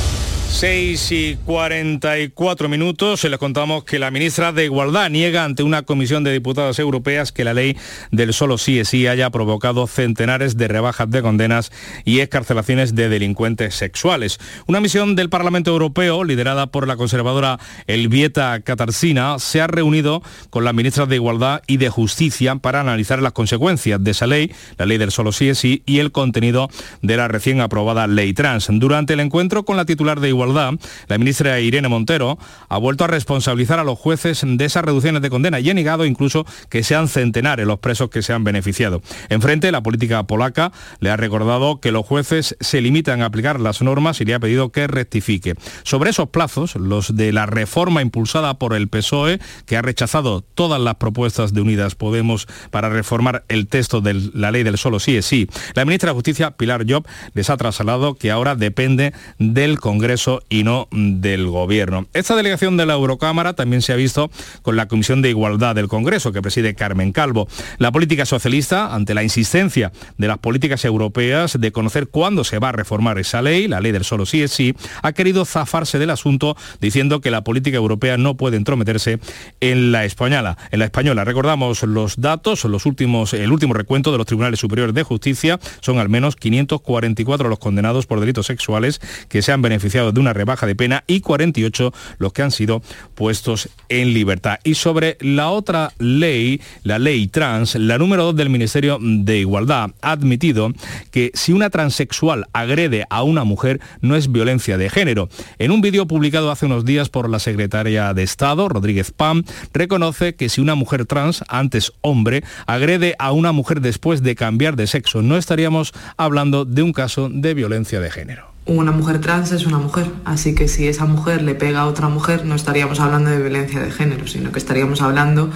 6 0.51 1.11
y 1.13 1.37
44 1.45 2.69
minutos, 2.69 3.21
se 3.21 3.29
les 3.29 3.39
contamos 3.39 3.83
que 3.83 3.97
la 3.97 4.11
ministra 4.11 4.51
de 4.51 4.65
Igualdad 4.65 5.09
niega 5.09 5.43
ante 5.43 5.63
una 5.63 5.83
comisión 5.83 6.23
de 6.23 6.33
diputadas 6.33 6.77
europeas 6.77 7.31
que 7.31 7.43
la 7.43 7.53
ley 7.53 7.77
del 8.11 8.33
solo 8.33 8.57
sí 8.57 8.77
es 8.77 8.89
sí 8.89 9.07
haya 9.07 9.29
provocado 9.29 9.87
centenares 9.87 10.57
de 10.57 10.67
rebajas 10.67 11.09
de 11.09 11.21
condenas 11.21 11.71
y 12.05 12.19
escarcelaciones 12.19 12.93
de 12.93 13.09
delincuentes 13.09 13.73
sexuales. 13.73 14.39
Una 14.67 14.81
misión 14.81 15.15
del 15.15 15.29
Parlamento 15.29 15.71
Europeo, 15.71 16.23
liderada 16.23 16.67
por 16.67 16.87
la 16.87 16.97
conservadora 16.97 17.57
Elvieta 17.87 18.59
Catarsina, 18.59 19.39
se 19.39 19.61
ha 19.61 19.67
reunido 19.67 20.21
con 20.49 20.63
las 20.65 20.75
ministras 20.75 21.07
de 21.09 21.15
Igualdad 21.15 21.63
y 21.65 21.77
de 21.77 21.89
Justicia 21.89 22.55
para 22.57 22.81
analizar 22.81 23.21
las 23.21 23.33
consecuencias 23.33 24.03
de 24.03 24.11
esa 24.11 24.27
ley, 24.27 24.51
la 24.77 24.85
ley 24.85 24.97
del 24.97 25.11
solo 25.11 25.31
sí 25.31 25.49
es 25.49 25.57
sí, 25.57 25.81
y 25.85 25.99
el 25.99 26.11
contenido 26.11 26.69
de 27.01 27.17
la 27.17 27.29
recién 27.29 27.61
aprobada 27.61 28.05
ley 28.05 28.33
trans. 28.33 28.67
Durante 28.69 29.13
el 29.13 29.21
encuentro 29.21 29.63
con 29.63 29.77
la 29.77 29.85
titular 29.85 30.19
de 30.19 30.27
Igualdad, 30.27 30.40
la 30.47 31.17
ministra 31.17 31.59
Irene 31.59 31.87
Montero 31.87 32.37
ha 32.69 32.77
vuelto 32.77 33.03
a 33.03 33.07
responsabilizar 33.07 33.79
a 33.79 33.83
los 33.83 33.97
jueces 33.97 34.41
de 34.45 34.65
esas 34.65 34.83
reducciones 34.83 35.21
de 35.21 35.29
condena 35.29 35.59
y 35.59 35.69
ha 35.69 35.73
negado 35.73 36.05
incluso 36.05 36.45
que 36.69 36.83
sean 36.83 37.07
centenares 37.07 37.65
los 37.65 37.79
presos 37.79 38.09
que 38.09 38.21
se 38.21 38.33
han 38.33 38.43
beneficiado. 38.43 39.01
Enfrente, 39.29 39.71
la 39.71 39.81
política 39.81 40.23
polaca 40.23 40.71
le 40.99 41.09
ha 41.09 41.17
recordado 41.17 41.79
que 41.79 41.91
los 41.91 42.05
jueces 42.05 42.55
se 42.59 42.81
limitan 42.81 43.21
a 43.21 43.25
aplicar 43.25 43.59
las 43.59 43.81
normas 43.81 44.21
y 44.21 44.25
le 44.25 44.33
ha 44.33 44.39
pedido 44.39 44.71
que 44.71 44.87
rectifique. 44.87 45.55
Sobre 45.83 46.09
esos 46.11 46.29
plazos, 46.29 46.75
los 46.75 47.15
de 47.15 47.31
la 47.31 47.45
reforma 47.45 48.01
impulsada 48.01 48.55
por 48.55 48.73
el 48.73 48.87
PSOE, 48.87 49.39
que 49.65 49.77
ha 49.77 49.81
rechazado 49.81 50.41
todas 50.41 50.79
las 50.79 50.95
propuestas 50.95 51.53
de 51.53 51.61
Unidas 51.61 51.95
Podemos 51.95 52.47
para 52.69 52.89
reformar 52.89 53.43
el 53.47 53.67
texto 53.67 54.01
de 54.01 54.13
la 54.33 54.51
ley 54.51 54.63
del 54.63 54.77
solo 54.77 54.99
sí 54.99 55.17
es 55.17 55.25
sí, 55.25 55.47
la 55.75 55.85
ministra 55.85 56.09
de 56.09 56.15
Justicia, 56.15 56.51
Pilar 56.51 56.85
Job, 56.87 57.05
les 57.33 57.49
ha 57.49 57.57
trasladado 57.57 58.15
que 58.15 58.31
ahora 58.31 58.55
depende 58.55 59.13
del 59.39 59.79
Congreso 59.79 60.30
y 60.49 60.63
no 60.63 60.87
del 60.91 61.47
Gobierno. 61.47 62.07
Esta 62.13 62.35
delegación 62.35 62.77
de 62.77 62.85
la 62.85 62.93
Eurocámara 62.93 63.53
también 63.53 63.81
se 63.81 63.93
ha 63.93 63.95
visto 63.95 64.31
con 64.61 64.75
la 64.75 64.87
Comisión 64.87 65.21
de 65.21 65.29
Igualdad 65.29 65.75
del 65.75 65.87
Congreso, 65.87 66.31
que 66.31 66.41
preside 66.41 66.75
Carmen 66.75 67.11
Calvo. 67.11 67.47
La 67.77 67.91
política 67.91 68.25
socialista, 68.25 68.93
ante 68.93 69.13
la 69.13 69.23
insistencia 69.23 69.91
de 70.17 70.27
las 70.27 70.37
políticas 70.37 70.85
europeas 70.85 71.59
de 71.59 71.71
conocer 71.71 72.07
cuándo 72.07 72.43
se 72.43 72.59
va 72.59 72.69
a 72.69 72.71
reformar 72.71 73.17
esa 73.19 73.41
ley, 73.41 73.67
la 73.67 73.81
ley 73.81 73.91
del 73.91 74.03
solo 74.03 74.25
sí 74.25 74.41
es 74.41 74.51
sí, 74.51 74.75
ha 75.01 75.11
querido 75.13 75.45
zafarse 75.45 75.99
del 75.99 76.09
asunto 76.09 76.55
diciendo 76.79 77.21
que 77.21 77.31
la 77.31 77.43
política 77.43 77.77
europea 77.77 78.17
no 78.17 78.35
puede 78.35 78.57
entrometerse 78.57 79.19
en 79.59 79.91
la 79.91 80.05
española. 80.05 80.57
En 80.71 80.79
la 80.79 80.85
española, 80.85 81.23
recordamos 81.23 81.83
los 81.83 82.19
datos, 82.21 82.63
los 82.65 82.85
últimos, 82.85 83.33
el 83.33 83.51
último 83.51 83.73
recuento 83.73 84.11
de 84.11 84.17
los 84.17 84.27
tribunales 84.27 84.59
superiores 84.59 84.95
de 84.95 85.03
justicia, 85.03 85.59
son 85.81 85.99
al 85.99 86.09
menos 86.09 86.35
544 86.35 87.49
los 87.49 87.59
condenados 87.59 88.05
por 88.05 88.19
delitos 88.19 88.45
sexuales 88.45 89.01
que 89.29 89.41
se 89.41 89.51
han 89.51 89.61
beneficiado 89.61 90.11
de 90.11 90.19
una 90.21 90.33
rebaja 90.33 90.65
de 90.65 90.75
pena 90.75 91.03
y 91.07 91.19
48 91.19 91.93
los 92.17 92.33
que 92.33 92.41
han 92.41 92.51
sido 92.51 92.81
puestos 93.15 93.69
en 93.89 94.13
libertad. 94.13 94.59
Y 94.63 94.75
sobre 94.75 95.17
la 95.19 95.49
otra 95.49 95.93
ley, 95.99 96.61
la 96.83 96.99
ley 96.99 97.27
trans, 97.27 97.75
la 97.75 97.97
número 97.97 98.23
2 98.25 98.35
del 98.35 98.49
Ministerio 98.49 98.97
de 99.01 99.39
Igualdad 99.39 99.91
ha 100.01 100.11
admitido 100.11 100.71
que 101.11 101.31
si 101.33 101.53
una 101.53 101.69
transexual 101.69 102.47
agrede 102.53 103.05
a 103.09 103.23
una 103.23 103.43
mujer 103.43 103.79
no 104.01 104.15
es 104.15 104.31
violencia 104.31 104.77
de 104.77 104.89
género. 104.89 105.29
En 105.59 105.71
un 105.71 105.81
vídeo 105.81 106.07
publicado 106.07 106.51
hace 106.51 106.65
unos 106.65 106.85
días 106.85 107.09
por 107.09 107.29
la 107.29 107.39
secretaria 107.39 108.13
de 108.13 108.23
Estado, 108.23 108.69
Rodríguez 108.69 109.11
Pam, 109.11 109.43
reconoce 109.73 110.35
que 110.35 110.49
si 110.49 110.61
una 110.61 110.75
mujer 110.75 111.05
trans, 111.05 111.43
antes 111.47 111.93
hombre, 112.01 112.43
agrede 112.65 113.15
a 113.19 113.31
una 113.31 113.51
mujer 113.51 113.81
después 113.81 114.21
de 114.23 114.35
cambiar 114.35 114.75
de 114.75 114.87
sexo, 114.87 115.21
no 115.21 115.37
estaríamos 115.37 115.93
hablando 116.17 116.65
de 116.65 116.83
un 116.83 116.93
caso 116.93 117.29
de 117.29 117.53
violencia 117.53 117.99
de 117.99 118.11
género 118.11 118.50
una 118.79 118.91
mujer 118.91 119.19
trans 119.21 119.51
es 119.51 119.65
una 119.65 119.77
mujer, 119.77 120.11
así 120.25 120.55
que 120.55 120.67
si 120.67 120.87
esa 120.87 121.05
mujer 121.05 121.41
le 121.41 121.55
pega 121.55 121.81
a 121.81 121.87
otra 121.87 122.09
mujer 122.09 122.45
no 122.45 122.55
estaríamos 122.55 122.99
hablando 122.99 123.29
de 123.29 123.39
violencia 123.39 123.79
de 123.79 123.91
género, 123.91 124.27
sino 124.27 124.51
que 124.51 124.59
estaríamos 124.59 125.01
hablando 125.01 125.49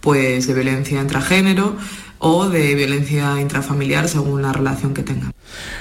pues 0.00 0.46
de 0.46 0.54
violencia 0.54 1.00
intragénero 1.00 1.76
o 2.18 2.48
de 2.48 2.74
violencia 2.74 3.40
intrafamiliar 3.40 4.08
según 4.08 4.42
la 4.42 4.52
relación 4.52 4.94
que 4.94 5.02
tengan. 5.02 5.32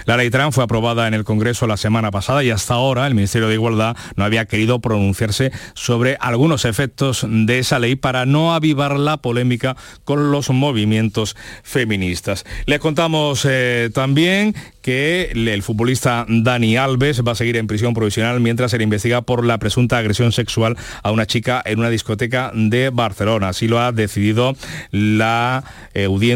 La 0.06 0.18
ley 0.18 0.30
trans 0.30 0.56
fue 0.56 0.64
aprobada 0.64 1.08
en 1.08 1.14
el 1.14 1.24
Congreso 1.24 1.68
la 1.68 1.78
semana 1.78 2.12
pasada 2.12 2.44
y 2.44 2.52
hasta 2.52 2.76
ahora 2.76 3.08
el 3.08 3.16
Ministerio 3.16 3.48
de 3.48 3.56
Igualdad 3.56 3.96
no 4.16 4.24
había 4.24 4.46
querido 4.46 4.80
pronunciarse 4.80 5.52
sobre 5.74 6.18
algunos 6.20 6.66
efectos 6.66 7.26
de 7.28 7.60
esa 7.60 7.80
ley 7.80 7.96
para 7.96 8.26
no 8.26 8.54
avivar 8.54 8.98
la 8.98 9.18
polémica 9.18 9.76
con 10.04 10.32
los 10.32 10.50
movimientos 10.50 11.36
feministas. 11.64 12.46
Les 12.66 12.80
contamos 12.80 13.46
eh, 13.50 13.90
también 13.94 14.56
que 14.82 15.32
el 15.34 15.64
futbolista 15.64 16.26
Dani 16.30 16.78
Alves 16.78 17.22
va 17.28 17.34
a 17.34 17.36
seguir 17.36 17.58
en 17.58 17.68
prisión 17.68 17.94
provisional 17.94 18.40
mientras 18.40 18.72
se 18.72 18.78
le 18.78 18.86
investiga 18.86 19.22
por 19.22 19.44
la 19.44 19.58
presunta 19.58 19.98
agresión 19.98 20.32
sexual 20.32 20.78
a 21.04 21.12
una 21.12 21.26
chica 21.26 21.62
en 21.66 21.80
una 21.80 21.90
discoteca 21.90 22.52
de 22.54 22.90
Barcelona. 22.90 23.50
Así 23.50 23.68
lo 23.68 23.82
ha 23.82 23.92
decidido 23.92 24.56
la 24.92 25.66
audiencia 25.94 26.27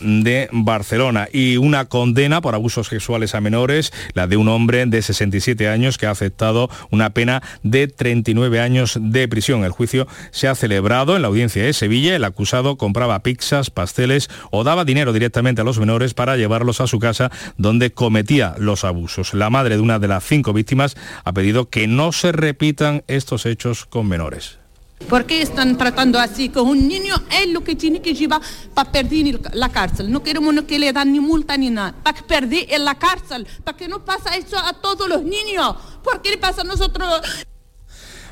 de 0.00 0.48
Barcelona. 0.52 1.28
Y 1.32 1.56
una 1.56 1.86
condena 1.86 2.40
por 2.40 2.54
abuso 2.54 2.84
sexuales 2.84 3.34
a 3.34 3.40
menores, 3.40 3.92
la 4.14 4.26
de 4.26 4.36
un 4.36 4.48
hombre 4.48 4.86
de 4.86 5.02
67 5.02 5.68
años 5.68 5.98
que 5.98 6.06
ha 6.06 6.10
aceptado 6.10 6.70
una 6.90 7.10
pena 7.10 7.42
de 7.62 7.88
39 7.88 8.60
años 8.60 8.98
de 9.00 9.28
prisión. 9.28 9.64
El 9.64 9.70
juicio 9.70 10.06
se 10.30 10.48
ha 10.48 10.54
celebrado 10.54 11.16
en 11.16 11.22
la 11.22 11.28
audiencia 11.28 11.62
de 11.62 11.72
Sevilla. 11.72 12.16
El 12.16 12.24
acusado 12.24 12.76
compraba 12.76 13.22
pizzas, 13.22 13.70
pasteles 13.70 14.30
o 14.50 14.64
daba 14.64 14.84
dinero 14.84 15.12
directamente 15.12 15.60
a 15.60 15.64
los 15.64 15.78
menores 15.78 16.14
para 16.14 16.36
llevarlos 16.36 16.80
a 16.80 16.86
su 16.86 16.98
casa 16.98 17.30
donde 17.56 17.92
cometía 17.92 18.54
los 18.58 18.84
abusos. 18.84 19.34
La 19.34 19.50
madre 19.50 19.76
de 19.76 19.82
una 19.82 19.98
de 19.98 20.08
las 20.08 20.24
cinco 20.24 20.52
víctimas 20.52 20.96
ha 21.24 21.32
pedido 21.32 21.68
que 21.68 21.86
no 21.86 22.12
se 22.12 22.32
repitan 22.32 23.04
estos 23.06 23.46
hechos 23.46 23.84
con 23.84 24.08
menores. 24.08 24.63
¿Por 25.08 25.26
qué 25.26 25.42
están 25.42 25.76
tratando 25.76 26.18
así 26.18 26.48
con 26.48 26.66
un 26.66 26.88
niño? 26.88 27.14
Es 27.30 27.48
lo 27.48 27.62
que 27.62 27.76
tiene 27.76 28.00
que 28.00 28.14
llevar 28.14 28.40
para 28.72 28.90
perder 28.90 29.40
la 29.52 29.68
cárcel. 29.68 30.10
No 30.10 30.22
queremos 30.22 30.54
que 30.62 30.78
le 30.78 30.92
dan 30.92 31.12
ni 31.12 31.20
multa 31.20 31.56
ni 31.56 31.70
nada. 31.70 31.94
Para 32.02 32.22
perder 32.22 32.66
en 32.70 32.84
la 32.84 32.94
cárcel. 32.94 33.46
Para 33.64 33.76
que 33.76 33.86
no 33.86 34.04
pasa 34.04 34.36
eso 34.36 34.56
a 34.58 34.72
todos 34.72 35.08
los 35.08 35.22
niños. 35.22 35.76
¿Por 36.02 36.22
qué 36.22 36.30
le 36.30 36.38
pasa 36.38 36.62
a 36.62 36.64
nosotros? 36.64 37.20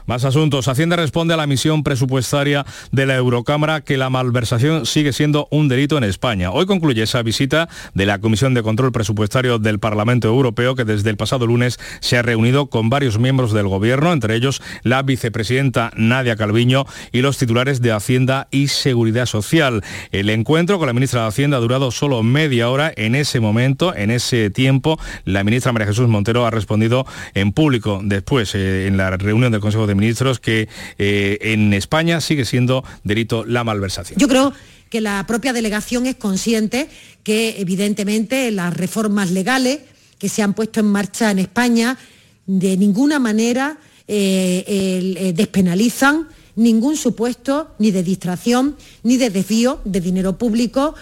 Más 0.07 0.24
asuntos. 0.24 0.68
Hacienda 0.68 0.96
responde 0.96 1.34
a 1.34 1.36
la 1.36 1.46
misión 1.46 1.82
presupuestaria 1.82 2.66
de 2.90 3.07
la 3.07 3.16
Eurocámara 3.16 3.82
que 3.82 3.96
la 3.96 4.11
malversación 4.11 4.86
sigue 4.86 5.12
siendo 5.12 5.48
un 5.50 5.68
delito 5.68 5.96
en 5.96 6.05
España. 6.05 6.50
Hoy 6.50 6.66
concluye 6.66 7.03
esa 7.03 7.22
visita 7.22 7.68
de 7.94 8.07
la 8.07 8.18
Comisión 8.18 8.55
de 8.55 8.62
Control 8.62 8.92
Presupuestario 8.92 9.59
del 9.59 9.78
Parlamento 9.78 10.28
Europeo 10.28 10.74
que 10.74 10.84
desde 10.84 11.11
el 11.11 11.16
pasado 11.16 11.46
lunes 11.46 11.78
se 12.00 12.18
ha 12.18 12.22
reunido 12.22 12.66
con 12.66 12.90
varios 12.90 13.18
miembros 13.18 13.53
del 13.53 13.68
Gobierno, 13.68 14.12
entre 14.12 14.34
ellos 14.34 14.62
la 14.82 15.03
vicepresidenta 15.03 15.92
Nadia 15.96 16.36
Calviño 16.36 16.84
y 17.12 17.20
los 17.20 17.38
titulares 17.38 17.80
de 17.80 17.92
Hacienda 17.92 18.48
y 18.50 18.68
Seguridad 18.68 19.26
Social. 19.26 19.82
El 20.11 20.30
encuentro 20.30 20.78
con 20.78 20.86
la 20.86 20.92
ministra 20.92 21.22
de 21.22 21.28
Hacienda 21.28 21.59
ha 21.59 21.61
durado 21.61 21.90
solo 21.90 22.22
media 22.22 22.68
hora. 22.70 22.92
En 22.96 23.14
ese 23.14 23.40
momento, 23.40 23.94
en 23.94 24.11
ese 24.11 24.50
tiempo, 24.50 24.98
la 25.24 25.44
ministra 25.44 25.72
María 25.72 25.88
Jesús 25.88 26.09
Montero 26.09 26.46
ha 26.46 26.50
respondido 26.50 27.07
en 27.34 27.53
público 27.53 28.00
después, 28.03 28.55
eh, 28.55 28.86
en 28.86 28.96
la 28.96 29.16
reunión 29.16 29.53
del 29.53 29.61
Consejo 29.61 29.86
de 29.86 29.91
Ministros 29.95 30.40
que 30.40 30.68
eh, 30.99 31.38
en 31.40 31.72
España 31.72 32.20
sigue 32.20 32.45
siendo 32.45 32.84
delito 33.05 33.45
la 33.45 33.64
malversación. 33.64 34.18
Yo 34.18 34.28
creo 34.28 34.53
que 34.90 35.01
la 35.01 35.24
propia 35.26 35.53
delegación 35.53 36.07
es 36.07 36.16
consciente 36.16 36.88
que 37.22 37.57
evidentemente 37.59 38.51
las 38.51 38.76
reformas 38.76 39.30
legales 39.30 39.80
que 40.18 40.28
se 40.28 40.43
han 40.43 40.55
puesto 40.55 40.80
en 40.80 40.86
marcha 40.86 41.30
en 41.30 41.38
España 41.38 41.99
de 42.47 42.76
ninguna 42.76 43.18
manera 43.18 43.78
eh, 44.09 44.64
eh, 44.66 45.32
despenalizan 45.34 46.28
ningún 46.55 46.97
supuesto 46.97 47.74
ni 47.78 47.90
de 47.90 48.03
distracción 48.03 48.76
ni 49.03 49.16
de 49.16 49.30
desvío 49.30 49.80
de 49.84 50.01
dinero 50.01 50.36
público, 50.36 50.95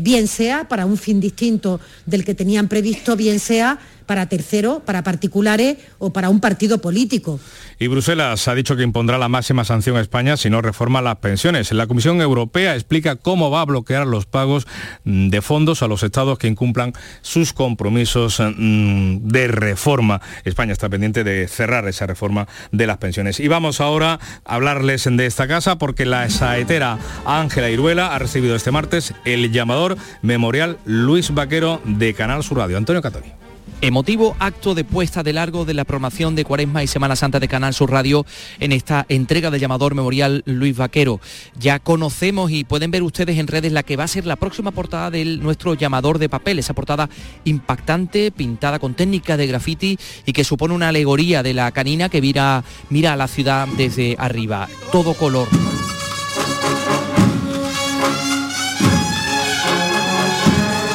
bien 0.00 0.28
sea 0.28 0.68
para 0.68 0.86
un 0.86 0.96
fin 0.96 1.18
distinto 1.18 1.80
del 2.06 2.24
que 2.24 2.36
tenían 2.36 2.68
previsto, 2.68 3.16
bien 3.16 3.40
sea 3.40 3.80
para 4.06 4.28
terceros, 4.28 4.82
para 4.82 5.02
particulares 5.02 5.78
o 5.98 6.12
para 6.12 6.28
un 6.28 6.40
partido 6.40 6.78
político. 6.78 7.40
Y 7.78 7.88
Bruselas 7.88 8.46
ha 8.48 8.54
dicho 8.54 8.76
que 8.76 8.82
impondrá 8.82 9.18
la 9.18 9.28
máxima 9.28 9.64
sanción 9.64 9.96
a 9.96 10.00
España 10.00 10.36
si 10.36 10.50
no 10.50 10.62
reforma 10.62 11.02
las 11.02 11.16
pensiones. 11.16 11.72
La 11.72 11.86
Comisión 11.86 12.20
Europea 12.20 12.74
explica 12.74 13.16
cómo 13.16 13.50
va 13.50 13.62
a 13.62 13.64
bloquear 13.64 14.06
los 14.06 14.26
pagos 14.26 14.66
mm, 15.04 15.28
de 15.28 15.42
fondos 15.42 15.82
a 15.82 15.88
los 15.88 16.02
estados 16.02 16.38
que 16.38 16.48
incumplan 16.48 16.92
sus 17.22 17.52
compromisos 17.52 18.40
mm, 18.40 19.28
de 19.28 19.48
reforma. 19.48 20.20
España 20.44 20.72
está 20.72 20.88
pendiente 20.88 21.24
de 21.24 21.48
cerrar 21.48 21.88
esa 21.88 22.06
reforma 22.06 22.46
de 22.70 22.86
las 22.86 22.98
pensiones. 22.98 23.40
Y 23.40 23.48
vamos 23.48 23.80
ahora 23.80 24.20
a 24.44 24.54
hablarles 24.54 25.04
de 25.10 25.26
esta 25.26 25.48
casa 25.48 25.78
porque 25.78 26.06
la 26.06 26.28
saetera 26.30 26.98
Ángela 27.24 27.70
Iruela 27.70 28.14
ha 28.14 28.18
recibido 28.18 28.54
este 28.54 28.70
martes 28.70 29.14
el 29.24 29.50
llamador 29.52 29.96
memorial 30.22 30.78
Luis 30.84 31.34
Vaquero 31.34 31.80
de 31.84 32.14
Canal 32.14 32.42
Sur 32.42 32.58
Radio. 32.58 32.76
Antonio 32.76 33.02
Catoni. 33.02 33.41
Emotivo 33.84 34.36
acto 34.38 34.76
de 34.76 34.84
puesta 34.84 35.24
de 35.24 35.32
largo 35.32 35.64
de 35.64 35.74
la 35.74 35.82
programación 35.82 36.36
de 36.36 36.44
Cuaresma 36.44 36.84
y 36.84 36.86
Semana 36.86 37.16
Santa 37.16 37.40
de 37.40 37.48
Canal 37.48 37.74
Sur 37.74 37.90
Radio 37.90 38.24
en 38.60 38.70
esta 38.70 39.04
entrega 39.08 39.50
de 39.50 39.58
llamador 39.58 39.96
memorial 39.96 40.44
Luis 40.46 40.76
Vaquero. 40.76 41.20
Ya 41.58 41.80
conocemos 41.80 42.52
y 42.52 42.62
pueden 42.62 42.92
ver 42.92 43.02
ustedes 43.02 43.38
en 43.38 43.48
redes 43.48 43.72
la 43.72 43.82
que 43.82 43.96
va 43.96 44.04
a 44.04 44.08
ser 44.08 44.24
la 44.24 44.36
próxima 44.36 44.70
portada 44.70 45.10
de 45.10 45.24
nuestro 45.24 45.74
llamador 45.74 46.20
de 46.20 46.28
papel, 46.28 46.60
esa 46.60 46.74
portada 46.74 47.10
impactante, 47.42 48.30
pintada 48.30 48.78
con 48.78 48.94
técnica 48.94 49.36
de 49.36 49.48
graffiti 49.48 49.98
y 50.26 50.32
que 50.32 50.44
supone 50.44 50.74
una 50.74 50.90
alegoría 50.90 51.42
de 51.42 51.52
la 51.52 51.72
canina 51.72 52.08
que 52.08 52.20
mira, 52.20 52.62
mira 52.88 53.14
a 53.14 53.16
la 53.16 53.26
ciudad 53.26 53.66
desde 53.76 54.14
arriba, 54.16 54.68
todo 54.92 55.14
color. 55.14 55.48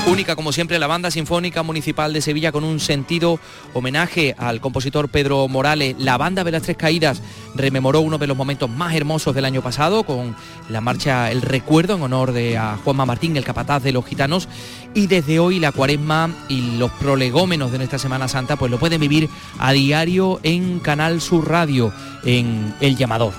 Única, 0.08 0.38
como 0.38 0.53
siempre, 0.53 0.80
la 0.80 0.88
Banda 0.88 1.12
Sinfónica 1.12 1.64
Municipal 1.64 2.14
de 2.14 2.22
Sevilla 2.22 2.53
con 2.53 2.64
un 2.64 2.80
sentido 2.80 3.41
homenaje 3.74 4.34
al 4.38 4.62
compositor 4.62 5.10
Pedro 5.10 5.49
Morales. 5.49 5.97
La 5.99 6.18
Banda 6.18 6.45
de 6.45 6.51
las 6.51 6.62
Tres 6.62 6.78
Caídas 6.78 7.22
rememoró 7.55 7.99
uno 7.99 8.18
de 8.18 8.26
los 8.26 8.38
momentos 8.38 8.70
más 8.70 8.95
hermosos 8.95 9.36
del 9.36 9.43
año 9.43 9.62
pasado 9.62 10.03
con 10.03 10.34
la 10.70 10.80
marcha 10.80 11.30
El 11.30 11.41
Recuerdo 11.41 11.95
en 11.95 12.03
honor 12.03 12.32
de 12.32 12.58
a 12.58 12.78
Juanma 12.78 13.05
Martín, 13.05 13.36
el 13.36 13.43
capataz 13.43 13.84
de 13.84 13.91
los 13.91 14.05
gitanos. 14.05 14.47
Y 14.93 15.08
desde 15.08 15.39
hoy 15.39 15.60
la 15.60 15.74
cuaresma 15.74 16.30
y 16.47 16.78
los 16.78 16.91
prolegómenos 16.91 17.74
de 17.74 17.80
nuestra 17.80 17.99
Semana 17.99 18.30
Santa 18.30 18.55
pues 18.55 18.72
lo 18.72 18.80
pueden 18.80 19.01
vivir 19.01 19.30
a 19.60 19.74
diario 19.74 20.39
en 20.41 20.80
Canal 20.80 21.20
Sur 21.20 21.49
Radio, 21.49 21.93
en 22.24 22.74
El 22.80 22.95
Llamador. 22.95 23.34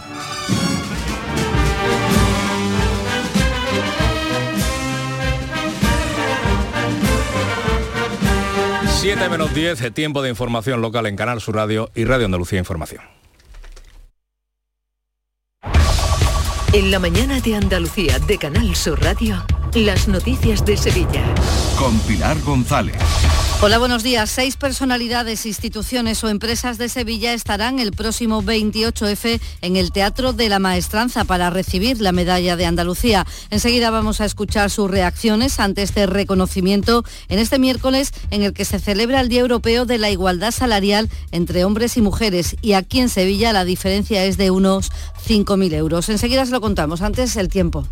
7 9.00 9.28
menos 9.28 9.54
10, 9.54 9.94
tiempo 9.94 10.22
de 10.22 10.28
información 10.28 10.80
local 10.80 11.06
en 11.06 11.14
Canal 11.14 11.40
Sur 11.40 11.54
Radio 11.54 11.88
y 11.94 12.04
Radio 12.04 12.24
Andalucía 12.24 12.58
Información. 12.58 13.00
En 16.72 16.90
la 16.90 16.98
mañana 16.98 17.40
de 17.40 17.54
Andalucía 17.54 18.18
de 18.18 18.38
Canal 18.38 18.74
Sur 18.74 19.00
Radio, 19.00 19.46
las 19.72 20.08
noticias 20.08 20.64
de 20.64 20.76
Sevilla. 20.76 21.22
Con 21.78 21.96
Pilar 22.00 22.40
González. 22.40 22.96
Hola, 23.60 23.78
buenos 23.78 24.04
días. 24.04 24.30
Seis 24.30 24.56
personalidades, 24.56 25.44
instituciones 25.44 26.22
o 26.22 26.28
empresas 26.28 26.78
de 26.78 26.88
Sevilla 26.88 27.32
estarán 27.32 27.80
el 27.80 27.90
próximo 27.90 28.40
28F 28.40 29.40
en 29.62 29.74
el 29.74 29.90
Teatro 29.90 30.32
de 30.32 30.48
la 30.48 30.60
Maestranza 30.60 31.24
para 31.24 31.50
recibir 31.50 32.00
la 32.00 32.12
medalla 32.12 32.54
de 32.54 32.66
Andalucía. 32.66 33.26
Enseguida 33.50 33.90
vamos 33.90 34.20
a 34.20 34.26
escuchar 34.26 34.70
sus 34.70 34.88
reacciones 34.88 35.58
ante 35.58 35.82
este 35.82 36.06
reconocimiento 36.06 37.02
en 37.28 37.40
este 37.40 37.58
miércoles 37.58 38.12
en 38.30 38.44
el 38.44 38.52
que 38.52 38.64
se 38.64 38.78
celebra 38.78 39.20
el 39.20 39.28
Día 39.28 39.40
Europeo 39.40 39.86
de 39.86 39.98
la 39.98 40.10
Igualdad 40.10 40.52
Salarial 40.52 41.10
entre 41.32 41.64
hombres 41.64 41.96
y 41.96 42.00
mujeres. 42.00 42.54
Y 42.62 42.74
aquí 42.74 43.00
en 43.00 43.08
Sevilla 43.08 43.52
la 43.52 43.64
diferencia 43.64 44.24
es 44.24 44.36
de 44.36 44.52
unos 44.52 44.92
5.000 45.26 45.74
euros. 45.74 46.08
Enseguida 46.08 46.46
se 46.46 46.52
lo 46.52 46.60
contamos. 46.60 47.02
Antes 47.02 47.34
el 47.34 47.48
tiempo. 47.48 47.88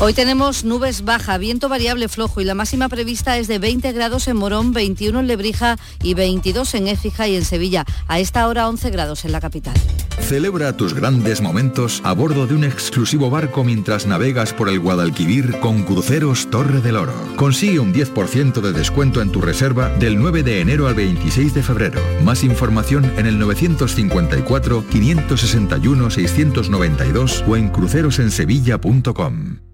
Hoy 0.00 0.12
tenemos 0.12 0.64
nubes 0.64 1.04
baja, 1.04 1.38
viento 1.38 1.68
variable 1.68 2.08
flojo 2.08 2.40
y 2.40 2.44
la 2.44 2.54
máxima 2.54 2.88
prevista 2.88 3.38
es 3.38 3.48
de 3.48 3.58
20 3.58 3.92
grados 3.92 4.28
en 4.28 4.36
Morón, 4.36 4.72
21 4.72 5.20
en 5.20 5.26
Lebrija 5.26 5.78
y 6.02 6.14
22 6.14 6.74
en 6.74 6.88
Écija 6.88 7.28
y 7.28 7.36
en 7.36 7.44
Sevilla. 7.44 7.84
A 8.08 8.18
esta 8.18 8.46
hora 8.48 8.68
11 8.68 8.90
grados 8.90 9.24
en 9.24 9.32
la 9.32 9.40
capital. 9.40 9.74
Celebra 10.20 10.76
tus 10.76 10.94
grandes 10.94 11.40
momentos 11.40 12.00
a 12.04 12.12
bordo 12.12 12.46
de 12.46 12.54
un 12.54 12.64
exclusivo 12.64 13.30
barco 13.30 13.62
mientras 13.62 14.06
navegas 14.06 14.52
por 14.52 14.68
el 14.68 14.80
Guadalquivir 14.80 15.60
con 15.60 15.84
Cruceros 15.84 16.50
Torre 16.50 16.80
del 16.80 16.96
Oro. 16.96 17.14
Consigue 17.36 17.78
un 17.78 17.94
10% 17.94 18.60
de 18.60 18.72
descuento 18.72 19.22
en 19.22 19.30
tu 19.30 19.40
reserva 19.40 19.90
del 19.90 20.18
9 20.18 20.42
de 20.42 20.60
enero 20.60 20.88
al 20.88 20.94
26 20.94 21.54
de 21.54 21.62
febrero. 21.62 22.00
Más 22.24 22.42
información 22.42 23.10
en 23.16 23.26
el 23.26 23.38
954 23.38 24.84
561 24.90 26.10
692 26.10 27.44
o 27.46 27.56
en 27.56 27.68
crucerosensevilla.com. 27.68 29.73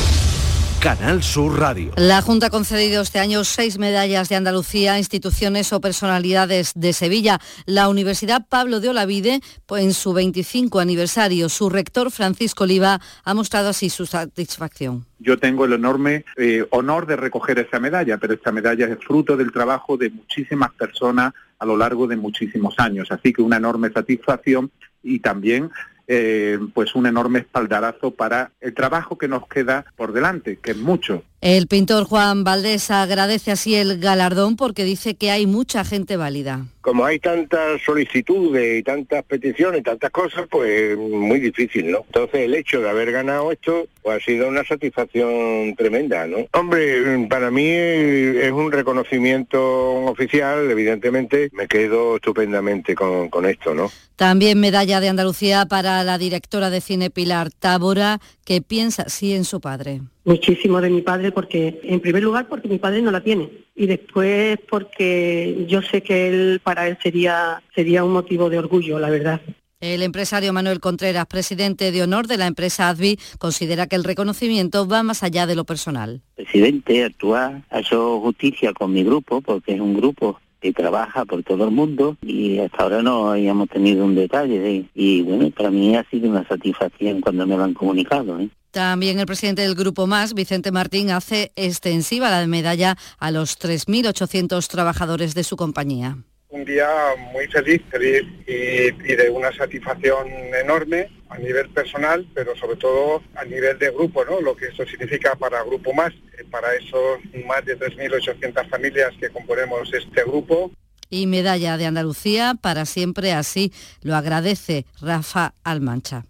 Canal 0.81 1.21
Sur 1.21 1.59
Radio. 1.59 1.91
La 1.95 2.23
Junta 2.23 2.47
ha 2.47 2.49
concedido 2.49 3.03
este 3.03 3.19
año 3.19 3.43
seis 3.43 3.77
medallas 3.77 4.29
de 4.29 4.35
Andalucía 4.35 4.93
a 4.93 4.97
instituciones 4.97 5.71
o 5.73 5.79
personalidades 5.79 6.73
de 6.73 6.93
Sevilla. 6.93 7.39
La 7.67 7.87
Universidad 7.87 8.47
Pablo 8.49 8.79
de 8.79 8.89
Olavide, 8.89 9.41
en 9.77 9.93
su 9.93 10.11
25 10.11 10.79
aniversario, 10.79 11.49
su 11.49 11.69
rector 11.69 12.09
Francisco 12.09 12.63
Oliva 12.63 12.99
ha 13.23 13.33
mostrado 13.35 13.69
así 13.69 13.91
su 13.91 14.07
satisfacción. 14.07 15.05
Yo 15.19 15.37
tengo 15.37 15.65
el 15.65 15.73
enorme 15.73 16.25
eh, 16.35 16.65
honor 16.71 17.05
de 17.05 17.15
recoger 17.15 17.59
esa 17.59 17.79
medalla, 17.79 18.17
pero 18.17 18.33
esta 18.33 18.51
medalla 18.51 18.87
es 18.87 18.97
fruto 19.05 19.37
del 19.37 19.51
trabajo 19.51 19.97
de 19.97 20.09
muchísimas 20.09 20.71
personas 20.71 21.31
a 21.59 21.65
lo 21.67 21.77
largo 21.77 22.07
de 22.07 22.15
muchísimos 22.15 22.73
años. 22.79 23.11
Así 23.11 23.31
que 23.31 23.43
una 23.43 23.57
enorme 23.57 23.91
satisfacción 23.91 24.71
y 25.03 25.19
también 25.19 25.69
eh, 26.07 26.59
pues 26.73 26.95
un 26.95 27.05
enorme 27.05 27.39
espaldarazo 27.39 28.11
para 28.11 28.51
el 28.59 28.73
trabajo 28.73 29.17
que 29.17 29.27
nos 29.27 29.47
queda 29.47 29.85
por 29.95 30.13
delante, 30.13 30.57
que 30.57 30.71
es 30.71 30.77
mucho. 30.77 31.23
El 31.41 31.65
pintor 31.65 32.03
Juan 32.03 32.43
Valdés 32.43 32.91
agradece 32.91 33.49
así 33.49 33.73
el 33.73 33.97
galardón 33.97 34.55
porque 34.55 34.83
dice 34.83 35.15
que 35.15 35.31
hay 35.31 35.47
mucha 35.47 35.83
gente 35.83 36.15
válida. 36.15 36.67
Como 36.81 37.03
hay 37.03 37.17
tantas 37.17 37.81
solicitudes 37.81 38.79
y 38.79 38.83
tantas 38.83 39.23
peticiones 39.23 39.81
tantas 39.81 40.11
cosas, 40.11 40.45
pues 40.47 40.95
muy 40.95 41.39
difícil, 41.39 41.89
¿no? 41.89 42.03
Entonces 42.05 42.41
el 42.41 42.53
hecho 42.53 42.79
de 42.81 42.89
haber 42.91 43.11
ganado 43.11 43.51
esto 43.51 43.87
pues, 44.03 44.17
ha 44.21 44.23
sido 44.23 44.47
una 44.49 44.63
satisfacción 44.63 45.73
tremenda, 45.75 46.27
¿no? 46.27 46.45
Hombre, 46.53 47.27
para 47.27 47.49
mí 47.49 47.67
es 47.67 48.51
un 48.51 48.71
reconocimiento 48.71 50.05
oficial, 50.05 50.69
evidentemente 50.69 51.49
me 51.53 51.67
quedo 51.67 52.17
estupendamente 52.17 52.93
con, 52.93 53.29
con 53.29 53.47
esto, 53.47 53.73
¿no? 53.73 53.91
También 54.15 54.59
medalla 54.59 54.99
de 54.99 55.09
Andalucía 55.09 55.65
para 55.65 56.03
la 56.03 56.19
directora 56.19 56.69
de 56.69 56.81
cine 56.81 57.09
Pilar 57.09 57.49
Tábora, 57.51 58.19
que 58.45 58.61
piensa 58.61 59.03
así 59.07 59.33
en 59.33 59.43
su 59.43 59.59
padre 59.59 60.01
muchísimo 60.23 60.81
de 60.81 60.89
mi 60.89 61.01
padre 61.01 61.31
porque, 61.31 61.79
en 61.83 61.99
primer 61.99 62.23
lugar, 62.23 62.47
porque 62.47 62.67
mi 62.67 62.77
padre 62.77 63.01
no 63.01 63.11
la 63.11 63.21
tiene 63.21 63.49
y 63.75 63.87
después 63.87 64.59
porque 64.69 65.65
yo 65.67 65.81
sé 65.81 66.01
que 66.01 66.27
él, 66.27 66.61
para 66.63 66.87
él 66.87 66.97
sería, 67.01 67.61
sería 67.73 68.03
un 68.03 68.13
motivo 68.13 68.49
de 68.49 68.59
orgullo, 68.59 68.99
la 68.99 69.09
verdad. 69.09 69.41
El 69.79 70.03
empresario 70.03 70.53
Manuel 70.53 70.79
Contreras, 70.79 71.25
presidente 71.25 71.91
de 71.91 72.03
honor 72.03 72.27
de 72.27 72.37
la 72.37 72.45
empresa 72.45 72.87
ADVI, 72.89 73.17
considera 73.39 73.87
que 73.87 73.95
el 73.95 74.03
reconocimiento 74.03 74.87
va 74.87 75.01
más 75.01 75.23
allá 75.23 75.47
de 75.47 75.55
lo 75.55 75.63
personal. 75.63 76.21
Presidente, 76.35 77.03
actúa, 77.03 77.63
ha 77.71 77.79
hecho 77.79 78.19
justicia 78.19 78.73
con 78.73 78.93
mi 78.93 79.03
grupo, 79.03 79.41
porque 79.41 79.73
es 79.73 79.79
un 79.79 79.95
grupo 79.95 80.39
que 80.61 80.71
trabaja 80.71 81.25
por 81.25 81.43
todo 81.43 81.65
el 81.65 81.71
mundo 81.71 82.15
y 82.21 82.59
hasta 82.59 82.83
ahora 82.83 83.01
no 83.01 83.31
habíamos 83.31 83.67
tenido 83.67 84.05
un 84.05 84.15
detalle. 84.15 84.85
y 84.93 85.21
bueno, 85.23 85.49
para 85.51 85.71
mí 85.71 85.95
ha 85.95 86.07
sido 86.09 86.29
una 86.29 86.47
satisfacción 86.47 87.19
cuando 87.19 87.47
me 87.47 87.57
lo 87.57 87.63
han 87.63 87.73
comunicado. 87.73 88.39
¿eh? 88.39 88.49
También 88.71 89.19
el 89.19 89.25
presidente 89.25 89.63
del 89.63 89.75
Grupo 89.75 90.07
Más, 90.07 90.33
Vicente 90.33 90.71
Martín, 90.71 91.09
hace 91.09 91.51
extensiva 91.57 92.29
la 92.29 92.47
medalla 92.47 92.95
a 93.19 93.31
los 93.31 93.59
3.800 93.59 94.65
trabajadores 94.67 95.33
de 95.33 95.43
su 95.43 95.57
compañía. 95.57 96.17
Un 96.51 96.65
día 96.65 96.89
muy 97.31 97.47
feliz, 97.47 97.81
feliz 97.89 98.23
y, 98.45 98.91
de 98.91 99.29
una 99.29 99.51
satisfacción 99.53 100.27
enorme 100.53 101.09
a 101.29 101.37
nivel 101.37 101.69
personal, 101.69 102.27
pero 102.33 102.55
sobre 102.57 102.75
todo 102.75 103.23
a 103.35 103.45
nivel 103.45 103.79
de 103.79 103.89
grupo, 103.89 104.25
¿no? 104.25 104.41
Lo 104.41 104.55
que 104.55 104.67
esto 104.67 104.85
significa 104.85 105.33
para 105.35 105.63
Grupo 105.63 105.93
Más, 105.93 106.13
para 106.51 106.75
esos 106.75 107.19
más 107.47 107.63
de 107.65 107.79
3.800 107.79 108.69
familias 108.69 109.13
que 109.19 109.29
componemos 109.29 109.93
este 109.93 110.23
grupo. 110.23 110.71
Y 111.09 111.25
medalla 111.25 111.77
de 111.77 111.85
Andalucía 111.85 112.55
para 112.61 112.85
siempre 112.85 113.31
así 113.31 113.71
lo 114.01 114.15
agradece 114.15 114.85
Rafa 115.01 115.53
Almancha 115.63 116.25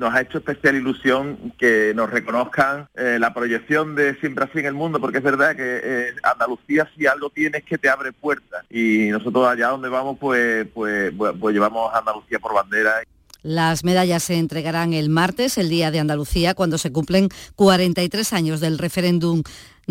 nos 0.00 0.14
ha 0.14 0.22
hecho 0.22 0.38
especial 0.38 0.76
ilusión 0.76 1.52
que 1.58 1.92
nos 1.94 2.10
reconozcan 2.10 2.88
eh, 2.94 3.18
la 3.20 3.34
proyección 3.34 3.94
de 3.94 4.18
Siempre 4.18 4.46
así 4.46 4.58
en 4.58 4.66
el 4.66 4.74
mundo, 4.74 4.98
porque 4.98 5.18
es 5.18 5.24
verdad 5.24 5.54
que 5.54 5.80
eh, 5.84 6.14
Andalucía 6.22 6.90
si 6.96 7.06
algo 7.06 7.28
tiene 7.28 7.58
es 7.58 7.64
que 7.64 7.76
te 7.76 7.90
abre 7.90 8.12
puertas 8.12 8.64
y 8.70 9.08
nosotros 9.10 9.46
allá 9.46 9.68
donde 9.68 9.90
vamos 9.90 10.16
pues, 10.18 10.66
pues, 10.72 11.12
pues, 11.16 11.34
pues 11.38 11.54
llevamos 11.54 11.92
a 11.92 11.98
Andalucía 11.98 12.38
por 12.38 12.54
bandera. 12.54 13.02
Las 13.42 13.84
medallas 13.84 14.22
se 14.22 14.38
entregarán 14.38 14.92
el 14.94 15.10
martes, 15.10 15.58
el 15.58 15.68
Día 15.68 15.90
de 15.90 16.00
Andalucía, 16.00 16.54
cuando 16.54 16.78
se 16.78 16.92
cumplen 16.92 17.28
43 17.56 18.32
años 18.32 18.60
del 18.60 18.78
referéndum 18.78 19.42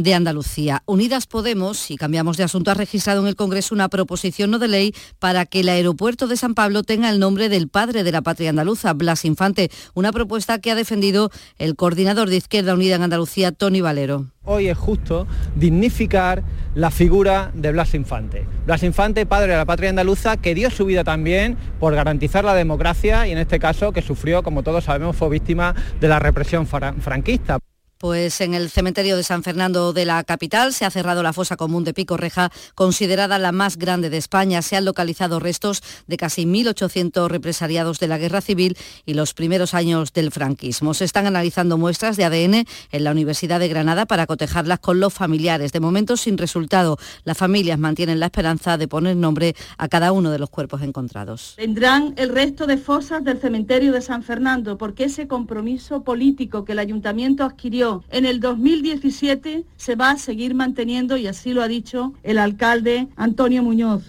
de 0.04 0.14
Andalucía. 0.14 0.84
Unidas 0.86 1.28
Podemos, 1.28 1.91
y 1.91 1.97
cambiamos 1.97 2.38
de 2.38 2.43
asunto, 2.43 2.72
ha 2.72 2.74
registrado 2.74 3.22
en 3.22 3.28
el 3.28 3.36
Congreso 3.36 3.76
una 3.76 3.89
proposición 3.89 4.52
no 4.52 4.60
de 4.60 4.68
ley 4.68 4.95
para 5.20 5.45
que 5.45 5.62
el 5.62 5.70
aeropuerto 5.70 6.28
de 6.28 6.38
San 6.38 6.54
Pablo 6.54 6.84
tenga 6.84 7.10
el 7.10 7.20
nombre 7.20 7.50
del 7.50 7.68
padre 7.68 8.04
de 8.04 8.12
la 8.12 8.22
patria 8.22 8.50
andaluza, 8.50 8.93
Blas 8.93 9.26
Infante, 9.26 9.70
una 9.93 10.12
propuesta 10.12 10.60
que 10.60 10.72
ha 10.72 10.76
defendido 10.76 11.32
el 11.58 11.76
coordinador 11.76 12.30
de 12.30 12.38
Izquierda 12.38 12.74
Unida 12.74 12.95
en 12.95 13.04
Andalucía, 13.04 13.52
Tony 13.52 13.82
Valero. 13.82 14.28
Hoy 14.45 14.68
es 14.68 14.78
justo 14.78 15.28
dignificar 15.56 16.43
la 16.74 16.91
figura 16.91 17.52
de 17.54 17.72
Blas 17.72 17.93
Infante. 17.93 18.47
Blas 18.66 18.84
Infante, 18.84 19.26
padre 19.26 19.52
de 19.52 19.58
la 19.58 19.66
patria 19.66 19.89
andaluza, 19.89 20.38
que 20.38 20.56
dio 20.56 20.72
su 20.72 20.86
vida 20.86 21.04
también 21.04 21.58
por 21.80 21.93
garantizar 21.93 22.43
la 22.43 22.56
democracia 22.56 23.28
y 23.28 23.32
en 23.32 23.38
este 23.38 23.60
caso 23.60 23.91
que 23.91 24.02
sufrió, 24.02 24.41
como 24.41 24.64
todos 24.64 24.86
sabemos, 24.86 25.16
fue 25.16 25.30
víctima 25.30 25.76
de 26.00 26.08
la 26.08 26.20
represión 26.20 26.66
franquista. 26.66 27.60
Pues 28.00 28.39
en 28.39 28.54
el 28.54 28.70
cementerio 28.70 29.18
de 29.18 29.24
San 29.24 29.43
Fernando 29.43 29.91
de 29.91 30.06
la 30.06 30.24
capital 30.24 30.74
se 30.74 30.86
ha 30.86 30.89
cerrado 30.89 31.22
la 31.22 31.34
fosa 31.34 31.58
común 31.58 31.84
de 31.84 31.93
Pico 31.93 32.16
Reja, 32.16 32.50
considerada 32.74 33.38
la 33.39 33.52
más 33.52 33.76
grande 33.76 34.10
de 34.10 34.16
España. 34.16 34.62
Se 34.62 34.78
han 34.78 34.86
localizado 34.86 35.41
restos 35.41 35.84
de 36.08 36.16
casi 36.16 36.45
1.800 36.45 37.28
represariados 37.28 38.00
de 38.00 38.08
la 38.08 38.18
guerra 38.18 38.39
civil 38.39 38.78
y 39.06 39.16
los 39.16 39.34
primeros 39.34 39.74
años 39.74 40.14
del 40.14 40.32
franquismo. 40.32 40.93
Se 40.93 41.04
están 41.04 41.26
analizando 41.26 41.78
muestras 41.78 42.16
de 42.16 42.24
ADN 42.24 42.66
en 42.93 43.04
la 43.04 43.12
Universidad 43.12 43.60
de 43.60 43.68
Granada 43.68 44.06
para 44.06 44.28
cotejarlas 44.28 44.80
con 44.80 45.02
los 45.02 45.14
familiares. 45.14 45.74
De 45.74 45.82
momento 45.82 46.16
sin 46.16 46.38
resultado. 46.38 46.97
Las 47.26 47.38
familias 47.38 47.80
mantienen 47.80 48.22
la 48.22 48.28
esperanza 48.28 48.78
de 48.78 48.88
poner 48.88 49.18
nombre 49.18 49.58
a 49.78 49.89
cada 49.89 50.14
uno 50.14 50.32
de 50.32 50.39
los 50.39 50.50
cuerpos 50.50 50.84
encontrados. 50.84 51.56
Tendrán 51.58 52.14
el 52.16 52.30
resto 52.30 52.66
de 52.66 52.78
fosas 52.78 53.26
del 53.26 53.41
cementerio 53.41 53.91
de 53.91 54.02
San 54.02 54.24
Fernando 54.24 54.78
porque 54.78 55.04
ese 55.04 55.28
compromiso 55.28 56.06
político 56.06 56.64
que 56.64 56.72
el 56.72 56.80
ayuntamiento 56.80 57.43
adquirió 57.43 57.89
en 58.12 58.26
el 58.26 58.40
2017 58.40 59.66
se 59.76 59.96
va 59.96 60.12
a 60.12 60.18
seguir 60.18 60.54
manteniendo 60.56 61.18
y 61.18 61.28
así 61.28 61.54
lo 61.54 61.62
ha 61.62 61.68
dicho 61.68 62.14
el 62.24 62.38
alcalde 62.38 63.08
Antonio 63.16 63.64
Muñoz. 63.64 64.04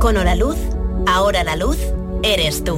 Con 0.00 0.16
Luz, 0.38 0.56
ahora 1.06 1.44
la 1.44 1.56
luz 1.56 1.78
eres 2.22 2.64
tú. 2.64 2.76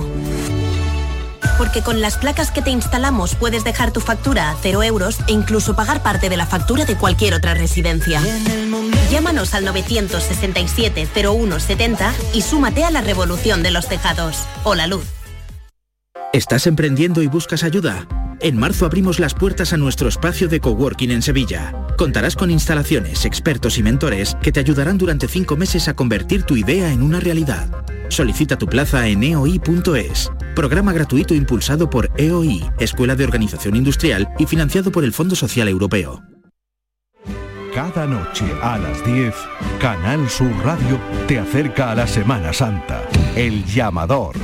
Porque 1.57 1.83
con 1.83 2.01
las 2.01 2.19
placas 2.19 2.51
que 2.51 2.63
te 2.63 2.71
instalamos 2.71 3.35
puedes 3.35 3.65
dejar 3.65 3.93
tu 3.93 4.01
factura 4.01 4.51
a 4.51 4.57
cero 4.61 4.83
euros 4.83 5.19
e 5.29 5.33
incluso 5.33 5.75
pagar 5.75 6.03
parte 6.03 6.29
de 6.29 6.37
la 6.37 6.47
factura 6.47 6.85
de 6.85 6.97
cualquier 6.97 7.35
otra 7.35 7.55
residencia. 7.55 8.21
Llámanos 9.11 9.55
al 9.55 9.65
967 9.65 11.09
0170 11.15 12.13
y 12.35 12.43
súmate 12.43 12.85
a 12.85 12.91
la 12.91 13.01
revolución 13.01 13.63
de 13.63 13.71
los 13.71 13.89
tejados. 13.89 14.45
Hola 14.65 14.87
Luz. 14.87 15.24
¿Estás 16.35 16.67
emprendiendo 16.67 17.23
y 17.23 17.29
buscas 17.29 17.63
ayuda? 17.63 18.09
En 18.41 18.59
marzo 18.59 18.87
abrimos 18.87 19.21
las 19.21 19.35
puertas 19.35 19.73
a 19.73 19.77
nuestro 19.77 20.09
espacio 20.09 20.49
de 20.49 20.59
coworking 20.59 21.13
en 21.13 21.23
Sevilla. 21.23 21.73
Contarás 21.97 22.35
con 22.35 22.51
instalaciones, 22.51 23.25
expertos 23.25 23.79
y 23.79 23.85
mentores 23.85 24.37
que 24.43 24.51
te 24.51 24.59
ayudarán 24.59 24.99
durante 24.99 25.29
cinco 25.29 25.57
meses 25.57 25.87
a 25.87 25.95
convertir 25.95 26.43
tu 26.43 26.57
idea 26.57 26.93
en 26.93 27.03
una 27.05 27.21
realidad. 27.21 27.69
Solicita 28.09 28.59
tu 28.59 28.67
plaza 28.67 29.07
en 29.07 29.23
eoi.es. 29.23 30.33
Programa 30.57 30.93
gratuito 30.93 31.35
impulsado 31.35 31.89
por 31.89 32.11
EOI, 32.17 32.65
Escuela 32.81 33.15
de 33.15 33.23
Organización 33.23 33.77
Industrial 33.77 34.29
y 34.37 34.47
financiado 34.47 34.91
por 34.91 35.05
el 35.05 35.13
Fondo 35.13 35.37
Social 35.37 35.69
Europeo. 35.69 36.21
Cada 37.73 38.09
noche 38.09 38.45
a 38.61 38.77
las 38.79 39.07
10, 39.07 39.33
Canal 39.81 40.29
Sur 40.29 40.51
Radio 40.65 40.99
te 41.29 41.39
acerca 41.39 41.93
a 41.93 41.95
la 41.95 42.09
Semana 42.09 42.53
Santa. 42.53 43.03
El 43.37 43.65
llamador 43.67 44.35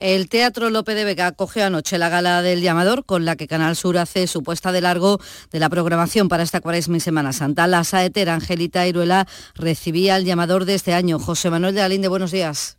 el 0.00 0.28
Teatro 0.28 0.70
Lope 0.70 0.94
de 0.94 1.04
Vega 1.04 1.26
acogió 1.26 1.64
anoche 1.64 1.98
la 1.98 2.08
gala 2.08 2.42
del 2.42 2.62
llamador 2.62 3.04
con 3.04 3.24
la 3.24 3.36
que 3.36 3.48
Canal 3.48 3.76
Sur 3.76 3.98
hace 3.98 4.26
su 4.26 4.42
puesta 4.42 4.72
de 4.72 4.80
largo 4.80 5.20
de 5.50 5.60
la 5.60 5.68
programación 5.68 6.28
para 6.28 6.42
esta 6.42 6.60
cuaresma 6.60 6.96
y 6.96 7.00
Semana 7.00 7.32
Santa. 7.32 7.66
La 7.66 7.84
saetera 7.84 8.34
Angelita 8.34 8.86
Iruela 8.86 9.26
recibía 9.54 10.16
el 10.16 10.24
llamador 10.24 10.64
de 10.64 10.74
este 10.74 10.94
año. 10.94 11.18
José 11.18 11.50
Manuel 11.50 11.74
de 11.74 11.82
Alinde, 11.82 12.08
buenos 12.08 12.30
días. 12.30 12.77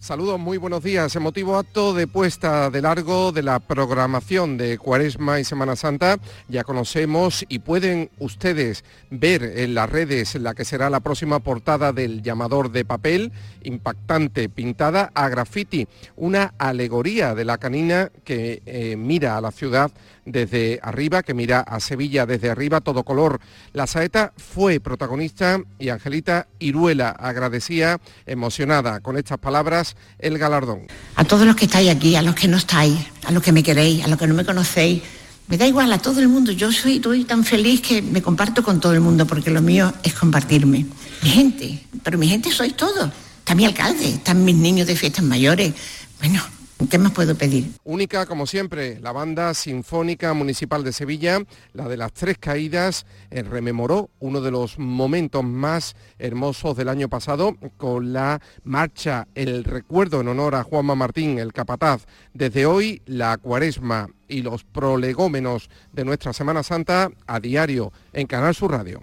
Saludos, 0.00 0.38
muy 0.38 0.58
buenos 0.58 0.84
días. 0.84 1.16
Emotivo 1.16 1.56
acto 1.56 1.92
de 1.92 2.06
puesta 2.06 2.70
de 2.70 2.80
largo 2.80 3.32
de 3.32 3.42
la 3.42 3.58
programación 3.58 4.56
de 4.56 4.78
Cuaresma 4.78 5.40
y 5.40 5.44
Semana 5.44 5.74
Santa. 5.74 6.18
Ya 6.46 6.62
conocemos 6.62 7.44
y 7.48 7.58
pueden 7.58 8.08
ustedes 8.20 8.84
ver 9.10 9.42
en 9.42 9.74
las 9.74 9.90
redes 9.90 10.36
la 10.36 10.54
que 10.54 10.64
será 10.64 10.88
la 10.88 11.00
próxima 11.00 11.40
portada 11.40 11.92
del 11.92 12.22
llamador 12.22 12.70
de 12.70 12.84
papel, 12.84 13.32
impactante, 13.64 14.48
pintada 14.48 15.10
a 15.14 15.28
graffiti, 15.28 15.88
una 16.14 16.54
alegoría 16.58 17.34
de 17.34 17.44
la 17.44 17.58
canina 17.58 18.12
que 18.22 18.62
eh, 18.66 18.94
mira 18.96 19.36
a 19.36 19.40
la 19.40 19.50
ciudad 19.50 19.90
desde 20.28 20.78
arriba, 20.82 21.22
que 21.22 21.34
mira 21.34 21.60
a 21.60 21.80
Sevilla 21.80 22.26
desde 22.26 22.50
arriba, 22.50 22.80
todo 22.80 23.02
color. 23.02 23.40
La 23.72 23.86
saeta 23.86 24.32
fue 24.36 24.80
protagonista 24.80 25.60
y 25.78 25.88
Angelita 25.88 26.48
Iruela 26.58 27.10
agradecía, 27.10 28.00
emocionada 28.26 29.00
con 29.00 29.16
estas 29.16 29.38
palabras, 29.38 29.96
el 30.18 30.38
galardón. 30.38 30.86
A 31.16 31.24
todos 31.24 31.46
los 31.46 31.56
que 31.56 31.64
estáis 31.64 31.90
aquí, 31.90 32.16
a 32.16 32.22
los 32.22 32.34
que 32.34 32.48
no 32.48 32.56
estáis, 32.56 32.98
a 33.24 33.32
los 33.32 33.42
que 33.42 33.52
me 33.52 33.62
queréis, 33.62 34.04
a 34.04 34.08
los 34.08 34.18
que 34.18 34.26
no 34.26 34.34
me 34.34 34.44
conocéis, 34.44 35.02
me 35.48 35.56
da 35.56 35.66
igual 35.66 35.90
a 35.92 35.98
todo 35.98 36.20
el 36.20 36.28
mundo. 36.28 36.52
Yo 36.52 36.70
soy, 36.72 36.96
estoy 36.96 37.24
tan 37.24 37.42
feliz 37.42 37.80
que 37.80 38.02
me 38.02 38.20
comparto 38.20 38.62
con 38.62 38.80
todo 38.80 38.92
el 38.92 39.00
mundo 39.00 39.26
porque 39.26 39.50
lo 39.50 39.62
mío 39.62 39.92
es 40.02 40.12
compartirme. 40.12 40.86
Mi 41.22 41.30
gente, 41.30 41.84
pero 42.02 42.18
mi 42.18 42.28
gente 42.28 42.50
sois 42.50 42.76
todos. 42.76 43.10
Está 43.38 43.54
mi 43.54 43.64
alcalde, 43.64 44.08
están 44.08 44.44
mis 44.44 44.56
niños 44.56 44.86
de 44.86 44.94
fiestas 44.94 45.24
mayores. 45.24 45.72
Bueno, 46.18 46.42
¿Qué 46.86 46.96
más 46.96 47.12
puedo 47.12 47.34
pedir? 47.34 47.72
Única, 47.82 48.24
como 48.24 48.46
siempre, 48.46 49.00
la 49.00 49.10
Banda 49.10 49.52
Sinfónica 49.52 50.32
Municipal 50.32 50.84
de 50.84 50.92
Sevilla, 50.92 51.42
la 51.72 51.88
de 51.88 51.96
las 51.96 52.12
Tres 52.12 52.38
Caídas, 52.38 53.04
eh, 53.30 53.42
rememoró 53.42 54.10
uno 54.20 54.40
de 54.40 54.52
los 54.52 54.78
momentos 54.78 55.42
más 55.44 55.96
hermosos 56.18 56.76
del 56.76 56.88
año 56.88 57.08
pasado 57.08 57.56
con 57.76 58.12
la 58.12 58.40
marcha 58.62 59.26
El 59.34 59.64
Recuerdo 59.64 60.20
en 60.20 60.28
honor 60.28 60.54
a 60.54 60.62
Juanma 60.62 60.94
Martín, 60.94 61.40
el 61.40 61.52
capataz. 61.52 62.06
Desde 62.32 62.64
hoy, 62.64 63.02
la 63.06 63.36
cuaresma 63.38 64.08
y 64.28 64.42
los 64.42 64.62
prolegómenos 64.62 65.68
de 65.92 66.04
nuestra 66.04 66.32
Semana 66.32 66.62
Santa 66.62 67.10
a 67.26 67.40
diario 67.40 67.92
en 68.12 68.28
Canal 68.28 68.54
Sur 68.54 68.70
Radio. 68.70 69.02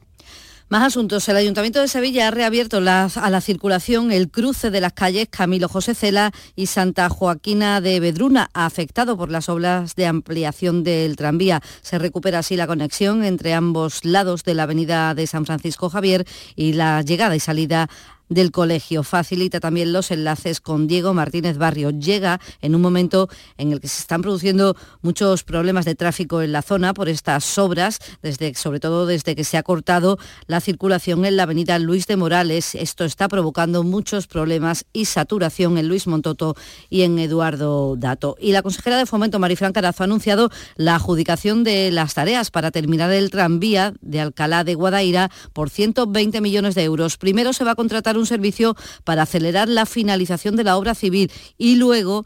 Más 0.68 0.82
asuntos. 0.82 1.30
El 1.30 1.38
Ayuntamiento 1.38 1.80
de 1.80 1.88
Sevilla 1.88 2.28
ha 2.28 2.32
reabierto 2.32 2.78
a 2.78 2.82
la 3.30 3.41
circulación 3.41 4.11
el 4.11 4.32
cruce 4.32 4.72
de 4.72 4.82
las 4.82 4.93
calles 4.93 5.28
Camilo 5.30 5.70
José 5.70 5.93
Cela 5.93 6.32
y 6.55 6.66
Santa 6.66 7.07
Joaquina 7.07 7.82
de 7.82 7.99
Bedruna, 7.99 8.49
afectado 8.51 9.16
por 9.16 9.30
las 9.30 9.47
obras 9.47 9.93
de 9.93 10.07
ampliación 10.07 10.84
del 10.84 11.18
tranvía. 11.18 11.61
Se 11.84 11.99
recupera 11.99 12.39
así 12.39 12.55
la 12.55 12.66
conexión 12.66 13.24
entre 13.24 13.53
ambos 13.53 14.05
lados 14.05 14.43
de 14.43 14.55
la 14.55 14.63
avenida 14.63 15.13
de 15.13 15.28
San 15.28 15.45
Francisco 15.45 15.91
Javier 15.91 16.26
y 16.55 16.74
la 16.74 17.03
llegada 17.03 17.36
y 17.36 17.39
salida 17.39 17.88
del 18.30 18.52
colegio. 18.52 19.04
Facilita 19.04 19.60
también 19.60 19.94
los 19.94 20.12
enlaces 20.12 20.62
con 20.62 20.88
Diego 20.88 21.14
Martínez 21.14 21.58
Barrio. 21.58 21.92
Llega 21.92 22.40
en 22.62 22.76
un 22.76 22.82
momento 22.82 23.30
en 23.58 23.72
el 23.72 23.80
que 23.80 23.88
se 23.88 24.02
están 24.02 24.22
produciendo 24.22 24.76
muchos 25.02 25.44
problemas 25.44 25.86
de 25.86 25.96
tráfico 25.96 26.42
en 26.42 26.52
la 26.52 26.62
zona 26.62 26.94
por 26.94 27.10
estas 27.10 27.58
obras, 27.58 28.00
desde, 28.22 28.54
sobre 28.56 28.80
todo 28.80 29.06
desde 29.06 29.36
que 29.36 29.44
se 29.44 29.58
ha 29.58 29.64
cortado 29.64 30.18
la 30.48 30.62
circulación 30.62 31.26
en 31.26 31.38
la 31.38 31.44
avenida 31.44 31.80
Luis 31.80 32.08
de 32.08 32.18
Morales. 32.18 32.76
Esto 32.76 33.06
está 33.06 33.28
provocando 33.28 33.84
muchos 33.84 34.28
problemas 34.28 34.86
y 34.94 35.06
saturación 35.06 35.78
en 35.78 35.88
Luis 35.88 36.08
Montoto 36.08 36.56
y 36.90 37.04
en 37.04 37.20
Eduardo 37.20 37.96
Dato. 37.96 38.36
Y 38.40 38.52
la 38.52 38.62
consejera 38.62 38.98
de 38.98 39.06
Fomento, 39.06 39.40
Marifran 39.40 39.74
Carazo, 39.74 40.04
ha 40.04 40.06
anunciado 40.06 40.50
la 40.76 40.96
adjudicación 40.96 41.64
de 41.64 41.92
las 41.92 42.14
tareas 42.14 42.52
para 42.52 42.72
terminar 42.72 43.12
el 43.12 43.30
tranvía 43.30 43.94
de 44.02 44.22
Alcalá 44.22 44.64
de 44.64 44.76
Guadaira 44.76 45.32
por 45.54 45.70
120 45.70 46.42
millones 46.42 46.76
de 46.76 46.84
euros. 46.84 47.18
Primero 47.18 47.54
se 47.54 47.64
va 47.64 47.72
a 47.72 47.76
contratar 47.76 48.14
un 48.18 48.26
servicio 48.26 48.76
para 49.03 49.24
acelerar 49.24 49.70
la 49.70 49.86
finalización 49.86 50.55
de 50.55 50.63
la 50.63 50.78
obra 50.78 50.95
civil 50.95 51.32
y 51.57 51.76
luego 51.76 52.26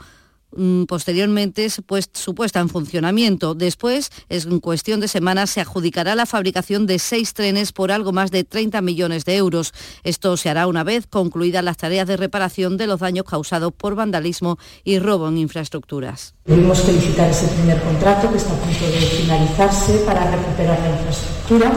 mm, 0.55 0.83
posteriormente 0.83 1.67
pues, 1.85 2.09
su 2.13 2.35
en 2.53 2.69
funcionamiento. 2.69 3.55
Después, 3.55 4.11
en 4.29 4.59
cuestión 4.59 4.99
de 4.99 5.07
semanas, 5.07 5.49
se 5.49 5.61
adjudicará 5.61 6.15
la 6.15 6.25
fabricación 6.25 6.87
de 6.87 6.99
seis 6.99 7.33
trenes 7.33 7.71
por 7.71 7.91
algo 7.91 8.11
más 8.11 8.31
de 8.31 8.43
30 8.43 8.81
millones 8.81 9.25
de 9.25 9.35
euros. 9.35 9.73
Esto 10.03 10.37
se 10.37 10.49
hará 10.49 10.67
una 10.67 10.83
vez 10.83 11.07
concluidas 11.07 11.63
las 11.63 11.77
tareas 11.77 12.07
de 12.07 12.17
reparación 12.17 12.77
de 12.77 12.87
los 12.87 12.99
daños 12.99 13.25
causados 13.25 13.73
por 13.73 13.95
vandalismo 13.95 14.57
y 14.83 14.99
robo 14.99 15.27
en 15.27 15.37
infraestructuras. 15.37 16.33
Tuvimos 16.45 16.81
que 16.81 16.93
licitar 16.93 17.29
ese 17.29 17.47
primer 17.47 17.81
contrato 17.81 18.31
que 18.31 18.37
está 18.37 18.53
a 18.53 18.57
punto 18.57 18.85
de 18.85 19.01
finalizarse 19.01 19.99
para 20.05 20.31
recuperar 20.31 20.79
la 20.79 20.89
infraestructura. 20.89 21.71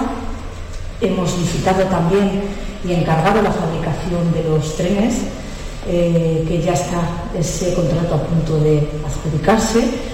Hemos 1.03 1.37
licitado 1.37 1.83
también 1.87 2.43
y 2.85 2.93
encargado 2.93 3.43
la 3.43 3.53
fabricación 3.53 4.33
de 4.33 4.45
los 4.45 4.77
trenes 4.77 5.15
eh, 5.87 6.45
que 6.47 6.63
ya 6.63 6.75
está 6.75 7.31
ese 7.37 7.75
contrato 7.75 8.15
a 8.15 8.23
punto 8.23 8.59
de 8.59 8.89
adjudicarse. 9.05 10.13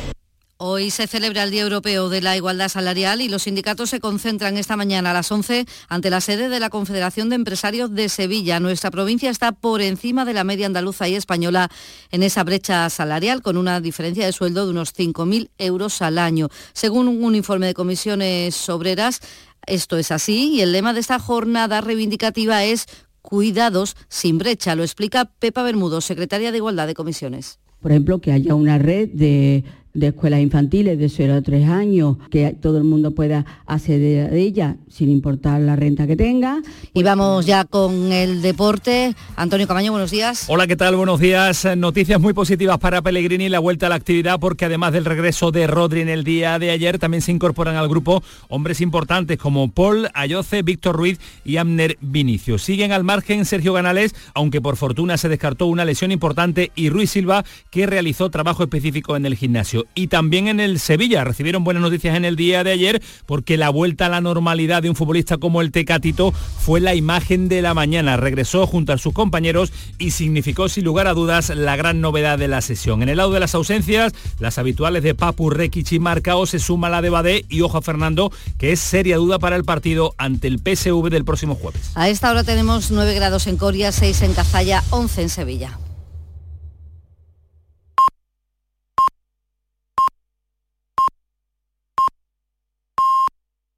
Hoy 0.61 0.91
se 0.91 1.07
celebra 1.07 1.45
el 1.45 1.53
Día 1.53 1.63
Europeo 1.63 2.09
de 2.09 2.21
la 2.21 2.37
Igualdad 2.37 2.69
Salarial 2.69 3.21
y 3.21 3.29
los 3.29 3.45
sindicatos 3.45 3.91
se 3.91 4.01
concentran 4.01 4.57
esta 4.57 4.77
mañana 4.77 5.13
a 5.13 5.15
las 5.15 5.31
11 5.31 5.67
ante 5.89 6.11
la 6.11 6.21
sede 6.21 6.49
de 6.49 6.59
la 6.59 6.69
Confederación 6.69 7.29
de 7.29 7.37
Empresarios 7.37 7.95
de 7.95 8.09
Sevilla. 8.09 8.59
Nuestra 8.59 8.91
provincia 8.91 9.31
está 9.31 9.53
por 9.53 9.83
encima 9.83 10.25
de 10.25 10.35
la 10.35 10.43
media 10.43 10.67
andaluza 10.67 11.07
y 11.07 11.15
española 11.15 11.71
en 12.11 12.25
esa 12.25 12.43
brecha 12.43 12.91
salarial, 12.91 13.41
con 13.41 13.57
una 13.57 13.81
diferencia 13.81 14.27
de 14.27 14.33
sueldo 14.33 14.65
de 14.65 14.73
unos 14.73 14.93
5.000 14.97 15.51
euros 15.59 16.03
al 16.03 16.19
año. 16.19 16.49
Según 16.73 17.07
un 17.07 17.37
informe 17.37 17.67
de 17.67 17.75
comisiones 17.75 18.69
obreras, 18.69 19.21
esto 19.67 19.99
es 19.99 20.11
así 20.11 20.55
y 20.55 20.61
el 20.61 20.73
lema 20.73 20.95
de 20.95 21.01
esta 21.01 21.19
jornada 21.19 21.81
reivindicativa 21.81 22.65
es 22.65 22.87
cuidados 23.23 23.97
sin 24.09 24.39
brecha. 24.39 24.75
Lo 24.75 24.83
explica 24.83 25.27
Pepa 25.27 25.63
Bermudo, 25.63 26.01
secretaria 26.01 26.51
de 26.51 26.59
Igualdad 26.59 26.87
de 26.87 26.95
Comisiones. 26.95 27.59
Por 27.81 27.93
ejemplo, 27.93 28.21
que 28.21 28.33
haya 28.33 28.55
una 28.55 28.79
red 28.79 29.09
de 29.11 29.65
de 29.99 30.09
escuelas 30.09 30.41
infantiles 30.41 30.99
de 30.99 31.09
0 31.09 31.35
a 31.35 31.43
3 31.43 31.69
años, 31.69 32.17
que 32.31 32.57
todo 32.61 32.79
el 32.79 32.85
mundo 32.85 33.13
pueda 33.13 33.45
acceder 33.67 34.33
a 34.33 34.35
ella 34.35 34.77
sin 34.89 35.11
importar 35.11 35.61
la 35.61 35.77
renta 35.77 36.07
que 36.07 36.17
tenga. 36.17 36.63
Y 36.95 37.03
vamos 37.03 37.47
ya 37.47 37.65
con 37.65 38.13
el 38.13 38.43
deporte. 38.43 39.15
Antonio 39.37 39.67
Camaño, 39.67 39.93
buenos 39.93 40.11
días. 40.11 40.47
Hola, 40.49 40.67
¿qué 40.67 40.77
tal? 40.77 40.97
Buenos 40.97 41.21
días. 41.21 41.67
Noticias 41.77 42.21
muy 42.21 42.33
positivas 42.33 42.79
para 42.79 43.03
Pellegrini, 43.03 43.49
la 43.49 43.59
vuelta 43.59 43.87
a 43.87 43.89
la 43.89 43.95
actividad, 43.97 44.41
porque 44.41 44.65
además 44.65 44.93
del 44.93 45.05
regreso 45.05 45.51
de 45.51 45.67
Rodri 45.67 46.01
en 46.01 46.09
el 46.09 46.25
día 46.25 46.59
de 46.59 46.71
ayer, 46.71 46.99
también 46.99 47.23
se 47.23 47.33
incorporan 47.33 47.77
al 47.77 47.89
grupo 47.89 48.23
hombres 48.49 48.81
importantes 48.81 49.39
como 49.39 49.71
Paul, 49.71 50.09
Ayoce, 50.15 50.63
Víctor 50.63 50.97
Ruiz 50.97 51.19
y 51.45 51.57
Amner 51.57 51.99
Vinicio. 52.01 52.59
Siguen 52.59 52.93
al 52.93 53.05
margen 53.05 53.45
Sergio 53.45 53.73
Ganales, 53.73 54.15
aunque 54.35 54.61
por 54.61 54.77
fortuna 54.77 55.17
se 55.17 55.29
descartó 55.29 55.67
una 55.67 55.85
lesión 55.85 56.13
importante, 56.13 56.73
y 56.75 56.89
Ruiz 56.89 57.11
Silva, 57.11 57.45
que 57.71 57.87
realizó 57.87 58.31
trabajo 58.31 58.63
específico 58.63 59.17
en 59.17 59.27
el 59.27 59.37
gimnasio 59.37 59.87
y 59.95 60.09
también 60.09 60.49
en 60.49 60.61
el 60.61 60.79
Sevilla. 60.79 61.25
Recibieron 61.25 61.65
buenas 61.65 61.83
noticias 61.83 62.17
en 62.17 62.25
el 62.25 62.37
día 62.37 62.65
de 62.65 62.73
ayer 62.73 63.03
porque 63.27 63.57
la 63.57 63.71
vuelta 63.71 64.07
a 64.07 64.09
la 64.09 64.21
normalidad 64.21 64.83
de 64.83 64.91
un 64.91 64.97
futbolista 64.97 65.39
como 65.39 65.61
el 65.61 65.73
Tecatito 65.73 66.33
fue 66.33 66.81
la 66.81 66.95
imagen 66.95 67.49
de 67.49 67.63
la 67.63 67.75
mañana. 67.75 68.17
Regresó 68.17 68.67
junto 68.67 68.93
a 68.93 68.99
sus 68.99 69.13
compañeros 69.13 69.73
y 69.99 70.13
significó 70.13 70.69
sin 70.69 70.85
lugar 70.85 71.07
a 71.07 71.15
dudas 71.15 71.51
la 71.51 71.77
gran 71.77 72.01
novedad 72.01 72.39
de 72.39 72.49
la 72.49 72.61
sesión. 72.61 73.03
En 73.03 73.09
el 73.09 73.17
lado 73.17 73.33
de 73.33 73.41
las 73.41 73.55
ausencias, 73.55 74.13
las 74.39 74.59
habituales 74.59 75.03
de 75.03 75.15
Papu, 75.15 75.51
Rekic 75.51 75.93
y 75.93 75.99
Marcao 75.99 76.47
se 76.47 76.59
suma 76.59 76.89
la 76.89 77.03
de 77.03 77.11
Badé 77.11 77.45
y 77.49 77.63
Oja 77.63 77.83
Fernando, 77.83 78.33
que 78.59 78.73
es 78.73 78.81
seria 78.81 79.17
duda 79.17 79.39
para 79.39 79.57
el 79.57 79.65
partido 79.65 80.15
ante 80.19 80.49
el 80.49 80.59
PSV 80.59 81.11
del 81.11 81.25
próximo 81.25 81.55
jueves. 81.55 81.93
A 81.95 82.09
esta 82.09 82.31
hora 82.31 82.45
tenemos 82.45 82.91
9 82.91 83.15
grados 83.15 83.47
en 83.47 83.57
Coria, 83.57 83.93
6 83.93 84.23
en 84.23 84.35
Cazalla, 84.35 84.85
11 84.91 85.23
en 85.23 85.29
Sevilla. 85.29 85.79